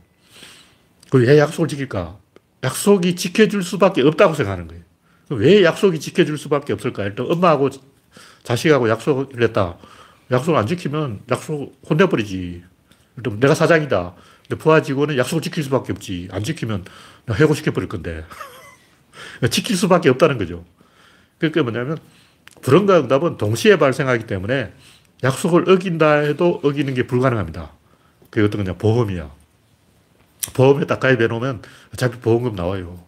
왜 1.12 1.38
약속을 1.38 1.68
지킬까? 1.68 2.18
약속이 2.64 3.16
지켜줄 3.16 3.64
수밖에 3.64 4.02
없다고 4.02 4.34
생각하는 4.34 4.68
거예요. 4.68 4.84
왜 5.30 5.64
약속이 5.64 6.00
지켜줄 6.00 6.38
수밖에 6.38 6.74
없을까? 6.74 7.04
일단 7.04 7.26
엄마하고 7.30 7.70
자식하고 8.44 8.90
약속을 8.90 9.42
했다. 9.42 9.78
약속을 10.32 10.60
안 10.60 10.68
지키면 10.68 11.22
약속 11.30 11.80
혼내버리지. 11.90 12.64
일단 13.18 13.40
내가 13.40 13.54
사장이다. 13.54 14.16
근데 14.48 14.62
부하 14.62 14.82
직원은 14.82 15.18
약속을 15.18 15.42
지킬 15.42 15.64
수밖에 15.64 15.92
없지. 15.92 16.30
안 16.32 16.44
지키면 16.44 16.86
해고시켜버릴 17.30 17.90
건데. 17.90 18.26
지킬 19.52 19.76
수밖에 19.76 20.10
없다는 20.10 20.38
거죠. 20.38 20.66
그러니까 21.38 21.64
뭐냐면 21.64 21.98
불응과 22.62 23.02
응답은 23.02 23.38
동시에 23.38 23.78
발생하기 23.78 24.26
때문에 24.26 24.74
약속을 25.24 25.70
어긴다 25.70 26.20
해도 26.20 26.60
어기는 26.64 26.94
게 26.94 27.06
불가능합니다. 27.06 27.72
그게 28.30 28.46
어떤 28.46 28.64
거냐? 28.64 28.78
보험이야. 28.78 29.37
보험에 30.54 30.86
딱 30.86 31.00
가입해 31.00 31.28
놓으면 31.28 31.62
어차피 31.94 32.20
보험금 32.20 32.56
나와요. 32.56 33.04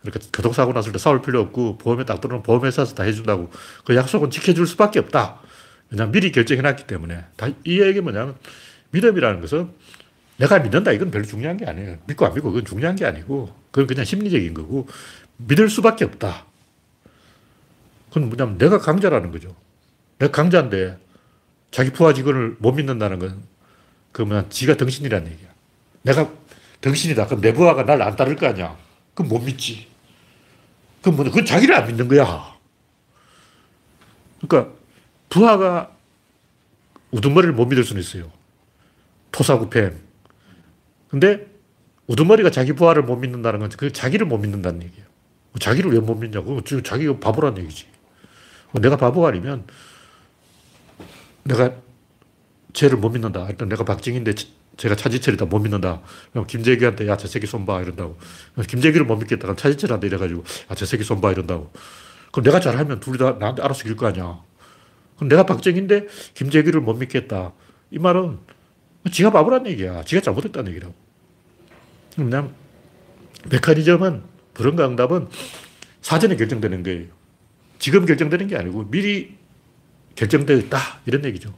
그러니까 0.00 0.26
교통사고 0.32 0.72
났을 0.72 0.92
때 0.92 0.98
싸울 0.98 1.22
필요 1.22 1.40
없고 1.40 1.78
보험에 1.78 2.04
딱 2.04 2.20
들어오면 2.20 2.42
보험회사에서 2.42 2.94
다 2.94 3.04
해준다고 3.04 3.50
그 3.84 3.96
약속은 3.96 4.30
지켜줄 4.30 4.66
수밖에 4.66 4.98
없다. 4.98 5.40
왜냐면 5.90 6.12
미리 6.12 6.30
결정해 6.30 6.60
놨기 6.62 6.86
때문에. 6.86 7.24
다, 7.36 7.48
이 7.64 7.80
얘기 7.80 8.00
뭐냐면 8.00 8.36
믿음이라는 8.90 9.40
것은 9.40 9.70
내가 10.36 10.58
믿는다 10.58 10.92
이건 10.92 11.10
별로 11.10 11.24
중요한 11.24 11.56
게 11.56 11.64
아니에요. 11.64 11.98
믿고 12.06 12.26
안 12.26 12.34
믿고 12.34 12.50
그건 12.50 12.64
중요한 12.64 12.96
게 12.96 13.06
아니고 13.06 13.54
그건 13.70 13.86
그냥 13.86 14.04
심리적인 14.04 14.52
거고 14.54 14.88
믿을 15.36 15.68
수밖에 15.68 16.04
없다. 16.04 16.44
그건 18.08 18.28
뭐냐면 18.28 18.58
내가 18.58 18.78
강자라는 18.78 19.30
거죠. 19.30 19.54
내가 20.18 20.32
강자인데 20.32 20.98
자기 21.70 21.90
부하 21.90 22.12
직원을 22.12 22.56
못 22.58 22.72
믿는다는 22.72 23.18
건 23.18 23.42
그러면 24.12 24.48
지가 24.50 24.76
덩신이라는 24.76 25.32
얘기야. 25.32 25.48
내가 26.02 26.30
덩신이다. 26.84 27.26
그럼 27.26 27.40
내 27.40 27.52
부하가 27.52 27.84
날 27.84 28.02
안 28.02 28.14
따를 28.16 28.36
거 28.36 28.46
아니야. 28.46 28.76
그럼 29.14 29.28
못 29.30 29.38
믿지. 29.40 29.88
그럼 31.00 31.16
뭐, 31.16 31.24
그건 31.24 31.44
자기를 31.44 31.74
안 31.74 31.86
믿는 31.86 32.08
거야. 32.08 32.54
그러니까 34.40 34.72
부하가 35.30 35.90
우두머리를 37.10 37.54
못 37.54 37.66
믿을 37.66 37.84
수는 37.84 38.02
있어요. 38.02 38.30
토사구팽. 39.32 39.98
근데 41.08 41.46
우두머리가 42.06 42.50
자기 42.50 42.72
부하를 42.74 43.02
못 43.02 43.16
믿는다는 43.16 43.60
건 43.60 43.70
그 43.76 43.92
자기를 43.92 44.26
못 44.26 44.38
믿는다는 44.38 44.82
얘기예요. 44.82 45.06
자기를 45.58 45.92
왜 45.92 46.00
못 46.00 46.16
믿냐고. 46.16 46.60
지금 46.62 46.82
자기가 46.82 47.18
바보란 47.20 47.56
얘기지. 47.58 47.86
내가 48.74 48.96
바보가 48.96 49.28
아니면 49.28 49.66
내가 51.44 51.72
쟤를 52.72 52.98
못 52.98 53.10
믿는다. 53.10 53.46
일단 53.48 53.68
내가 53.68 53.84
박정희인데 53.84 54.34
제가 54.76 54.96
차지철이다 54.96 55.44
못 55.46 55.60
믿는다. 55.60 56.00
그럼 56.32 56.46
김재규한테 56.46 57.06
야, 57.08 57.16
저 57.16 57.28
새끼 57.28 57.46
손봐 57.46 57.82
이런다고. 57.82 58.18
김재규를 58.66 59.06
못 59.06 59.16
믿겠다. 59.16 59.54
차지철한테 59.54 60.06
이래가지고 60.08 60.44
아, 60.68 60.74
저 60.74 60.86
새끼 60.86 61.04
손봐 61.04 61.32
이런다고. 61.32 61.72
그럼 62.32 62.44
내가 62.44 62.60
잘하면 62.60 63.00
둘이 63.00 63.18
다 63.18 63.36
나한테 63.38 63.62
알아서 63.62 63.82
이길 63.82 63.96
거 63.96 64.06
아니야. 64.06 64.40
그럼 65.16 65.28
내가 65.28 65.46
박정희인데 65.46 66.08
김재규를 66.34 66.80
못 66.80 66.94
믿겠다. 66.94 67.52
이 67.90 67.98
말은 67.98 68.38
지가 69.12 69.30
바보란 69.30 69.66
얘기야. 69.66 70.02
지가 70.04 70.20
잘못했다는 70.20 70.70
얘기라고. 70.72 70.94
그냥 72.16 72.54
메커니즘은 73.50 74.22
불응과 74.54 74.88
응답은 74.88 75.28
사전에 76.00 76.36
결정되는 76.36 76.82
거예요. 76.82 77.06
지금 77.78 78.06
결정되는 78.06 78.48
게 78.48 78.56
아니고 78.56 78.90
미리 78.90 79.36
결정되어 80.16 80.56
있다. 80.56 80.78
이런 81.06 81.24
얘기죠. 81.24 81.54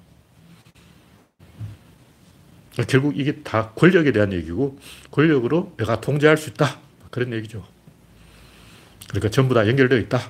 결국 2.85 3.19
이게 3.19 3.37
다 3.43 3.71
권력에 3.71 4.13
대한 4.13 4.33
얘기고 4.33 4.79
권력으로 5.11 5.73
내가 5.79 6.01
통제할 6.01 6.37
수 6.37 6.51
있다. 6.51 6.79
그런 7.11 7.33
얘기죠. 7.33 7.65
그러니까 9.09 9.31
전부 9.31 9.55
다 9.55 9.67
연결되어 9.67 9.99
있다. 10.01 10.21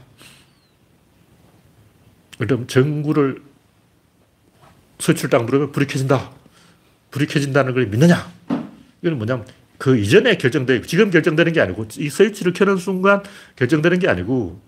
그럼 2.38 2.66
전구를 2.66 3.42
서출 4.98 5.30
딱 5.30 5.44
누르면 5.44 5.72
불이 5.72 5.86
켜진다. 5.86 6.30
불이 7.10 7.26
켜진다는 7.26 7.74
걸 7.74 7.86
믿느냐? 7.86 8.30
이건 9.02 9.18
뭐냐면 9.18 9.46
그 9.78 9.98
이전에 9.98 10.36
결정돼 10.36 10.82
지금 10.82 11.10
결정되는 11.10 11.52
게 11.52 11.60
아니고 11.60 11.86
이 11.98 12.08
스위치를 12.08 12.52
켜는 12.52 12.76
순간 12.76 13.22
결정되는 13.56 13.98
게 13.98 14.08
아니고 14.08 14.60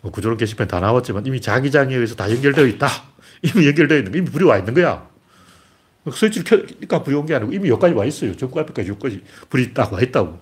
뭐 0.00 0.10
구조론 0.10 0.36
게시판 0.36 0.68
다 0.68 0.80
나왔지만 0.80 1.26
이미 1.26 1.40
자기장에 1.40 1.94
의해서 1.94 2.14
다 2.14 2.30
연결되어 2.30 2.66
있다. 2.66 2.88
이미 3.42 3.66
연결되어 3.66 3.98
있는 3.98 4.12
거 4.12 4.18
이미 4.18 4.30
불이 4.30 4.44
와 4.44 4.58
있는 4.58 4.74
거야. 4.74 5.08
스위치를 6.10 6.44
켜니까 6.44 7.02
불이 7.02 7.14
온 7.16 7.26
게 7.26 7.34
아니고 7.34 7.52
이미 7.52 7.68
여기까지 7.68 7.94
와 7.94 8.04
있어요. 8.04 8.36
전구 8.36 8.58
앞에까지 8.60 8.88
여기까지 8.90 9.22
불이 9.50 9.72
딱 9.74 9.92
와 9.92 10.00
있다고. 10.00 10.38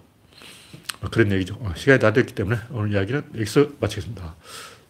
그런 1.10 1.32
얘기죠. 1.32 1.56
어, 1.60 1.72
시간이 1.76 1.98
다 1.98 2.12
됐기 2.12 2.34
때문에 2.34 2.58
오늘 2.70 2.92
이야기는 2.92 3.22
여기서 3.34 3.68
마치겠습니다. 3.80 4.34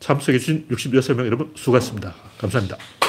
참석해주신 0.01 0.66
66명 0.68 1.27
여러분 1.27 1.53
수고하셨습니다. 1.57 2.14
감사합니다. 2.39 2.99